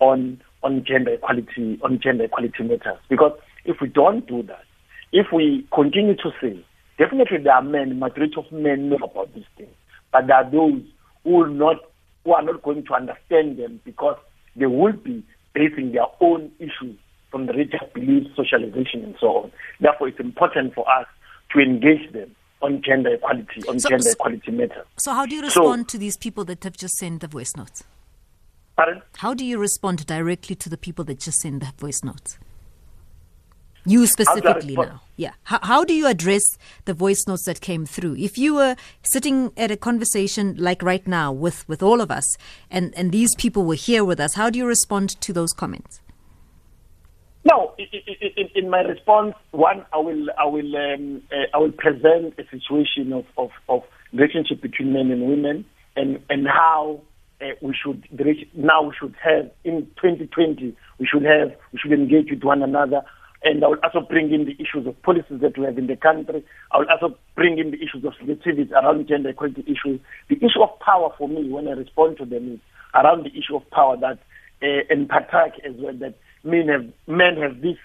on 0.00 0.40
on 0.62 0.84
gender 0.84 1.14
equality 1.14 1.78
on 1.82 2.00
gender 2.02 2.24
equality 2.24 2.62
matters. 2.64 2.98
Because 3.08 3.38
if 3.64 3.76
we 3.80 3.88
don't 3.88 4.26
do 4.26 4.42
that, 4.44 4.64
if 5.12 5.26
we 5.32 5.66
continue 5.72 6.16
to 6.16 6.30
say, 6.40 6.64
definitely 6.98 7.38
there 7.38 7.54
are 7.54 7.62
men, 7.62 7.98
majority 7.98 8.34
of 8.36 8.50
men 8.50 8.88
know 8.88 8.96
about 8.96 9.32
these 9.34 9.44
things 9.56 9.70
but 10.12 10.26
there 10.26 10.36
are 10.36 10.50
those 10.50 10.82
who 11.24 11.30
will 11.30 11.46
not 11.46 11.76
who 12.24 12.32
are 12.32 12.42
not 12.42 12.62
going 12.62 12.84
to 12.84 12.94
understand 12.94 13.58
them 13.58 13.80
because 13.84 14.16
they 14.56 14.66
will 14.66 14.92
be 14.92 15.24
basing 15.54 15.92
their 15.92 16.06
own 16.20 16.50
issues 16.58 16.98
from 17.30 17.46
the 17.46 17.52
religious 17.52 17.80
beliefs, 17.94 18.28
socialization, 18.36 19.04
and 19.04 19.14
so 19.20 19.26
on. 19.28 19.52
Therefore, 19.80 20.08
it's 20.08 20.20
important 20.20 20.74
for 20.74 20.88
us 20.90 21.06
to 21.52 21.58
engage 21.60 22.12
them 22.12 22.34
on 22.60 22.82
gender 22.82 23.14
equality, 23.14 23.62
on 23.68 23.78
so, 23.78 23.88
gender 23.88 24.10
equality 24.10 24.50
matters. 24.50 24.86
So, 24.96 25.12
how 25.12 25.26
do 25.26 25.34
you 25.34 25.42
respond 25.42 25.82
so, 25.82 25.92
to 25.92 25.98
these 25.98 26.16
people 26.16 26.44
that 26.46 26.64
have 26.64 26.76
just 26.76 26.96
sent 26.96 27.20
the 27.20 27.28
voice 27.28 27.56
notes? 27.56 27.84
Pardon? 28.76 29.02
How 29.16 29.34
do 29.34 29.44
you 29.44 29.58
respond 29.58 30.06
directly 30.06 30.54
to 30.56 30.68
the 30.68 30.76
people 30.76 31.04
that 31.06 31.18
just 31.18 31.40
send 31.40 31.62
the 31.62 31.72
voice 31.78 32.02
notes? 32.02 32.38
You 33.88 34.06
specifically 34.06 34.76
now. 34.76 35.00
Yeah. 35.16 35.32
How, 35.44 35.58
how 35.62 35.84
do 35.84 35.94
you 35.94 36.06
address 36.06 36.42
the 36.84 36.94
voice 36.94 37.24
notes 37.26 37.44
that 37.46 37.60
came 37.60 37.86
through? 37.86 38.16
If 38.16 38.38
you 38.38 38.54
were 38.54 38.76
sitting 39.02 39.52
at 39.56 39.70
a 39.70 39.76
conversation 39.76 40.54
like 40.58 40.82
right 40.82 41.06
now 41.06 41.32
with, 41.32 41.68
with 41.68 41.82
all 41.82 42.00
of 42.00 42.10
us 42.10 42.36
and, 42.70 42.94
and 42.96 43.12
these 43.12 43.34
people 43.34 43.64
were 43.64 43.74
here 43.74 44.04
with 44.04 44.20
us, 44.20 44.34
how 44.34 44.50
do 44.50 44.58
you 44.58 44.66
respond 44.66 45.20
to 45.20 45.32
those 45.32 45.52
comments? 45.52 46.00
No, 47.44 47.74
in, 47.78 48.48
in 48.54 48.68
my 48.68 48.80
response, 48.80 49.34
one, 49.52 49.86
I 49.92 49.98
will, 49.98 50.26
I 50.38 50.44
will, 50.44 50.76
um, 50.76 51.22
uh, 51.32 51.44
I 51.54 51.58
will 51.58 51.72
present 51.72 52.34
a 52.38 52.44
situation 52.50 53.12
of, 53.12 53.24
of, 53.38 53.50
of 53.68 53.82
relationship 54.12 54.60
between 54.60 54.92
men 54.92 55.10
and 55.10 55.26
women, 55.26 55.64
and, 55.96 56.22
and 56.28 56.46
how 56.46 57.00
uh, 57.40 57.46
we 57.62 57.74
should 57.74 58.06
now 58.54 58.82
we 58.82 58.92
should 58.98 59.14
have 59.22 59.50
in 59.62 59.86
2020 59.96 60.76
we 60.98 61.06
should 61.06 61.22
have 61.24 61.54
we 61.72 61.78
should 61.78 61.92
engage 61.92 62.30
with 62.30 62.42
one 62.42 62.62
another 62.62 63.02
and 63.42 63.64
I 63.64 63.68
will 63.68 63.78
also 63.82 64.00
bring 64.00 64.32
in 64.32 64.44
the 64.46 64.54
issues 64.54 64.86
of 64.86 65.00
policies 65.02 65.40
that 65.40 65.56
we 65.56 65.64
have 65.64 65.78
in 65.78 65.86
the 65.86 65.96
country. 65.96 66.44
I 66.72 66.78
will 66.78 66.90
also 66.90 67.16
bring 67.36 67.58
in 67.58 67.70
the 67.70 67.76
issues 67.76 68.04
of 68.04 68.14
sensitivities 68.14 68.72
around 68.72 69.06
gender 69.06 69.30
equality 69.30 69.62
issues. 69.62 70.00
The 70.28 70.36
issue 70.36 70.62
of 70.62 70.78
power 70.80 71.10
for 71.16 71.28
me, 71.28 71.48
when 71.48 71.68
I 71.68 71.72
respond 71.72 72.18
to 72.18 72.24
them, 72.24 72.54
is 72.54 72.60
around 72.94 73.24
the 73.24 73.38
issue 73.38 73.56
of 73.56 73.70
power 73.70 73.96
that, 73.98 74.18
uh, 74.62 74.82
and 74.90 75.08
patriarchy 75.08 75.64
as 75.64 75.74
well, 75.78 75.94
that 75.94 76.14
men 76.42 76.68
have, 76.68 76.86
men 77.06 77.36
have 77.36 77.60
these 77.60 77.76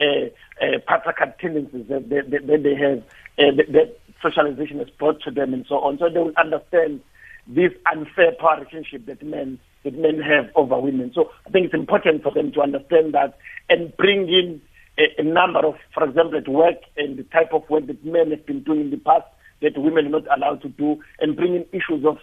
uh, 0.00 0.26
uh, 0.62 0.78
patriarchal 0.86 1.32
tendencies 1.40 1.86
that, 1.88 2.08
that, 2.08 2.30
that 2.46 2.62
they 2.62 2.76
have, 2.76 2.98
uh, 3.38 3.56
that, 3.56 3.72
that 3.72 3.98
socialization 4.22 4.78
has 4.78 4.90
brought 4.90 5.20
to 5.22 5.30
them 5.30 5.52
and 5.52 5.66
so 5.68 5.76
on. 5.76 5.98
So 5.98 6.08
they 6.08 6.20
will 6.20 6.34
understand 6.38 7.00
this 7.48 7.72
unfair 7.90 8.32
power 8.38 8.58
relationship 8.58 9.06
that 9.06 9.22
men 9.22 9.58
that 9.82 9.94
men 9.94 10.20
have 10.20 10.50
over 10.56 10.78
women. 10.78 11.10
So 11.14 11.30
I 11.46 11.50
think 11.50 11.66
it's 11.66 11.74
important 11.74 12.22
for 12.22 12.32
them 12.32 12.52
to 12.52 12.60
understand 12.60 13.14
that 13.14 13.38
and 13.70 13.96
bring 13.96 14.28
in 14.28 14.60
a, 15.00 15.20
a 15.22 15.24
number 15.24 15.60
of, 15.66 15.76
for 15.94 16.04
example, 16.04 16.38
at 16.38 16.48
work 16.48 16.76
and 16.96 17.16
the 17.18 17.24
type 17.24 17.52
of 17.52 17.68
work 17.68 17.86
that 17.86 18.04
men 18.04 18.30
have 18.30 18.44
been 18.46 18.62
doing 18.62 18.80
in 18.82 18.90
the 18.90 18.96
past 18.98 19.26
that 19.62 19.76
women 19.76 20.06
are 20.06 20.20
not 20.20 20.36
allowed 20.36 20.62
to 20.62 20.68
do, 20.68 21.00
and 21.20 21.36
bringing 21.36 21.64
issues 21.72 22.04
of 22.04 22.18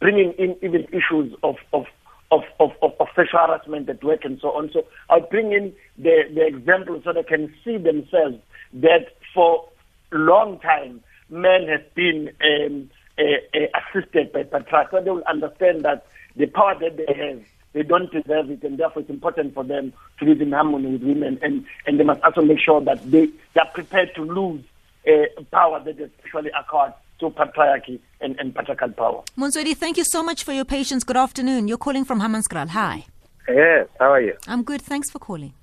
bringing 0.00 0.32
in 0.38 0.56
even 0.62 0.84
issues 0.92 1.34
of 1.42 1.56
of 1.72 1.84
of, 2.30 2.42
of, 2.60 2.70
of, 2.82 2.92
of 3.00 3.06
sexual 3.16 3.40
harassment 3.40 3.88
at 3.88 4.04
work 4.04 4.20
and 4.24 4.38
so 4.40 4.48
on. 4.48 4.70
So 4.72 4.84
I'll 5.08 5.26
bring 5.26 5.52
in 5.52 5.72
the, 5.96 6.24
the 6.34 6.46
example 6.46 7.00
so 7.02 7.12
they 7.14 7.22
can 7.22 7.54
see 7.64 7.78
themselves 7.78 8.36
that 8.74 9.16
for 9.32 9.66
long 10.12 10.58
time 10.60 11.02
men 11.30 11.66
have 11.68 11.94
been 11.94 12.30
um, 12.44 12.90
uh, 13.18 13.58
assisted 13.80 14.32
by 14.32 14.42
patriarchy. 14.42 14.90
So 14.90 15.00
they 15.02 15.10
will 15.10 15.22
understand 15.26 15.84
that 15.84 16.06
the 16.36 16.46
power 16.46 16.74
that 16.78 16.98
they 16.98 17.14
have 17.14 17.42
they 17.72 17.82
don't 17.82 18.10
deserve 18.10 18.50
it, 18.50 18.62
and 18.62 18.78
therefore 18.78 19.02
it's 19.02 19.10
important 19.10 19.54
for 19.54 19.64
them 19.64 19.92
to 20.18 20.24
live 20.24 20.40
in 20.40 20.52
harmony 20.52 20.92
with 20.92 21.02
women, 21.02 21.38
and, 21.42 21.64
and 21.86 22.00
they 22.00 22.04
must 22.04 22.22
also 22.22 22.42
make 22.42 22.58
sure 22.58 22.80
that 22.80 22.98
they, 23.10 23.26
they 23.26 23.60
are 23.60 23.70
prepared 23.72 24.14
to 24.14 24.22
lose 24.22 24.62
uh, 25.06 25.42
power 25.50 25.82
that 25.84 25.98
is 26.00 26.10
actually 26.24 26.50
acquired 26.58 26.94
to 27.20 27.30
patriarchy 27.30 28.00
and, 28.20 28.38
and 28.38 28.54
patriarchal 28.54 28.90
power. 28.90 29.22
Monswedi, 29.36 29.76
thank 29.76 29.96
you 29.96 30.04
so 30.04 30.22
much 30.22 30.44
for 30.44 30.52
your 30.52 30.64
patience. 30.64 31.04
Good 31.04 31.16
afternoon. 31.16 31.68
You're 31.68 31.78
calling 31.78 32.04
from 32.04 32.20
Hammanskraal. 32.20 32.68
Hi. 32.68 33.06
Yes, 33.48 33.88
how 33.98 34.12
are 34.12 34.20
you? 34.20 34.36
I'm 34.46 34.62
good. 34.62 34.82
Thanks 34.82 35.10
for 35.10 35.18
calling. 35.18 35.54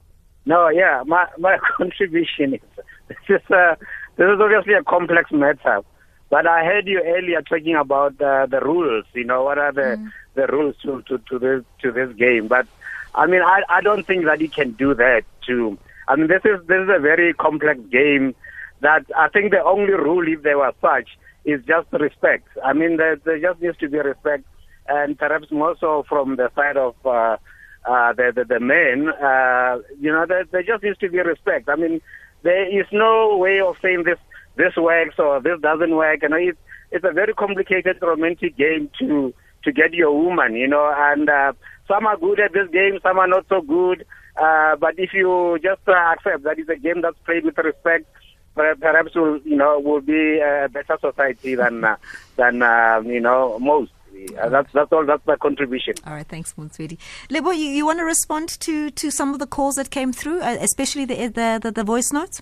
No, 0.45 0.69
yeah, 0.69 1.03
my 1.05 1.27
my 1.37 1.57
contribution 1.77 2.55
is 2.55 2.61
this 3.07 3.17
is 3.29 3.51
uh, 3.51 3.75
this 4.15 4.25
is 4.25 4.39
obviously 4.39 4.73
a 4.73 4.83
complex 4.83 5.31
matter, 5.31 5.81
but 6.29 6.47
I 6.47 6.63
heard 6.65 6.87
you 6.87 7.01
earlier 7.03 7.41
talking 7.41 7.75
about 7.75 8.19
uh, 8.21 8.45
the 8.47 8.59
rules. 8.61 9.05
You 9.13 9.23
know, 9.25 9.43
what 9.43 9.57
are 9.57 9.71
the 9.71 9.97
mm 9.97 10.11
the 10.35 10.47
rules 10.47 10.75
to, 10.83 11.01
to, 11.07 11.17
to 11.29 11.39
this 11.39 11.63
to 11.81 11.91
this 11.91 12.15
game. 12.15 12.47
But 12.47 12.67
I 13.13 13.25
mean, 13.27 13.41
I, 13.41 13.63
I 13.69 13.81
don't 13.81 14.05
think 14.05 14.25
that 14.25 14.41
he 14.41 14.47
can 14.47 14.71
do 14.71 14.93
that. 14.95 15.23
To 15.47 15.77
I 16.07 16.15
mean, 16.15 16.27
this 16.27 16.41
is 16.45 16.65
this 16.67 16.83
is 16.83 16.89
a 16.89 16.99
very 16.99 17.33
complex 17.33 17.79
game. 17.91 18.35
That 18.81 19.05
I 19.15 19.29
think 19.29 19.51
the 19.51 19.63
only 19.63 19.93
rule, 19.93 20.27
if 20.27 20.43
there 20.43 20.57
was 20.57 20.73
such, 20.81 21.17
is 21.45 21.63
just 21.65 21.87
respect. 21.93 22.47
I 22.63 22.73
mean, 22.73 22.97
there, 22.97 23.15
there 23.15 23.39
just 23.39 23.61
needs 23.61 23.77
to 23.77 23.89
be 23.89 23.97
respect, 23.97 24.43
and 24.87 25.17
perhaps 25.17 25.51
more 25.51 25.75
so 25.79 26.03
from 26.07 26.35
the 26.35 26.51
side 26.55 26.77
of 26.77 26.95
uh, 27.05 27.37
uh, 27.85 28.13
the, 28.13 28.31
the 28.35 28.45
the 28.45 28.59
men. 28.59 29.09
Uh, 29.09 29.79
you 29.99 30.11
know, 30.11 30.25
there, 30.27 30.43
there 30.51 30.63
just 30.63 30.83
needs 30.83 30.97
to 30.99 31.09
be 31.09 31.19
respect. 31.19 31.69
I 31.69 31.75
mean, 31.75 32.01
there 32.43 32.79
is 32.79 32.85
no 32.91 33.37
way 33.37 33.61
of 33.61 33.77
saying 33.81 34.03
this 34.03 34.19
this 34.55 34.75
works 34.75 35.15
or 35.17 35.41
this 35.41 35.59
doesn't 35.61 35.95
work. 35.95 36.21
You 36.21 36.29
know, 36.29 36.37
it's 36.37 36.57
it's 36.91 37.05
a 37.05 37.11
very 37.11 37.33
complicated 37.33 37.97
romantic 38.01 38.57
game 38.57 38.89
to 38.99 39.33
to 39.65 39.71
get 39.71 39.93
your 39.93 40.13
woman, 40.13 40.55
you 40.55 40.67
know, 40.67 40.93
and 40.95 41.29
uh, 41.29 41.53
some 41.87 42.05
are 42.05 42.17
good 42.17 42.39
at 42.39 42.53
this 42.53 42.69
game, 42.71 42.99
some 43.03 43.19
are 43.19 43.27
not 43.27 43.45
so 43.49 43.61
good. 43.61 44.05
Uh, 44.37 44.75
but 44.75 44.97
if 44.97 45.13
you 45.13 45.59
just 45.61 45.81
uh, 45.87 45.91
accept 45.91 46.43
that 46.43 46.59
it's 46.59 46.69
a 46.69 46.75
game 46.75 47.01
that's 47.01 47.17
played 47.25 47.45
with 47.45 47.57
respect, 47.57 48.05
perhaps 48.55 49.15
will 49.15 49.39
you 49.39 49.55
know 49.55 49.79
will 49.79 50.01
be 50.01 50.39
a 50.39 50.69
better 50.69 50.97
society 50.99 51.55
than 51.55 51.83
uh, 51.83 51.95
than 52.35 52.61
uh, 52.61 53.01
you 53.05 53.19
know 53.19 53.59
most. 53.59 53.91
Uh, 54.39 54.49
that's 54.49 54.71
that's 54.73 54.91
all. 54.91 55.05
That's 55.05 55.25
my 55.25 55.35
contribution. 55.35 55.93
All 56.05 56.13
right, 56.13 56.27
thanks, 56.27 56.53
Monswedi. 56.53 56.97
Lebo, 57.29 57.51
you, 57.51 57.67
you 57.67 57.85
want 57.85 57.99
to 57.99 58.05
respond 58.05 58.49
to 58.61 58.91
to 58.91 59.11
some 59.11 59.33
of 59.33 59.39
the 59.39 59.47
calls 59.47 59.75
that 59.75 59.89
came 59.89 60.11
through, 60.11 60.41
uh, 60.41 60.57
especially 60.59 61.05
the, 61.05 61.27
the 61.27 61.59
the 61.61 61.71
the 61.71 61.83
voice 61.83 62.11
notes. 62.11 62.41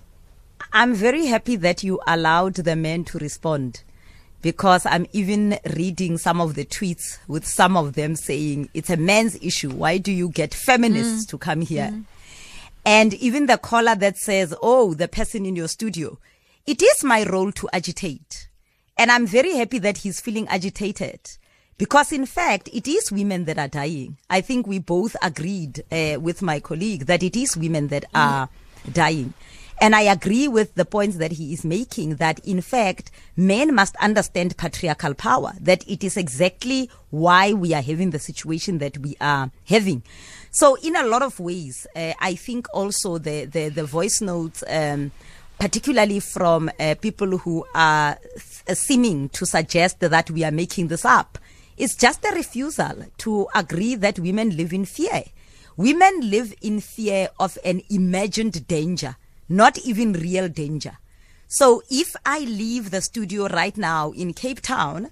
I'm 0.71 0.93
very 0.93 1.25
happy 1.25 1.55
that 1.57 1.83
you 1.83 1.99
allowed 2.07 2.55
the 2.55 2.75
men 2.75 3.03
to 3.05 3.17
respond 3.17 3.83
because 4.43 4.85
I'm 4.85 5.07
even 5.13 5.57
reading 5.75 6.19
some 6.19 6.39
of 6.39 6.53
the 6.53 6.65
tweets 6.65 7.17
with 7.27 7.47
some 7.47 7.75
of 7.75 7.93
them 7.93 8.15
saying 8.15 8.69
it's 8.75 8.91
a 8.91 8.97
man's 8.97 9.35
issue. 9.41 9.71
Why 9.71 9.97
do 9.97 10.11
you 10.11 10.29
get 10.29 10.53
feminists 10.53 11.25
mm. 11.25 11.29
to 11.29 11.37
come 11.39 11.61
here? 11.61 11.89
Mm. 11.91 12.03
And 12.85 13.13
even 13.15 13.45
the 13.47 13.57
caller 13.57 13.95
that 13.95 14.17
says, 14.17 14.53
Oh, 14.61 14.93
the 14.93 15.07
person 15.07 15.45
in 15.45 15.55
your 15.55 15.69
studio. 15.69 16.19
It 16.67 16.83
is 16.83 17.03
my 17.03 17.23
role 17.23 17.51
to 17.53 17.69
agitate. 17.73 18.49
And 18.97 19.09
I'm 19.09 19.25
very 19.25 19.53
happy 19.53 19.79
that 19.79 19.97
he's 19.97 20.19
feeling 20.19 20.47
agitated 20.49 21.19
because 21.77 22.11
in 22.11 22.25
fact, 22.25 22.69
it 22.71 22.87
is 22.87 23.11
women 23.11 23.45
that 23.45 23.57
are 23.57 23.69
dying. 23.69 24.17
I 24.29 24.41
think 24.41 24.67
we 24.67 24.79
both 24.79 25.15
agreed 25.23 25.83
uh, 25.91 26.19
with 26.19 26.41
my 26.41 26.59
colleague 26.59 27.05
that 27.05 27.23
it 27.23 27.35
is 27.35 27.55
women 27.55 27.87
that 27.87 28.03
mm. 28.03 28.19
are 28.19 28.49
dying. 28.91 29.33
And 29.83 29.93
I 29.97 30.03
agree 30.03 30.47
with 30.47 30.75
the 30.75 30.85
points 30.85 31.17
that 31.17 31.33
he 31.33 31.51
is 31.51 31.65
making 31.65 32.15
that 32.15 32.39
in 32.45 32.61
fact, 32.61 33.11
men 33.35 33.75
must 33.75 33.97
understand 33.97 34.55
patriarchal 34.55 35.13
power, 35.13 35.51
that 35.59 35.85
it 35.85 36.05
is 36.05 36.15
exactly 36.15 36.89
why 37.09 37.51
we 37.51 37.73
are 37.73 37.81
having 37.81 38.11
the 38.11 38.17
situation 38.17 38.77
that 38.77 38.97
we 38.99 39.17
are 39.19 39.51
having. 39.67 40.01
So 40.51 40.75
in 40.75 40.95
a 40.95 41.05
lot 41.05 41.21
of 41.21 41.37
ways, 41.37 41.85
uh, 41.97 42.13
I 42.21 42.35
think 42.35 42.67
also 42.73 43.17
the, 43.17 43.43
the, 43.43 43.67
the 43.67 43.83
voice 43.83 44.21
notes, 44.21 44.63
um, 44.69 45.11
particularly 45.59 46.21
from 46.21 46.71
uh, 46.79 46.95
people 47.01 47.39
who 47.39 47.65
are 47.75 48.17
th- 48.65 48.77
seeming 48.77 49.27
to 49.31 49.45
suggest 49.45 49.99
that 49.99 50.31
we 50.31 50.45
are 50.45 50.51
making 50.51 50.87
this 50.87 51.03
up, 51.03 51.37
it's 51.75 51.95
just 51.95 52.23
a 52.23 52.33
refusal 52.33 53.07
to 53.17 53.47
agree 53.53 53.95
that 53.95 54.17
women 54.17 54.55
live 54.55 54.71
in 54.71 54.85
fear. 54.85 55.25
Women 55.75 56.29
live 56.29 56.53
in 56.61 56.79
fear 56.79 57.27
of 57.37 57.57
an 57.65 57.81
imagined 57.89 58.65
danger 58.65 59.17
not 59.53 59.77
even 59.79 60.13
real 60.13 60.49
danger. 60.49 60.97
So 61.47 61.83
if 61.89 62.15
I 62.25 62.39
leave 62.39 62.89
the 62.89 63.01
studio 63.01 63.47
right 63.47 63.77
now 63.77 64.11
in 64.11 64.33
Cape 64.33 64.61
Town, 64.61 65.11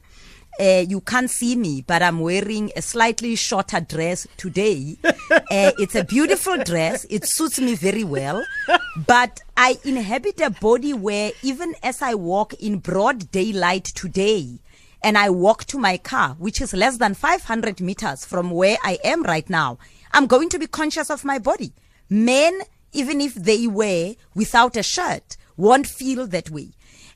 uh, 0.59 0.83
you 0.87 0.99
can't 1.01 1.29
see 1.29 1.55
me, 1.55 1.83
but 1.85 2.01
I'm 2.01 2.19
wearing 2.19 2.71
a 2.75 2.81
slightly 2.81 3.35
shorter 3.35 3.79
dress 3.79 4.27
today. 4.37 4.97
uh, 5.03 5.11
it's 5.51 5.95
a 5.95 6.03
beautiful 6.03 6.57
dress. 6.57 7.05
It 7.09 7.27
suits 7.27 7.59
me 7.59 7.75
very 7.75 8.03
well. 8.03 8.43
But 9.07 9.41
I 9.55 9.77
inhabit 9.85 10.41
a 10.41 10.49
body 10.49 10.93
where 10.93 11.31
even 11.43 11.75
as 11.83 12.01
I 12.01 12.15
walk 12.15 12.53
in 12.55 12.79
broad 12.79 13.31
daylight 13.31 13.85
today, 13.85 14.59
and 15.03 15.17
I 15.17 15.29
walk 15.29 15.65
to 15.65 15.79
my 15.79 15.97
car, 15.97 16.35
which 16.37 16.61
is 16.61 16.73
less 16.73 16.97
than 16.97 17.15
500 17.15 17.81
meters 17.81 18.23
from 18.23 18.51
where 18.51 18.77
I 18.83 18.99
am 19.03 19.23
right 19.23 19.49
now, 19.49 19.79
I'm 20.11 20.27
going 20.27 20.49
to 20.49 20.59
be 20.59 20.67
conscious 20.67 21.09
of 21.09 21.25
my 21.25 21.39
body. 21.39 21.73
Men 22.09 22.61
even 22.93 23.21
if 23.21 23.33
they 23.33 23.67
wear 23.67 24.15
without 24.35 24.75
a 24.75 24.83
shirt, 24.83 25.37
won't 25.57 25.87
feel 25.87 26.27
that 26.27 26.49
way. 26.49 26.71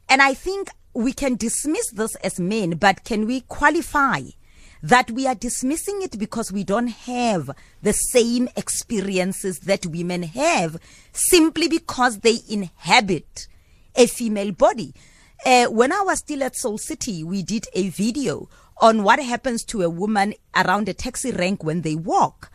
And 0.09 0.21
I 0.21 0.33
think 0.33 0.69
we 0.93 1.13
can 1.13 1.35
dismiss 1.35 1.91
this 1.91 2.15
as 2.15 2.39
men, 2.39 2.71
but 2.71 3.03
can 3.03 3.25
we 3.25 3.41
qualify 3.41 4.21
that 4.81 5.09
we 5.11 5.25
are 5.25 5.35
dismissing 5.35 6.01
it 6.03 6.17
because 6.19 6.51
we 6.51 6.63
don't 6.63 6.87
have 6.87 7.49
the 7.81 7.93
same 7.93 8.47
experiences 8.55 9.59
that 9.59 9.85
women 9.85 10.23
have 10.23 10.77
simply 11.11 11.67
because 11.67 12.19
they 12.19 12.39
inhabit 12.47 13.47
a 13.95 14.07
female 14.07 14.51
body? 14.51 14.93
Uh, 15.45 15.65
when 15.65 15.91
I 15.91 16.01
was 16.01 16.19
still 16.19 16.43
at 16.43 16.55
Soul 16.55 16.77
City, 16.77 17.23
we 17.23 17.43
did 17.43 17.67
a 17.73 17.89
video 17.89 18.47
on 18.77 19.03
what 19.03 19.19
happens 19.19 19.63
to 19.65 19.81
a 19.81 19.89
woman 19.89 20.33
around 20.55 20.87
a 20.87 20.93
taxi 20.93 21.31
rank 21.31 21.63
when 21.63 21.81
they 21.81 21.95
walk 21.95 22.51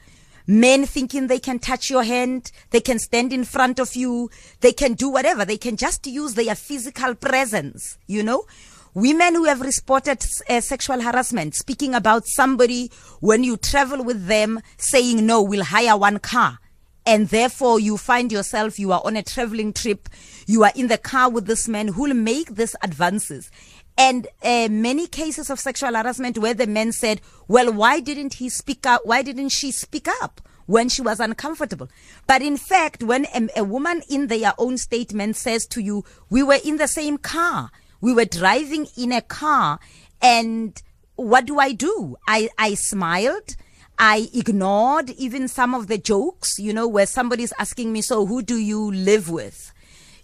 men 0.51 0.85
thinking 0.85 1.29
they 1.29 1.39
can 1.39 1.61
touch 1.61 1.89
your 1.89 2.03
hand, 2.03 2.51
they 2.71 2.81
can 2.81 2.99
stand 2.99 3.33
in 3.33 3.45
front 3.45 3.79
of 3.79 3.95
you, 3.95 4.29
they 4.61 4.73
can 4.73 4.95
do 4.95 5.09
whatever, 5.09 5.45
they 5.45 5.57
can 5.57 5.77
just 5.77 6.05
use 6.09 6.35
their 6.35 6.57
physical 6.57 7.15
presence, 7.15 7.97
you 8.09 8.21
know? 8.21 8.45
Women 8.93 9.37
who 9.37 9.45
have 9.45 9.61
reported 9.61 10.21
uh, 10.49 10.61
sexual 10.61 11.01
harassment, 11.03 11.55
speaking 11.55 11.95
about 11.95 12.27
somebody 12.27 12.91
when 13.21 13.45
you 13.45 13.57
travel 13.57 14.03
with 14.03 14.27
them 14.27 14.61
saying, 14.77 15.25
no, 15.25 15.41
we'll 15.41 15.63
hire 15.63 15.97
one 15.97 16.19
car. 16.19 16.59
And 17.07 17.29
therefore 17.29 17.79
you 17.79 17.97
find 17.97 18.33
yourself, 18.33 18.81
you 18.81 18.91
are 18.91 19.03
on 19.05 19.15
a 19.15 19.23
traveling 19.23 19.73
trip, 19.73 20.09
you 20.47 20.65
are 20.65 20.73
in 20.75 20.89
the 20.89 20.99
car 20.99 21.31
with 21.31 21.47
this 21.47 21.69
man 21.69 21.89
who'll 21.89 22.15
make 22.15 22.57
these 22.57 22.75
advances 22.83 23.53
and 23.97 24.27
uh, 24.43 24.69
many 24.71 25.07
cases 25.07 25.51
of 25.51 25.61
sexual 25.61 25.95
harassment 25.95 26.39
where 26.39 26.55
the 26.55 26.67
men 26.67 26.93
said, 26.93 27.21
well, 27.49 27.73
why 27.73 28.01
didn't 28.01 28.35
he 28.35 28.49
speak 28.49 28.87
up? 28.87 29.03
Why 29.05 29.23
didn't 29.23 29.51
she 29.51 29.71
speak 29.71 30.09
up? 30.23 30.41
when 30.67 30.89
she 30.89 31.03
was 31.03 31.19
uncomfortable. 31.19 31.89
But 32.29 32.43
in 32.43 32.57
fact, 32.57 33.03
when 33.03 33.27
a, 33.35 33.49
a, 33.57 33.65
woman 33.65 34.03
in 34.09 34.29
their 34.29 34.53
own 34.57 34.79
statement 34.79 35.35
says 35.35 35.67
to 35.67 35.83
you, 35.83 36.05
we 36.31 36.45
were 36.45 36.61
in 36.65 36.77
the 36.77 36.87
same 36.87 37.19
car, 37.19 37.73
we 38.01 38.15
were 38.15 38.25
driving 38.25 38.87
in 38.97 39.11
a 39.11 39.21
car 39.21 39.81
and 40.23 40.81
what 41.17 41.45
do 41.45 41.59
I 41.59 41.73
do? 41.73 42.17
I, 42.29 42.51
I 42.57 42.75
smiled. 42.75 43.57
I 43.99 44.29
ignored 44.33 45.11
even 45.11 45.49
some 45.49 45.75
of 45.75 45.89
the 45.89 45.99
jokes, 45.99 46.59
you 46.59 46.73
know, 46.73 46.89
where 46.89 47.05
somebody's 47.05 47.53
asking 47.59 47.93
me, 47.93 48.01
so 48.01 48.25
who 48.25 48.41
do 48.41 48.57
you 48.57 48.93
live 48.93 49.29
with? 49.29 49.73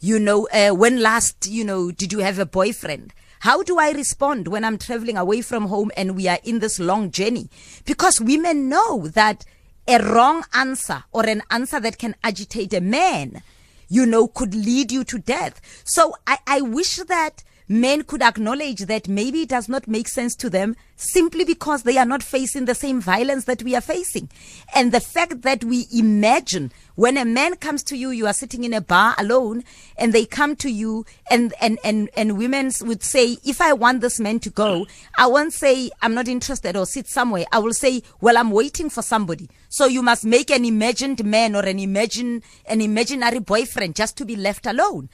You 0.01 0.19
know, 0.19 0.49
uh, 0.53 0.71
when 0.71 1.03
last, 1.03 1.47
you 1.49 1.65
know, 1.65 1.91
did 1.91 2.13
you 2.13 2.21
have 2.21 2.39
a 2.39 2.47
boyfriend? 2.47 3.13
How 3.41 3.63
do 3.63 3.79
I 3.79 3.93
respond 3.93 4.49
when 4.49 4.65
I'm 4.65 4.79
traveling 4.79 5.17
away 5.17 5.43
from 5.43 5.67
home 5.67 5.91
and 5.97 6.17
we 6.17 6.29
are 6.29 6.39
in 6.45 6.59
this 6.61 6.79
long 6.79 7.11
journey? 7.11 7.51
Because 7.85 8.21
women 8.21 8.69
know 8.69 9.09
that 9.09 9.45
a 9.87 10.03
wrong 10.03 10.45
answer 10.53 11.05
or 11.13 11.27
an 11.27 11.43
answer 11.51 11.79
that 11.81 11.99
can 11.99 12.15
agitate 12.25 12.73
a 12.75 12.81
man, 12.81 13.43
you 13.89 14.07
know, 14.07 14.27
could 14.27 14.55
lead 14.55 14.91
you 14.91 15.05
to 15.05 15.19
death. 15.19 15.61
So 15.85 16.15
I, 16.27 16.39
I 16.47 16.61
wish 16.61 16.97
that 16.97 17.45
men 17.69 18.03
could 18.03 18.23
acknowledge 18.23 18.81
that 18.87 19.09
maybe 19.09 19.43
it 19.43 19.49
does 19.49 19.69
not 19.69 19.89
make 19.89 20.09
sense 20.09 20.35
to 20.37 20.51
them 20.51 20.77
simply 20.97 21.45
because 21.45 21.83
they 21.83 21.99
are 21.99 22.07
not 22.07 22.23
facing 22.23 22.65
the 22.65 22.75
same 22.75 23.01
violence 23.01 23.45
that 23.45 23.63
we 23.63 23.75
are 23.75 23.81
facing. 23.81 24.31
And 24.75 24.93
the 24.93 25.01
fact 25.01 25.43
that 25.43 25.65
we 25.65 25.87
imagine 25.93 26.73
when 26.95 27.19
a 27.19 27.25
man 27.25 27.57
comes 27.57 27.83
to 27.85 27.97
you, 27.97 28.11
you 28.11 28.27
are 28.27 28.33
sitting 28.33 28.65
in 28.65 28.73
a 28.73 28.81
bar 28.81 29.15
alone 29.19 29.63
and 29.99 30.13
they 30.13 30.25
come 30.25 30.57
to 30.57 30.71
you 30.71 31.05
and, 31.31 31.53
and, 31.61 31.79
and, 31.85 32.09
and 32.17 32.39
women 32.39 32.71
would 32.83 33.03
say, 33.03 33.37
if 33.45 33.61
I 33.61 33.75
want 33.75 34.01
this 34.01 34.19
man 34.19 34.41
to 34.41 34.51
go, 34.51 34.87
I 35.17 35.27
won't 35.27 35.53
say 35.53 35.91
I'm 36.01 36.15
not 36.15 36.29
interested 36.29 36.77
or 36.77 36.87
sit 36.87 37.07
somewhere. 37.07 37.45
I 37.53 37.59
will 37.59 37.75
say, 37.75 38.03
well, 38.21 38.39
I'm 38.39 38.51
waiting 38.51 38.89
for 38.89 39.03
somebody. 39.03 39.51
So 39.69 39.85
you 39.85 40.01
must 40.03 40.25
make 40.25 40.51
an 40.51 40.65
imagined 40.65 41.23
man 41.25 41.55
or 41.55 41.63
an 41.63 41.79
imagine, 41.79 42.43
an 42.67 42.81
imaginary 42.81 43.41
boyfriend 43.41 43.95
just 43.95 44.17
to 44.17 44.25
be 44.25 44.37
left 44.37 44.65
alone. 44.65 45.11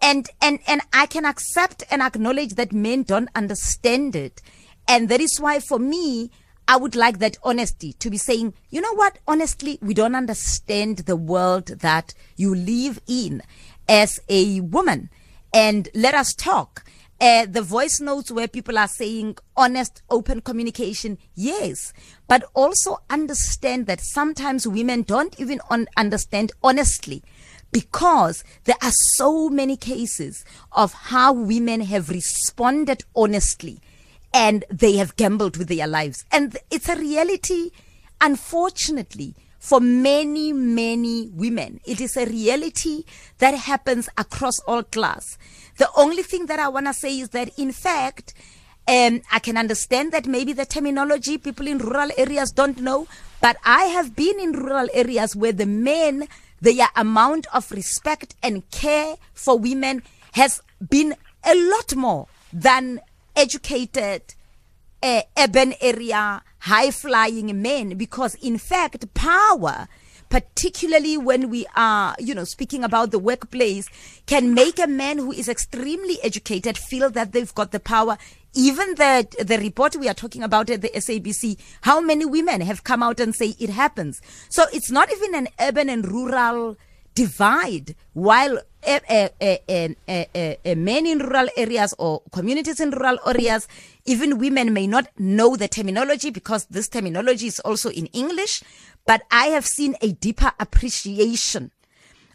And, 0.00 0.28
and, 0.40 0.58
and 0.66 0.82
I 0.92 1.06
can 1.06 1.24
accept 1.24 1.82
and 1.90 2.02
acknowledge 2.02 2.54
that 2.54 2.72
men 2.72 3.02
don't 3.02 3.28
understand 3.34 4.14
it. 4.14 4.42
And 4.86 5.08
that 5.08 5.20
is 5.20 5.40
why 5.40 5.60
for 5.60 5.78
me, 5.78 6.30
I 6.68 6.76
would 6.76 6.96
like 6.96 7.18
that 7.18 7.36
honesty 7.44 7.92
to 7.94 8.10
be 8.10 8.16
saying, 8.16 8.54
you 8.70 8.80
know 8.80 8.94
what? 8.94 9.18
Honestly, 9.26 9.78
we 9.80 9.94
don't 9.94 10.16
understand 10.16 10.98
the 10.98 11.16
world 11.16 11.66
that 11.66 12.12
you 12.36 12.54
live 12.54 13.00
in 13.06 13.42
as 13.88 14.18
a 14.28 14.60
woman. 14.60 15.10
And 15.52 15.88
let 15.94 16.14
us 16.14 16.34
talk. 16.34 16.84
Uh, 17.18 17.46
the 17.46 17.62
voice 17.62 17.98
notes 18.00 18.30
where 18.30 18.48
people 18.48 18.76
are 18.76 18.88
saying 18.88 19.36
honest, 19.56 20.02
open 20.10 20.42
communication, 20.42 21.16
yes, 21.34 21.94
but 22.28 22.44
also 22.52 22.98
understand 23.08 23.86
that 23.86 24.00
sometimes 24.00 24.66
women 24.68 25.02
don't 25.02 25.38
even 25.40 25.60
un- 25.70 25.88
understand 25.96 26.52
honestly 26.62 27.22
because 27.76 28.42
there 28.64 28.78
are 28.80 28.90
so 28.90 29.50
many 29.50 29.76
cases 29.76 30.46
of 30.72 30.94
how 30.94 31.30
women 31.30 31.82
have 31.82 32.08
responded 32.08 33.04
honestly 33.14 33.82
and 34.32 34.64
they 34.70 34.96
have 34.96 35.14
gambled 35.16 35.58
with 35.58 35.68
their 35.68 35.86
lives. 35.86 36.24
And 36.32 36.56
it's 36.70 36.88
a 36.88 36.96
reality, 36.96 37.72
unfortunately, 38.18 39.34
for 39.58 39.78
many, 39.78 40.54
many 40.54 41.28
women. 41.34 41.80
It 41.84 42.00
is 42.00 42.16
a 42.16 42.24
reality 42.24 43.04
that 43.40 43.52
happens 43.52 44.08
across 44.16 44.58
all 44.60 44.82
class. 44.82 45.36
The 45.76 45.90
only 45.98 46.22
thing 46.22 46.46
that 46.46 46.58
I 46.58 46.68
want 46.68 46.86
to 46.86 46.94
say 46.94 47.20
is 47.20 47.28
that, 47.30 47.58
in 47.58 47.72
fact, 47.72 48.32
um, 48.88 49.20
I 49.30 49.38
can 49.38 49.58
understand 49.58 50.12
that 50.12 50.24
maybe 50.24 50.54
the 50.54 50.64
terminology 50.64 51.36
people 51.36 51.66
in 51.66 51.76
rural 51.76 52.08
areas 52.16 52.52
don't 52.52 52.80
know, 52.80 53.06
but 53.42 53.58
I 53.66 53.84
have 53.84 54.16
been 54.16 54.40
in 54.40 54.52
rural 54.52 54.88
areas 54.94 55.36
where 55.36 55.52
the 55.52 55.66
men, 55.66 56.26
their 56.60 56.88
amount 56.96 57.46
of 57.52 57.70
respect 57.70 58.34
and 58.42 58.68
care 58.70 59.16
for 59.34 59.58
women 59.58 60.02
has 60.32 60.62
been 60.88 61.14
a 61.44 61.54
lot 61.54 61.94
more 61.94 62.26
than 62.52 63.00
educated, 63.34 64.34
uh, 65.02 65.22
urban 65.38 65.74
area, 65.80 66.42
high 66.60 66.90
flying 66.90 67.60
men, 67.60 67.96
because 67.96 68.34
in 68.36 68.58
fact, 68.58 69.12
power, 69.14 69.88
particularly 70.28 71.16
when 71.16 71.50
we 71.50 71.66
are, 71.76 72.14
you 72.18 72.34
know, 72.34 72.44
speaking 72.44 72.84
about 72.84 73.10
the 73.10 73.18
workplace, 73.18 73.88
can 74.26 74.54
make 74.54 74.78
a 74.78 74.86
man 74.86 75.18
who 75.18 75.32
is 75.32 75.48
extremely 75.48 76.18
educated 76.22 76.76
feel 76.76 77.10
that 77.10 77.32
they've 77.32 77.54
got 77.54 77.72
the 77.72 77.80
power. 77.80 78.18
Even 78.54 78.94
the 78.94 79.26
the 79.44 79.58
report 79.58 79.96
we 79.96 80.08
are 80.08 80.14
talking 80.14 80.42
about 80.42 80.70
at 80.70 80.80
the 80.80 80.88
SABC, 80.88 81.58
how 81.82 82.00
many 82.00 82.24
women 82.24 82.62
have 82.62 82.84
come 82.84 83.02
out 83.02 83.20
and 83.20 83.34
say 83.34 83.54
it 83.58 83.70
happens? 83.70 84.20
So 84.48 84.64
it's 84.72 84.90
not 84.90 85.12
even 85.12 85.34
an 85.34 85.48
urban 85.60 85.90
and 85.90 86.10
rural 86.10 86.76
divide 87.14 87.94
while 88.12 88.58
men 88.86 89.96
in 91.06 91.18
rural 91.18 91.48
areas 91.56 91.94
or 91.98 92.22
communities 92.30 92.78
in 92.78 92.90
rural 92.90 93.18
areas, 93.26 93.66
even 94.04 94.38
women 94.38 94.72
may 94.72 94.86
not 94.86 95.08
know 95.18 95.56
the 95.56 95.66
terminology 95.66 96.30
because 96.30 96.66
this 96.66 96.88
terminology 96.88 97.48
is 97.48 97.58
also 97.60 97.90
in 97.90 98.06
English, 98.06 98.62
but 99.06 99.22
I 99.30 99.46
have 99.46 99.66
seen 99.66 99.94
a 100.02 100.12
deeper 100.12 100.52
appreciation 100.58 101.70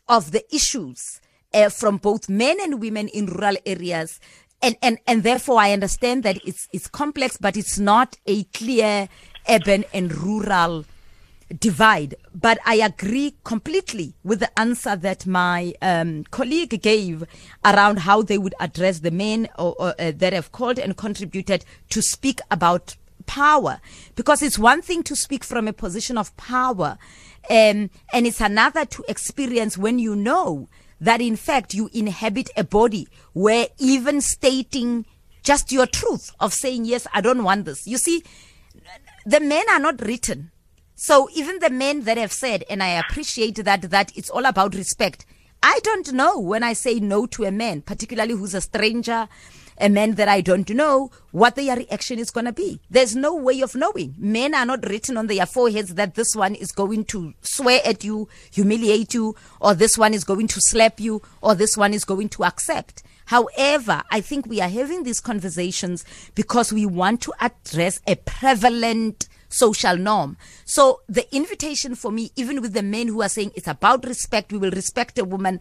of 0.07 0.31
the 0.31 0.43
issues 0.53 1.21
uh, 1.53 1.69
from 1.69 1.97
both 1.97 2.29
men 2.29 2.57
and 2.61 2.81
women 2.81 3.07
in 3.09 3.27
rural 3.27 3.57
areas. 3.65 4.19
And, 4.61 4.77
and, 4.81 4.99
and 5.07 5.23
therefore 5.23 5.59
I 5.59 5.73
understand 5.73 6.23
that 6.23 6.37
it's, 6.45 6.67
it's 6.71 6.87
complex, 6.87 7.37
but 7.37 7.57
it's 7.57 7.79
not 7.79 8.17
a 8.25 8.43
clear 8.45 9.09
urban 9.49 9.85
and 9.93 10.13
rural 10.15 10.85
divide. 11.59 12.15
But 12.33 12.59
I 12.65 12.75
agree 12.75 13.35
completely 13.43 14.13
with 14.23 14.39
the 14.39 14.59
answer 14.59 14.95
that 14.95 15.25
my 15.25 15.73
um, 15.81 16.23
colleague 16.25 16.81
gave 16.81 17.25
around 17.65 17.99
how 17.99 18.21
they 18.21 18.37
would 18.37 18.55
address 18.59 18.99
the 18.99 19.11
men 19.11 19.49
or, 19.57 19.75
or, 19.77 19.95
uh, 19.99 20.11
that 20.15 20.33
have 20.33 20.51
called 20.51 20.79
and 20.79 20.95
contributed 20.95 21.65
to 21.89 22.01
speak 22.01 22.39
about 22.49 22.95
power. 23.31 23.79
Because 24.15 24.41
it's 24.41 24.59
one 24.59 24.81
thing 24.81 25.03
to 25.03 25.15
speak 25.15 25.43
from 25.43 25.67
a 25.67 25.73
position 25.73 26.17
of 26.17 26.35
power, 26.37 26.97
um, 27.49 27.89
and 28.13 28.27
it's 28.27 28.41
another 28.41 28.85
to 28.85 29.03
experience 29.07 29.77
when 29.77 29.99
you 29.99 30.15
know 30.15 30.67
that 30.99 31.21
in 31.21 31.35
fact 31.35 31.73
you 31.73 31.89
inhabit 31.93 32.49
a 32.55 32.63
body 32.63 33.07
where 33.33 33.67
even 33.79 34.21
stating 34.21 35.05
just 35.43 35.71
your 35.71 35.87
truth 35.87 36.31
of 36.39 36.53
saying, 36.53 36.85
yes, 36.85 37.07
I 37.13 37.21
don't 37.21 37.43
want 37.43 37.65
this. 37.65 37.87
You 37.87 37.97
see, 37.97 38.23
the 39.25 39.39
men 39.39 39.65
are 39.69 39.79
not 39.79 40.01
written 40.01 40.51
so 41.03 41.27
even 41.33 41.57
the 41.57 41.71
men 41.71 42.03
that 42.03 42.19
have 42.19 42.31
said, 42.31 42.63
and 42.69 42.83
I 42.83 42.89
appreciate 42.89 43.55
that, 43.55 43.81
that 43.89 44.15
it's 44.15 44.29
all 44.29 44.45
about 44.45 44.75
respect. 44.75 45.25
I 45.63 45.79
don't 45.83 46.13
know 46.13 46.37
when 46.37 46.61
I 46.61 46.73
say 46.73 46.99
no 46.99 47.25
to 47.25 47.45
a 47.45 47.51
man, 47.51 47.81
particularly 47.81 48.35
who's 48.35 48.53
a 48.53 48.61
stranger, 48.61 49.27
a 49.77 49.89
man 49.89 50.15
that 50.15 50.27
I 50.27 50.41
don't 50.41 50.69
know, 50.69 51.11
what 51.31 51.55
their 51.55 51.75
reaction 51.75 52.19
is 52.19 52.31
going 52.31 52.45
to 52.45 52.51
be. 52.51 52.79
There's 52.89 53.15
no 53.15 53.35
way 53.35 53.61
of 53.61 53.75
knowing. 53.75 54.15
Men 54.17 54.53
are 54.53 54.65
not 54.65 54.87
written 54.87 55.17
on 55.17 55.27
their 55.27 55.45
foreheads 55.45 55.95
that 55.95 56.15
this 56.15 56.35
one 56.35 56.55
is 56.55 56.71
going 56.71 57.05
to 57.05 57.33
swear 57.41 57.81
at 57.85 58.03
you, 58.03 58.27
humiliate 58.51 59.13
you, 59.13 59.35
or 59.59 59.73
this 59.73 59.97
one 59.97 60.13
is 60.13 60.23
going 60.23 60.47
to 60.47 60.61
slap 60.61 60.99
you, 60.99 61.21
or 61.41 61.55
this 61.55 61.77
one 61.77 61.93
is 61.93 62.05
going 62.05 62.29
to 62.29 62.43
accept. 62.43 63.03
However, 63.25 64.03
I 64.11 64.21
think 64.21 64.45
we 64.45 64.59
are 64.59 64.69
having 64.69 65.03
these 65.03 65.21
conversations 65.21 66.03
because 66.35 66.73
we 66.73 66.85
want 66.85 67.21
to 67.21 67.33
address 67.39 68.01
a 68.05 68.15
prevalent 68.15 69.29
social 69.47 69.97
norm. 69.97 70.37
So 70.65 71.01
the 71.07 71.33
invitation 71.33 71.95
for 71.95 72.11
me, 72.11 72.31
even 72.35 72.61
with 72.61 72.73
the 72.73 72.83
men 72.83 73.07
who 73.07 73.21
are 73.21 73.29
saying 73.29 73.51
it's 73.55 73.67
about 73.67 74.05
respect, 74.05 74.51
we 74.51 74.57
will 74.57 74.71
respect 74.71 75.17
a 75.19 75.25
woman. 75.25 75.59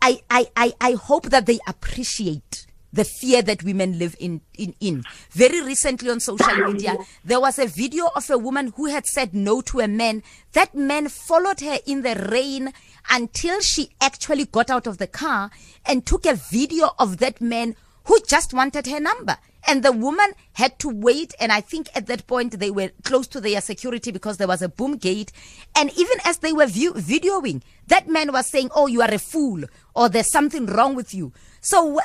I, 0.00 0.22
I, 0.30 0.46
I, 0.56 0.72
I 0.80 0.92
hope 0.92 1.30
that 1.30 1.46
they 1.46 1.58
appreciate 1.66 2.66
the 2.94 3.04
fear 3.04 3.42
that 3.42 3.62
women 3.64 3.98
live 3.98 4.14
in, 4.18 4.40
in, 4.56 4.74
in. 4.80 5.04
Very 5.30 5.60
recently 5.60 6.10
on 6.10 6.20
social 6.20 6.54
media, 6.72 6.96
there 7.24 7.40
was 7.40 7.58
a 7.58 7.66
video 7.66 8.08
of 8.14 8.30
a 8.30 8.38
woman 8.38 8.72
who 8.76 8.86
had 8.86 9.04
said 9.06 9.34
no 9.34 9.60
to 9.62 9.80
a 9.80 9.88
man. 9.88 10.22
That 10.52 10.74
man 10.74 11.08
followed 11.08 11.60
her 11.60 11.78
in 11.86 12.02
the 12.02 12.14
rain 12.30 12.72
until 13.10 13.60
she 13.60 13.90
actually 14.00 14.46
got 14.46 14.70
out 14.70 14.86
of 14.86 14.98
the 14.98 15.08
car 15.08 15.50
and 15.84 16.06
took 16.06 16.24
a 16.24 16.34
video 16.34 16.90
of 16.98 17.18
that 17.18 17.40
man 17.40 17.74
who 18.04 18.18
just 18.26 18.54
wanted 18.54 18.86
her 18.86 19.00
number. 19.00 19.36
And 19.66 19.82
the 19.82 19.92
woman 19.92 20.32
had 20.52 20.78
to 20.80 20.88
wait. 20.90 21.34
And 21.40 21.50
I 21.50 21.62
think 21.62 21.88
at 21.94 22.06
that 22.06 22.26
point 22.26 22.58
they 22.60 22.70
were 22.70 22.90
close 23.02 23.26
to 23.28 23.40
their 23.40 23.60
security 23.62 24.10
because 24.10 24.36
there 24.36 24.46
was 24.46 24.60
a 24.60 24.68
boom 24.68 24.98
gate. 24.98 25.32
And 25.74 25.90
even 25.98 26.18
as 26.24 26.38
they 26.38 26.52
were 26.52 26.66
view- 26.66 26.92
videoing, 26.92 27.62
that 27.88 28.06
man 28.06 28.30
was 28.30 28.46
saying, 28.46 28.70
Oh, 28.74 28.86
you 28.86 29.00
are 29.00 29.12
a 29.12 29.18
fool 29.18 29.64
or 29.94 30.08
there's 30.10 30.30
something 30.30 30.66
wrong 30.66 30.94
with 30.94 31.14
you. 31.14 31.32
So 31.62 31.98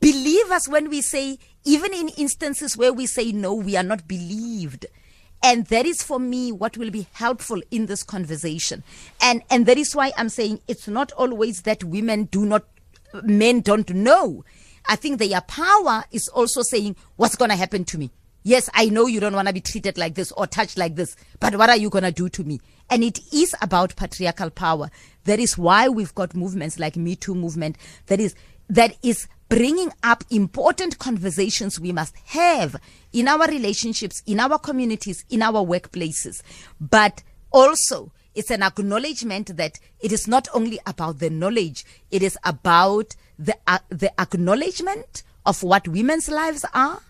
believe 0.00 0.50
us 0.50 0.68
when 0.68 0.88
we 0.88 1.02
say, 1.02 1.38
even 1.64 1.92
in 1.92 2.08
instances 2.10 2.76
where 2.76 2.92
we 2.92 3.06
say 3.06 3.32
no, 3.32 3.54
we 3.54 3.76
are 3.76 3.82
not 3.82 4.08
believed. 4.08 4.86
And 5.42 5.66
that 5.66 5.86
is 5.86 6.02
for 6.02 6.18
me 6.18 6.52
what 6.52 6.76
will 6.76 6.90
be 6.90 7.06
helpful 7.12 7.62
in 7.70 7.86
this 7.86 8.02
conversation. 8.02 8.82
And, 9.22 9.42
and 9.50 9.66
that 9.66 9.78
is 9.78 9.94
why 9.96 10.12
I'm 10.16 10.28
saying 10.28 10.60
it's 10.68 10.88
not 10.88 11.12
always 11.12 11.62
that 11.62 11.82
women 11.84 12.24
do 12.24 12.44
not, 12.44 12.64
men 13.22 13.60
don't 13.60 13.90
know. 13.90 14.44
I 14.86 14.96
think 14.96 15.18
their 15.18 15.40
power 15.42 16.04
is 16.10 16.28
also 16.28 16.62
saying, 16.62 16.96
what's 17.16 17.36
going 17.36 17.50
to 17.50 17.56
happen 17.56 17.84
to 17.86 17.98
me? 17.98 18.10
Yes, 18.42 18.70
I 18.72 18.86
know 18.86 19.06
you 19.06 19.20
don't 19.20 19.34
want 19.34 19.48
to 19.48 19.54
be 19.54 19.60
treated 19.60 19.98
like 19.98 20.14
this 20.14 20.32
or 20.32 20.46
touched 20.46 20.78
like 20.78 20.96
this, 20.96 21.14
but 21.40 21.56
what 21.56 21.68
are 21.68 21.76
you 21.76 21.90
going 21.90 22.04
to 22.04 22.12
do 22.12 22.30
to 22.30 22.44
me? 22.44 22.60
And 22.88 23.04
it 23.04 23.20
is 23.32 23.54
about 23.60 23.96
patriarchal 23.96 24.50
power. 24.50 24.90
That 25.24 25.38
is 25.38 25.58
why 25.58 25.88
we've 25.88 26.14
got 26.14 26.34
movements 26.34 26.78
like 26.78 26.96
Me 26.96 27.16
Too 27.16 27.34
movement 27.34 27.76
that 28.06 28.18
is, 28.18 28.34
that 28.70 28.96
is 29.02 29.28
bringing 29.50 29.92
up 30.04 30.22
important 30.30 30.98
conversations 30.98 31.78
we 31.78 31.90
must 31.90 32.16
have 32.24 32.76
in 33.12 33.26
our 33.26 33.48
relationships, 33.48 34.22
in 34.24 34.38
our 34.38 34.58
communities, 34.58 35.24
in 35.28 35.42
our 35.42 35.66
workplaces. 35.66 36.40
But 36.80 37.24
also, 37.50 38.12
it's 38.32 38.52
an 38.52 38.62
acknowledgement 38.62 39.56
that 39.56 39.80
it 40.00 40.12
is 40.12 40.28
not 40.28 40.46
only 40.54 40.78
about 40.86 41.18
the 41.18 41.30
knowledge, 41.30 41.84
it 42.12 42.22
is 42.22 42.38
about 42.44 43.16
the, 43.38 43.56
uh, 43.66 43.80
the 43.88 44.18
acknowledgement 44.20 45.24
of 45.44 45.64
what 45.64 45.88
women's 45.88 46.30
lives 46.30 46.64
are, 46.72 47.00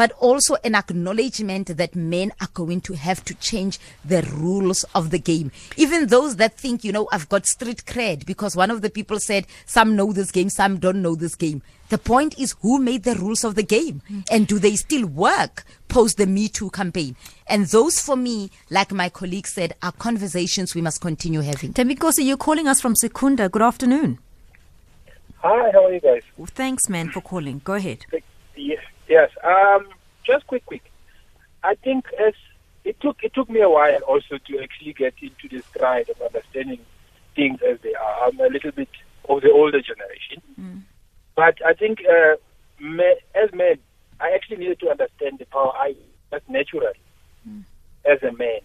but 0.00 0.12
also 0.12 0.56
an 0.64 0.74
acknowledgement 0.74 1.76
that 1.76 1.94
men 1.94 2.32
are 2.40 2.48
going 2.54 2.80
to 2.80 2.94
have 2.94 3.22
to 3.22 3.34
change 3.34 3.78
the 4.02 4.22
rules 4.32 4.82
of 4.94 5.10
the 5.10 5.18
game. 5.18 5.52
Even 5.76 6.06
those 6.06 6.36
that 6.36 6.56
think, 6.56 6.82
you 6.82 6.90
know, 6.90 7.06
I've 7.12 7.28
got 7.28 7.44
street 7.44 7.84
cred 7.84 8.24
because 8.24 8.56
one 8.56 8.70
of 8.70 8.80
the 8.80 8.88
people 8.88 9.20
said 9.20 9.44
some 9.66 9.96
know 9.96 10.10
this 10.14 10.30
game, 10.30 10.48
some 10.48 10.78
don't 10.78 11.02
know 11.02 11.14
this 11.14 11.34
game. 11.34 11.60
The 11.90 11.98
point 11.98 12.38
is 12.38 12.54
who 12.62 12.78
made 12.78 13.02
the 13.02 13.14
rules 13.16 13.44
of 13.44 13.56
the 13.56 13.62
game 13.62 14.00
and 14.30 14.46
do 14.46 14.58
they 14.58 14.74
still 14.76 15.06
work 15.06 15.64
post 15.88 16.16
the 16.16 16.26
Me 16.26 16.48
Too 16.48 16.70
campaign? 16.70 17.14
And 17.46 17.66
those 17.66 18.00
for 18.00 18.16
me, 18.16 18.50
like 18.70 18.92
my 18.92 19.10
colleague 19.10 19.48
said, 19.48 19.74
are 19.82 19.92
conversations 19.92 20.74
we 20.74 20.80
must 20.80 21.02
continue 21.02 21.42
having. 21.42 21.74
Temikosi, 21.74 22.24
you're 22.24 22.38
calling 22.38 22.68
us 22.68 22.80
from 22.80 22.96
Secunda. 22.96 23.50
Good 23.50 23.60
afternoon. 23.60 24.18
Hi, 25.42 25.70
how 25.72 25.84
are 25.84 25.92
you 25.92 26.00
guys? 26.00 26.22
Well, 26.38 26.48
thanks, 26.50 26.88
man, 26.88 27.10
for 27.10 27.20
calling. 27.20 27.60
Go 27.62 27.74
ahead. 27.74 28.06
Yes, 28.56 28.78
yes. 29.10 29.30
Um, 29.44 29.88
just 30.24 30.46
quick, 30.46 30.64
quick. 30.64 30.84
I 31.62 31.74
think 31.74 32.06
as 32.26 32.32
it 32.84 32.98
took 33.00 33.18
it 33.22 33.34
took 33.34 33.50
me 33.50 33.60
a 33.60 33.68
while 33.68 33.98
also 34.08 34.38
to 34.46 34.62
actually 34.62 34.94
get 34.94 35.12
into 35.20 35.48
this 35.54 35.66
stride 35.66 36.08
of 36.08 36.20
understanding 36.22 36.80
things 37.36 37.60
as 37.70 37.78
they 37.82 37.94
are. 37.94 38.24
I'm 38.28 38.40
a 38.40 38.46
little 38.48 38.72
bit 38.72 38.88
of 39.28 39.42
the 39.42 39.50
older 39.52 39.80
generation, 39.82 40.40
Mm. 40.58 40.82
but 41.36 41.56
I 41.64 41.74
think 41.74 42.00
uh, 42.08 42.36
me, 42.82 43.16
as 43.34 43.52
men, 43.52 43.76
I 44.20 44.30
actually 44.34 44.56
needed 44.58 44.80
to 44.80 44.90
understand 44.90 45.38
the 45.38 45.44
power 45.46 45.72
I 45.76 45.94
just 46.32 46.48
naturally 46.48 46.98
as 48.06 48.22
a 48.22 48.32
man. 48.32 48.60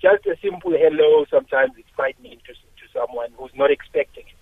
Just 0.00 0.26
a 0.26 0.36
simple 0.42 0.72
hello 0.72 1.24
sometimes 1.30 1.72
it's 1.78 1.88
frightening 1.94 2.38
to 2.46 2.52
to 2.52 2.84
someone 2.92 3.30
who's 3.38 3.54
not 3.54 3.70
expecting 3.70 4.24
it. 4.26 4.38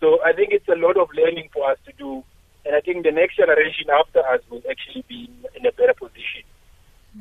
So 0.00 0.18
I 0.24 0.32
think 0.32 0.48
it's 0.52 0.68
a 0.68 0.74
lot 0.74 0.96
of 0.96 1.08
learning 1.14 1.50
for 1.54 1.70
us 1.70 1.78
to 1.86 1.92
do, 1.92 2.24
and 2.64 2.74
I 2.74 2.80
think 2.80 3.04
the 3.04 3.12
next 3.12 3.36
generation 3.36 3.86
after 4.00 4.20
us 4.26 4.40
will 4.50 4.62
actually 4.68 5.04
be 5.06 5.30
in, 5.30 5.60
in 5.60 5.66
a 5.66 5.72
better 5.72 5.94
position. 5.94 6.42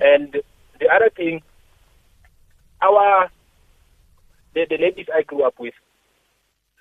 And 0.01 0.41
the 0.79 0.88
other 0.93 1.09
thing, 1.15 1.41
our 2.81 3.29
the, 4.53 4.65
the 4.69 4.77
ladies 4.77 5.07
I 5.13 5.21
grew 5.23 5.43
up 5.43 5.59
with, 5.59 5.73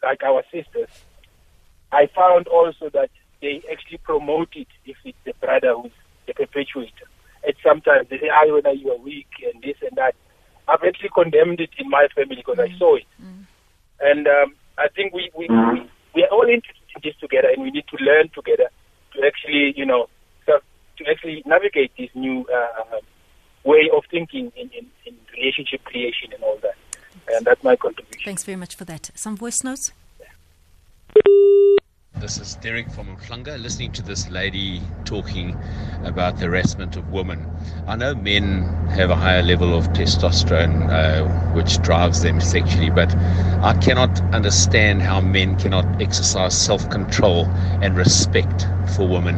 like 0.02 0.22
our 0.22 0.42
sisters, 0.52 0.88
I 1.92 2.06
found 2.14 2.46
also 2.48 2.88
that 2.90 3.10
they 3.42 3.62
actually 3.70 3.98
promote 3.98 4.50
it 4.54 4.68
if 4.86 4.96
it's 5.04 5.18
the 5.24 5.34
brother 5.40 5.74
who's 5.74 5.92
the 6.26 6.34
perpetuator. 6.34 7.06
And 7.44 7.54
sometimes 7.62 8.08
they 8.08 8.18
say, 8.18 8.30
"Ah, 8.32 8.46
when 8.46 8.78
you 8.78 8.90
are 8.92 8.98
weak 8.98 9.28
and 9.44 9.62
this 9.62 9.76
and 9.82 9.96
that." 9.96 10.14
I've 10.66 10.82
actually 10.82 11.10
condemned 11.24 11.60
it 11.60 11.70
in 11.78 11.88
my 11.88 12.06
family 12.14 12.36
because 12.36 12.58
I 12.58 12.70
saw 12.78 12.96
it. 12.96 13.06
And 14.00 14.26
um, 14.26 14.54
I 14.78 14.88
think 14.88 15.14
we, 15.14 15.30
we, 15.36 15.46
we, 15.48 15.90
we 16.14 16.24
are 16.24 16.28
all 16.30 16.48
interested 16.48 16.84
in 16.94 17.00
this 17.02 17.16
together 17.20 17.48
and 17.48 17.62
we 17.62 17.70
need 17.70 17.86
to 17.88 17.96
learn 18.04 18.28
together 18.34 18.68
to 19.12 19.26
actually, 19.26 19.72
you 19.76 19.86
know, 19.86 20.08
to 20.46 21.04
actually 21.10 21.42
navigate 21.44 21.90
this 21.98 22.10
new 22.14 22.46
uh, 22.54 23.00
way 23.64 23.90
of 23.96 24.04
thinking 24.10 24.52
in, 24.56 24.70
in, 24.78 24.86
in 25.06 25.16
relationship 25.36 25.82
creation 25.84 26.32
and 26.32 26.42
all 26.42 26.58
that. 26.62 26.76
And 27.32 27.44
that's 27.44 27.62
my 27.64 27.76
contribution. 27.76 28.22
Thanks 28.24 28.44
very 28.44 28.56
much 28.56 28.76
for 28.76 28.84
that. 28.84 29.10
Some 29.14 29.36
voice 29.36 29.64
notes? 29.64 29.92
This 32.24 32.38
is 32.38 32.54
Derek 32.54 32.90
from 32.90 33.18
Mhlanga, 33.18 33.60
listening 33.60 33.92
to 33.92 34.02
this 34.02 34.30
lady 34.30 34.80
talking 35.04 35.54
about 36.04 36.38
the 36.38 36.46
harassment 36.46 36.96
of 36.96 37.10
women. 37.10 37.46
I 37.86 37.96
know 37.96 38.14
men 38.14 38.62
have 38.92 39.10
a 39.10 39.14
higher 39.14 39.42
level 39.42 39.76
of 39.76 39.88
testosterone, 39.88 40.88
uh, 40.88 41.52
which 41.52 41.82
drives 41.82 42.22
them 42.22 42.40
sexually, 42.40 42.88
but 42.88 43.14
I 43.62 43.78
cannot 43.82 44.22
understand 44.32 45.02
how 45.02 45.20
men 45.20 45.58
cannot 45.58 46.00
exercise 46.00 46.56
self 46.56 46.88
control 46.88 47.44
and 47.82 47.94
respect 47.94 48.68
for 48.96 49.06
women. 49.06 49.36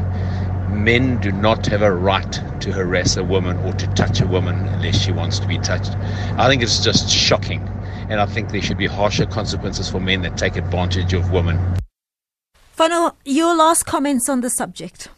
Men 0.70 1.20
do 1.20 1.32
not 1.32 1.66
have 1.66 1.82
a 1.82 1.92
right 1.92 2.40
to 2.60 2.70
harass 2.70 3.16
a 3.16 3.24
woman 3.24 3.58
or 3.64 3.72
to 3.72 3.86
touch 3.94 4.20
a 4.20 4.28
woman 4.28 4.64
unless 4.68 5.02
she 5.02 5.10
wants 5.10 5.40
to 5.40 5.48
be 5.48 5.58
touched. 5.58 5.96
I 6.38 6.46
think 6.46 6.62
it's 6.62 6.78
just 6.84 7.10
shocking, 7.10 7.68
and 8.08 8.20
I 8.20 8.26
think 8.26 8.52
there 8.52 8.62
should 8.62 8.78
be 8.78 8.86
harsher 8.86 9.26
consequences 9.26 9.90
for 9.90 9.98
men 9.98 10.22
that 10.22 10.38
take 10.38 10.54
advantage 10.54 11.14
of 11.14 11.32
women. 11.32 11.58
Fano, 12.76 13.16
your 13.24 13.56
last 13.56 13.86
comments 13.86 14.28
on 14.28 14.42
the 14.42 14.50
subject. 14.50 15.08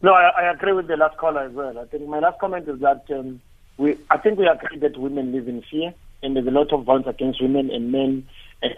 No, 0.00 0.12
I, 0.12 0.28
I 0.28 0.52
agree 0.52 0.72
with 0.72 0.86
the 0.86 0.96
last 0.96 1.16
caller 1.16 1.40
as 1.40 1.52
well. 1.52 1.76
I 1.76 1.84
think 1.86 2.06
my 2.06 2.20
last 2.20 2.38
comment 2.38 2.68
is 2.68 2.78
that 2.82 3.04
um, 3.10 3.40
we, 3.78 3.96
I 4.10 4.16
think 4.16 4.38
we 4.38 4.46
agree 4.46 4.78
that 4.78 4.96
women 4.96 5.32
live 5.32 5.48
in 5.48 5.60
fear, 5.68 5.92
and 6.22 6.36
there's 6.36 6.46
a 6.46 6.52
lot 6.52 6.72
of 6.72 6.84
violence 6.84 7.08
against 7.08 7.42
women, 7.42 7.68
and 7.68 7.90
men 7.90 8.28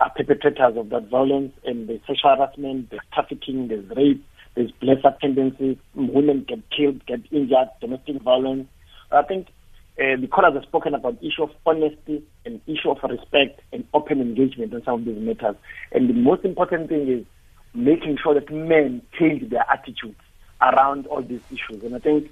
are 0.00 0.10
perpetrators 0.16 0.78
of 0.78 0.88
that 0.88 1.08
violence, 1.08 1.52
and 1.66 1.90
there's 1.90 2.00
sexual 2.06 2.34
harassment, 2.34 2.88
there's 2.88 3.02
trafficking, 3.12 3.68
there's 3.68 3.84
rape, 3.94 4.24
there's 4.54 4.70
blessed 4.80 5.20
tendencies, 5.20 5.76
women 5.94 6.46
get 6.48 6.60
killed, 6.74 7.04
get 7.04 7.20
injured, 7.32 7.68
domestic 7.82 8.22
violence. 8.22 8.66
I 9.10 9.24
think 9.24 9.48
uh, 9.98 10.16
the 10.18 10.26
callers 10.26 10.54
have 10.54 10.62
spoken 10.62 10.94
about 10.94 11.22
issue 11.22 11.42
of 11.42 11.50
honesty 11.66 12.24
and 12.46 12.62
issue 12.66 12.92
of 12.92 13.10
respect 13.10 13.60
and 13.74 13.84
open 13.92 14.22
engagement 14.22 14.72
on 14.72 14.82
some 14.84 15.00
of 15.00 15.04
these 15.04 15.18
matters. 15.18 15.56
And 15.92 16.08
the 16.08 16.14
most 16.14 16.46
important 16.46 16.88
thing 16.88 17.10
is 17.10 17.26
making 17.74 18.18
sure 18.22 18.34
that 18.34 18.50
men 18.52 19.02
change 19.18 19.48
their 19.50 19.64
attitudes 19.70 20.20
around 20.60 21.06
all 21.06 21.22
these 21.22 21.40
issues. 21.50 21.82
And 21.82 21.94
I 21.94 21.98
think 21.98 22.30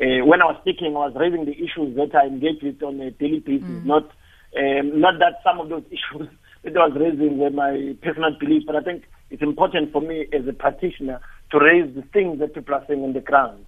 uh, 0.00 0.24
when 0.24 0.42
I 0.42 0.46
was 0.46 0.56
speaking, 0.60 0.88
I 0.96 1.08
was 1.08 1.14
raising 1.16 1.44
the 1.44 1.52
issues 1.52 1.96
that 1.96 2.14
I 2.14 2.26
engage 2.26 2.62
with 2.62 2.82
on 2.82 3.00
a 3.00 3.10
daily 3.10 3.40
basis, 3.40 3.84
not 3.84 4.10
um, 4.56 5.00
not 5.00 5.18
that 5.18 5.40
some 5.42 5.60
of 5.60 5.68
those 5.68 5.84
issues 5.90 6.28
that 6.64 6.76
I 6.76 6.86
was 6.88 6.96
raising 6.98 7.38
were 7.38 7.50
my 7.50 7.96
personal 8.02 8.36
beliefs, 8.38 8.64
but 8.66 8.76
I 8.76 8.80
think 8.80 9.04
it's 9.30 9.42
important 9.42 9.92
for 9.92 10.00
me 10.00 10.26
as 10.32 10.46
a 10.46 10.52
practitioner 10.52 11.20
to 11.50 11.58
raise 11.58 11.94
the 11.94 12.02
things 12.02 12.38
that 12.40 12.54
people 12.54 12.74
are 12.74 12.84
saying 12.86 13.02
on 13.02 13.12
the 13.12 13.20
ground. 13.20 13.64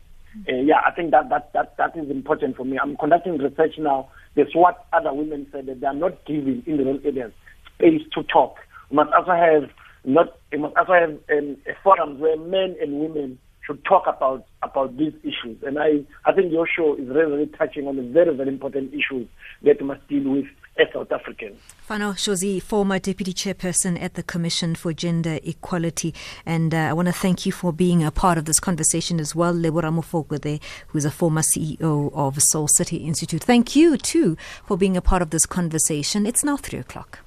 Uh, 0.48 0.56
yeah, 0.56 0.80
I 0.84 0.90
think 0.90 1.12
that, 1.12 1.28
that, 1.28 1.52
that, 1.52 1.76
that 1.78 1.96
is 1.96 2.10
important 2.10 2.56
for 2.56 2.64
me. 2.64 2.78
I'm 2.78 2.96
conducting 2.96 3.38
research 3.38 3.78
now. 3.78 4.08
That's 4.34 4.54
what 4.54 4.84
other 4.92 5.12
women 5.12 5.46
said 5.52 5.66
that 5.66 5.80
they 5.80 5.86
are 5.86 5.94
not 5.94 6.24
giving 6.26 6.62
in 6.66 6.76
the 6.76 6.84
rural 6.84 7.00
areas 7.04 7.32
space 7.74 8.02
to 8.14 8.22
talk. 8.24 8.56
We 8.90 8.96
must 8.96 9.12
also 9.12 9.32
have 9.32 9.70
not. 10.04 10.38
We 10.52 10.58
must 10.58 10.76
also 10.76 10.92
have 10.92 11.10
um, 11.10 11.56
a 11.66 11.74
forum 11.82 12.18
where 12.18 12.36
men 12.36 12.76
and 12.80 13.00
women 13.00 13.38
should 13.66 13.84
talk 13.84 14.04
about 14.06 14.46
about 14.62 14.96
these 14.96 15.14
issues. 15.22 15.62
And 15.62 15.78
I, 15.78 16.04
I 16.24 16.32
think 16.32 16.52
your 16.52 16.66
show 16.66 16.94
is 16.94 17.08
really, 17.08 17.32
really 17.32 17.46
touching 17.46 17.86
on 17.86 17.96
the 17.96 18.02
very, 18.02 18.34
very 18.34 18.48
important 18.48 18.92
issues 18.92 19.28
that 19.62 19.80
we 19.80 19.86
must 19.86 20.06
deal 20.08 20.30
with 20.30 20.46
as 20.76 20.88
South 20.92 21.12
Africans. 21.12 21.58
Fano 21.78 22.12
Shozi, 22.12 22.60
former 22.60 22.98
deputy 22.98 23.32
chairperson 23.32 24.00
at 24.00 24.14
the 24.14 24.22
Commission 24.22 24.74
for 24.74 24.92
Gender 24.92 25.38
Equality. 25.42 26.14
And 26.44 26.74
uh, 26.74 26.78
I 26.78 26.92
want 26.92 27.06
to 27.06 27.12
thank 27.12 27.46
you 27.46 27.52
for 27.52 27.72
being 27.72 28.02
a 28.02 28.10
part 28.10 28.38
of 28.38 28.44
this 28.44 28.58
conversation 28.58 29.20
as 29.20 29.34
well. 29.34 29.52
Lebo 29.52 29.82
Ramafoko, 29.82 30.60
who's 30.88 31.04
a 31.04 31.10
former 31.10 31.42
CEO 31.42 32.12
of 32.12 32.42
Soul 32.42 32.68
City 32.68 32.96
Institute. 32.98 33.44
Thank 33.44 33.76
you, 33.76 33.96
too, 33.96 34.36
for 34.66 34.76
being 34.76 34.96
a 34.96 35.02
part 35.02 35.22
of 35.22 35.30
this 35.30 35.46
conversation. 35.46 36.26
It's 36.26 36.42
now 36.42 36.56
three 36.56 36.80
o'clock. 36.80 37.23